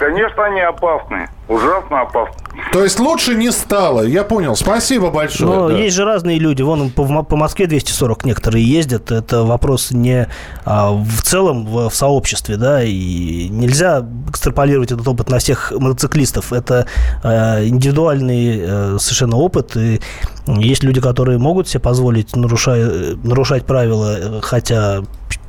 Конечно, 0.00 0.46
они 0.46 0.62
опасны. 0.62 1.28
Ужасно 1.46 2.00
опасны. 2.00 2.34
То 2.72 2.82
есть 2.82 2.98
лучше 2.98 3.34
не 3.34 3.50
стало. 3.52 4.00
Я 4.00 4.24
понял. 4.24 4.56
Спасибо 4.56 5.10
большое. 5.10 5.50
Но 5.50 5.68
да. 5.68 5.76
есть 5.76 5.94
же 5.94 6.06
разные 6.06 6.38
люди. 6.38 6.62
Вон 6.62 6.88
по, 6.88 7.04
Мо- 7.04 7.22
по 7.22 7.36
Москве 7.36 7.66
240 7.66 8.24
некоторые 8.24 8.64
ездят. 8.64 9.12
Это 9.12 9.42
вопрос 9.42 9.90
не 9.90 10.26
а, 10.64 10.92
в 10.92 11.20
целом 11.20 11.66
в, 11.66 11.90
в 11.90 11.94
сообществе, 11.94 12.56
да, 12.56 12.82
и 12.82 13.48
нельзя 13.50 14.02
экстраполировать 14.30 14.90
этот 14.90 15.06
опыт 15.06 15.28
на 15.28 15.38
всех 15.38 15.70
мотоциклистов. 15.70 16.54
Это 16.54 16.86
э, 17.22 17.66
индивидуальный 17.66 18.58
э, 18.58 18.96
совершенно 18.98 19.36
опыт. 19.36 19.76
И 19.76 20.00
есть 20.46 20.82
люди, 20.82 21.02
которые 21.02 21.36
могут 21.36 21.68
себе 21.68 21.80
позволить 21.80 22.34
нарушая, 22.34 23.16
нарушать 23.22 23.66
правила, 23.66 24.40
хотя 24.40 25.02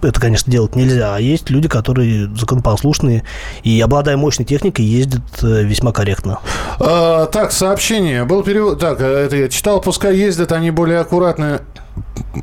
это, 0.04 0.20
конечно, 0.20 0.52
делать 0.52 0.76
нельзя. 0.76 1.16
А 1.16 1.20
есть 1.20 1.50
люди, 1.50 1.68
которые 1.68 2.30
законопослушные 2.36 3.24
и, 3.64 3.80
обладая 3.82 4.18
мощной 4.18 4.46
техникой, 4.46 4.86
ездят 4.86 5.22
э, 5.42 5.64
весьма 5.64 5.92
корректно. 5.92 6.40
А, 6.80 7.26
так, 7.28 7.52
сообщение. 7.52 8.26
Был 8.26 8.44
перевод. 8.44 8.80
Так, 8.80 9.02
э, 9.02 9.06
это 9.06 9.36
я 9.36 9.50
читал. 9.50 9.82
Пускай 9.82 10.16
ездят, 10.16 10.52
они 10.52 10.72
более 10.72 11.00
аккуратны. 11.00 11.62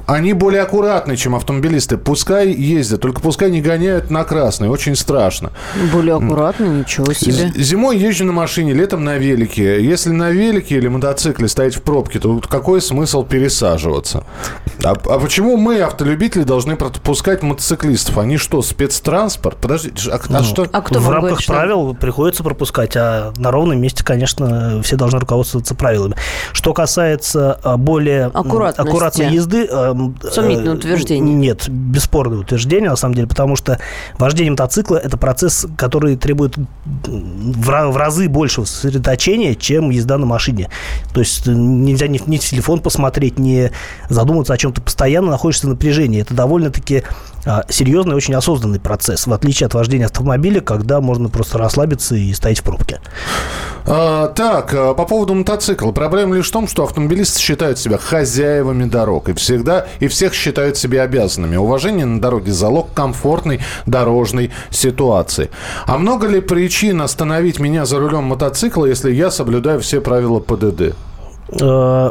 Они 0.06 0.32
более 0.34 0.62
аккуратны, 0.62 1.16
чем 1.16 1.34
автомобилисты. 1.34 1.96
Пускай 1.96 2.50
ездят, 2.50 3.00
только 3.00 3.20
пускай 3.20 3.50
не 3.50 3.62
гоняют 3.62 4.10
на 4.10 4.24
красный. 4.24 4.68
Очень 4.68 4.96
страшно. 4.96 5.50
Более 5.92 6.16
аккуратно, 6.16 6.64
ничего 6.64 7.12
себе. 7.12 7.52
Зимой 7.56 7.96
езжу 7.96 8.24
на 8.24 8.32
машине, 8.32 8.74
летом 8.74 9.04
на 9.04 9.16
велике. 9.16 9.82
Если 9.82 10.10
на 10.10 10.30
велике 10.30 10.76
или 10.76 10.88
мотоцикле 10.88 11.48
стоять 11.48 11.74
в 11.74 11.82
пробке, 11.82 12.18
то 12.18 12.40
какой 12.40 12.82
смысл 12.82 13.24
пересаживаться? 13.24 14.24
А, 14.84 14.90
а 14.90 15.18
почему 15.18 15.56
мы, 15.56 15.80
автолюбители, 15.80 16.42
должны 16.42 16.76
пропускать 16.76 17.42
мотоциклистов? 17.42 18.18
Они 18.18 18.36
что, 18.36 18.60
спецтранспорт? 18.62 19.56
Подождите, 19.58 20.10
а, 20.10 20.16
а 20.16 20.20
Ну, 20.28 20.44
что? 20.44 20.66
в 20.66 21.10
рамках 21.10 21.44
правил 21.46 21.94
приходится 21.94 22.42
пропускать, 22.42 22.94
а 22.96 23.32
на 23.38 23.50
ровном 23.50 23.80
месте, 23.80 24.04
конечно, 24.04 24.82
все 24.82 24.96
должны 24.96 25.20
руководствоваться 25.20 25.74
правилами. 25.74 26.14
Что 26.52 26.74
касается 26.74 27.58
а, 27.62 27.76
более 27.76 28.26
аккуратной 28.26 29.32
езды... 29.32 29.66
эм, 29.90 30.16
Сомнительное 30.30 30.74
э, 30.74 30.76
утверждение. 30.76 31.34
Нет, 31.34 31.68
бесспорное 31.68 32.38
утверждение, 32.38 32.90
на 32.90 32.96
самом 32.96 33.14
деле, 33.14 33.26
потому 33.26 33.56
что 33.56 33.78
вождение 34.18 34.50
мотоцикла– 34.52 34.96
это 35.04 35.16
процесс, 35.16 35.66
который 35.76 36.16
требует 36.16 36.56
в 36.56 36.66
в 37.68 37.96
разы 37.96 38.28
большего 38.28 38.64
сосредоточения, 38.64 39.54
чем 39.54 39.90
езда 39.90 40.18
на 40.18 40.26
машине. 40.26 40.68
То 41.12 41.20
есть 41.20 41.46
э, 41.46 41.52
нельзя 41.52 42.06
ни, 42.08 42.18
в- 42.18 42.26
ни 42.26 42.36
в 42.38 42.40
телефон 42.44 42.80
посмотреть, 42.80 43.38
не 43.38 43.70
задуматься 44.08 44.52
о 44.54 44.56
чем 44.56 44.72
ты 44.72 44.80
постоянно 44.80 45.30
находишься 45.30 45.66
в 45.66 45.70
напряжении. 45.70 46.20
Это 46.20 46.34
довольно-таки 46.34 47.04
серьезный, 47.68 48.14
очень 48.14 48.34
осознанный 48.34 48.80
процесс, 48.80 49.26
в 49.26 49.32
отличие 49.32 49.66
от 49.66 49.74
вождения 49.74 50.06
автомобиля, 50.06 50.60
когда 50.60 51.00
можно 51.00 51.28
просто 51.28 51.58
расслабиться 51.58 52.14
и 52.14 52.32
стоять 52.32 52.60
в 52.60 52.62
пробке. 52.62 53.00
А, 53.86 54.28
так, 54.28 54.74
а, 54.74 54.94
по 54.94 55.06
поводу 55.06 55.34
мотоцикла. 55.34 55.92
Проблема 55.92 56.36
лишь 56.36 56.48
в 56.48 56.52
том, 56.52 56.68
что 56.68 56.84
автомобилисты 56.84 57.40
считают 57.40 57.78
себя 57.78 57.96
хозяевами 57.96 58.84
дорог 58.84 59.30
и 59.30 59.32
всегда 59.32 59.86
и 60.00 60.08
всех 60.08 60.34
считают 60.34 60.76
себя 60.76 61.02
обязанными. 61.02 61.56
Уважение 61.56 62.04
на 62.04 62.20
дороге– 62.20 62.52
залог 62.52 62.92
комфортной 62.92 63.60
дорожной 63.86 64.50
ситуации. 64.70 65.50
А 65.86 65.96
много 65.96 66.26
ли 66.26 66.40
причин 66.40 67.00
остановить 67.00 67.60
меня 67.60 67.86
за 67.86 67.98
рулем 67.98 68.24
мотоцикла, 68.24 68.84
если 68.84 69.10
я 69.10 69.30
соблюдаю 69.30 69.80
все 69.80 70.00
правила 70.00 70.40
ПДД? 70.40 70.94
Э, 71.60 72.10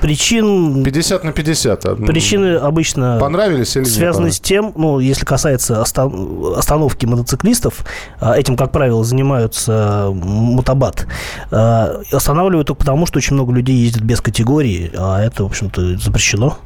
Причин... 0.00 0.84
50 0.84 1.24
на 1.24 1.32
50. 1.32 2.06
Причины 2.06 2.56
обычно 2.56 3.18
Понравились 3.20 3.76
или 3.76 3.84
связаны 3.84 4.30
с 4.30 4.40
тем, 4.40 4.72
ну, 4.76 4.98
если 5.00 5.24
касается 5.24 5.80
остан- 5.82 6.56
остановки 6.56 7.06
мотоциклистов, 7.06 7.84
а, 8.20 8.34
этим, 8.38 8.56
как 8.56 8.70
правило, 8.70 9.04
занимаются 9.04 10.10
мотобат. 10.12 11.06
А, 11.50 12.00
Останавливают 12.12 12.68
только 12.68 12.80
потому, 12.80 13.06
что 13.06 13.18
очень 13.18 13.34
много 13.34 13.52
людей 13.52 13.76
ездят 13.76 14.02
без 14.02 14.20
категории, 14.20 14.92
а 14.96 15.20
это, 15.22 15.42
в 15.42 15.46
общем-то, 15.46 15.98
запрещено. 15.98 16.56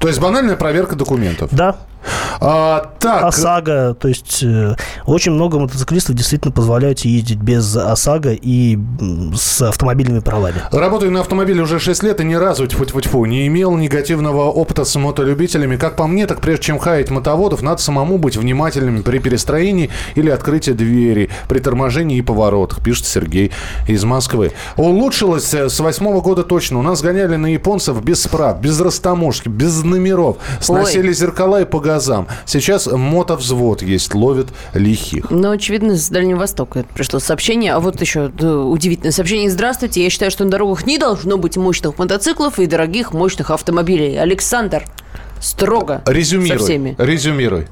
То 0.00 0.08
есть 0.08 0.20
банальная 0.20 0.56
проверка 0.56 0.96
документов. 0.96 1.50
Да. 1.52 1.76
А, 2.40 2.92
так. 3.00 3.24
ОСАГО, 3.24 3.96
то 3.98 4.08
есть 4.08 4.42
э, 4.42 4.74
очень 5.06 5.32
много 5.32 5.58
мотоциклистов 5.58 6.14
действительно 6.14 6.52
позволяют 6.52 7.00
ездить 7.00 7.38
без 7.38 7.76
ОСАГО 7.76 8.32
и 8.32 8.78
с 9.34 9.62
автомобильными 9.62 10.20
правами. 10.20 10.56
Работаю 10.70 11.10
на 11.10 11.20
автомобиле 11.20 11.62
уже 11.62 11.78
6 11.78 12.02
лет 12.02 12.20
и 12.20 12.24
ни 12.24 12.34
разу 12.34 12.66
тьфу 12.66 12.84
тьфу 12.84 13.00
тьфу 13.00 13.24
не 13.24 13.46
имел 13.46 13.76
негативного 13.76 14.44
опыта 14.44 14.84
с 14.84 14.94
мотолюбителями. 14.96 15.76
Как 15.76 15.96
по 15.96 16.06
мне, 16.06 16.26
так 16.26 16.40
прежде 16.40 16.66
чем 16.66 16.78
хаять 16.78 17.10
мотоводов, 17.10 17.62
надо 17.62 17.82
самому 17.82 18.18
быть 18.18 18.36
внимательным 18.36 19.02
при 19.02 19.18
перестроении 19.18 19.90
или 20.14 20.30
открытии 20.30 20.72
двери, 20.72 21.30
при 21.48 21.58
торможении 21.58 22.18
и 22.18 22.22
поворотах, 22.22 22.82
пишет 22.82 23.06
Сергей 23.06 23.52
из 23.86 24.04
Москвы. 24.04 24.52
Улучшилось 24.76 25.52
э, 25.54 25.68
с 25.68 25.80
восьмого 25.80 26.20
года 26.20 26.44
точно. 26.44 26.78
У 26.78 26.82
нас 26.82 27.02
гоняли 27.02 27.36
на 27.36 27.46
японцев 27.52 28.02
без 28.02 28.22
справ, 28.22 28.60
без 28.60 28.80
растаможки, 28.80 29.48
без 29.48 29.82
номеров. 29.82 30.36
Сносили 30.60 31.12
зеркала 31.12 31.62
и 31.62 31.64
по 31.64 31.80
газам. 31.88 32.28
Сейчас 32.44 32.86
мотовзвод 32.86 33.80
есть, 33.80 34.14
ловит 34.14 34.48
лихих. 34.74 35.30
Ну, 35.30 35.50
очевидно, 35.50 35.96
с 35.96 36.10
Дальнего 36.10 36.40
Востока 36.40 36.84
пришло 36.94 37.18
сообщение. 37.18 37.72
А 37.72 37.80
вот 37.80 37.98
еще 38.00 38.26
удивительное 38.26 39.12
сообщение. 39.12 39.48
Здравствуйте, 39.48 40.04
я 40.04 40.10
считаю, 40.10 40.30
что 40.30 40.44
на 40.44 40.50
дорогах 40.50 40.84
не 40.84 40.98
должно 40.98 41.38
быть 41.38 41.56
мощных 41.56 41.98
мотоциклов 41.98 42.58
и 42.58 42.66
дорогих 42.66 43.14
мощных 43.14 43.50
автомобилей. 43.50 44.16
Александр, 44.16 44.84
строго 45.40 46.02
Резюмируй. 46.06 46.58
со 46.58 46.64
всеми. 46.64 46.94
Резюмируй. 46.98 47.66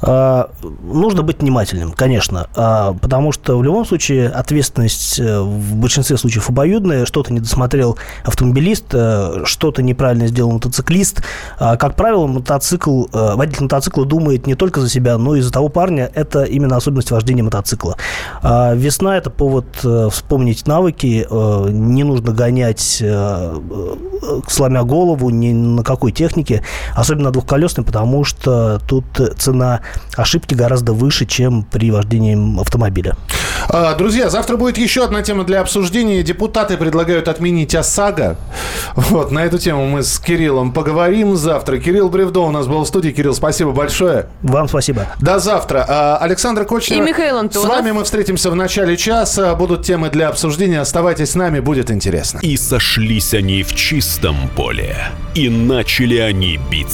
А, 0.00 0.50
нужно 0.82 1.22
быть 1.22 1.40
внимательным, 1.40 1.92
конечно, 1.92 2.48
а, 2.54 2.94
потому 2.94 3.32
что 3.32 3.58
в 3.58 3.62
любом 3.62 3.84
случае 3.84 4.28
ответственность 4.28 5.18
э, 5.18 5.40
в 5.40 5.76
большинстве 5.76 6.16
случаев 6.16 6.48
обоюдная. 6.48 7.06
Что-то 7.06 7.32
не 7.32 7.40
досмотрел 7.40 7.98
автомобилист, 8.24 8.86
э, 8.92 9.42
что-то 9.44 9.82
неправильно 9.82 10.26
сделал 10.26 10.52
мотоциклист. 10.52 11.22
А, 11.58 11.76
как 11.76 11.96
правило, 11.96 12.26
мотоцикл, 12.26 13.04
э, 13.12 13.34
водитель 13.34 13.64
мотоцикла 13.64 14.04
думает 14.04 14.46
не 14.46 14.54
только 14.54 14.80
за 14.80 14.88
себя, 14.88 15.18
но 15.18 15.36
и 15.36 15.40
за 15.40 15.52
того 15.52 15.68
парня. 15.68 16.10
Это 16.14 16.44
именно 16.44 16.76
особенность 16.76 17.10
вождения 17.10 17.42
мотоцикла. 17.42 17.96
А, 18.42 18.74
весна– 18.74 19.16
это 19.18 19.30
повод 19.30 19.66
вспомнить 20.10 20.66
навыки. 20.66 21.26
Не 21.70 22.04
нужно 22.04 22.32
гонять, 22.32 23.02
сломя 24.48 24.82
голову, 24.82 25.30
ни 25.30 25.52
на 25.52 25.82
какой 25.82 26.12
технике, 26.12 26.62
особенно 27.04 27.30
двухколесной, 27.30 27.84
потому 27.84 28.24
что 28.24 28.80
тут 28.88 29.04
цена 29.38 29.80
ошибки 30.16 30.54
гораздо 30.54 30.92
выше, 30.92 31.26
чем 31.26 31.62
при 31.62 31.90
вождении 31.90 32.60
автомобиля. 32.60 33.16
А, 33.68 33.94
Друзья, 33.94 34.30
завтра 34.30 34.56
будет 34.56 34.78
еще 34.78 35.04
одна 35.04 35.22
тема 35.22 35.44
для 35.44 35.60
обсуждения. 35.60 36.22
Депутаты 36.22 36.76
предлагают 36.76 37.28
отменить 37.28 37.74
ОСАГО. 37.74 38.36
Вот, 38.94 39.30
на 39.30 39.44
эту 39.44 39.58
тему 39.58 39.86
мы 39.86 40.02
с 40.02 40.18
Кириллом 40.18 40.72
поговорим 40.72 41.36
завтра. 41.36 41.78
Кирилл 41.78 42.08
Бревдо 42.08 42.40
у 42.40 42.50
нас 42.50 42.66
был 42.66 42.82
в 42.82 42.88
студии. 42.88 43.10
Кирилл, 43.10 43.34
спасибо 43.34 43.72
большое. 43.72 44.26
Вам 44.42 44.68
спасибо. 44.68 45.06
До 45.20 45.38
завтра. 45.38 45.84
А, 45.88 46.16
Александр 46.18 46.64
Кочнев. 46.64 46.98
И 46.98 47.00
Михаил 47.00 47.38
Антонов. 47.38 47.68
С 47.68 47.70
вами 47.70 47.90
мы 47.92 48.04
встретимся 48.04 48.50
в 48.50 48.56
начале 48.56 48.96
часа. 48.96 49.54
Будут 49.54 49.84
темы 49.84 50.08
для 50.10 50.28
обсуждения. 50.28 50.80
Оставайтесь 50.80 51.30
с 51.32 51.34
нами, 51.34 51.60
будет 51.60 51.90
интересно. 51.90 52.38
И 52.42 52.56
сошлись 52.56 53.34
они 53.34 53.62
в 53.62 53.74
чистом 53.74 54.36
поле. 54.56 54.96
И 55.34 55.48
начали 55.48 56.16
они 56.18 56.58
биться. 56.70 56.93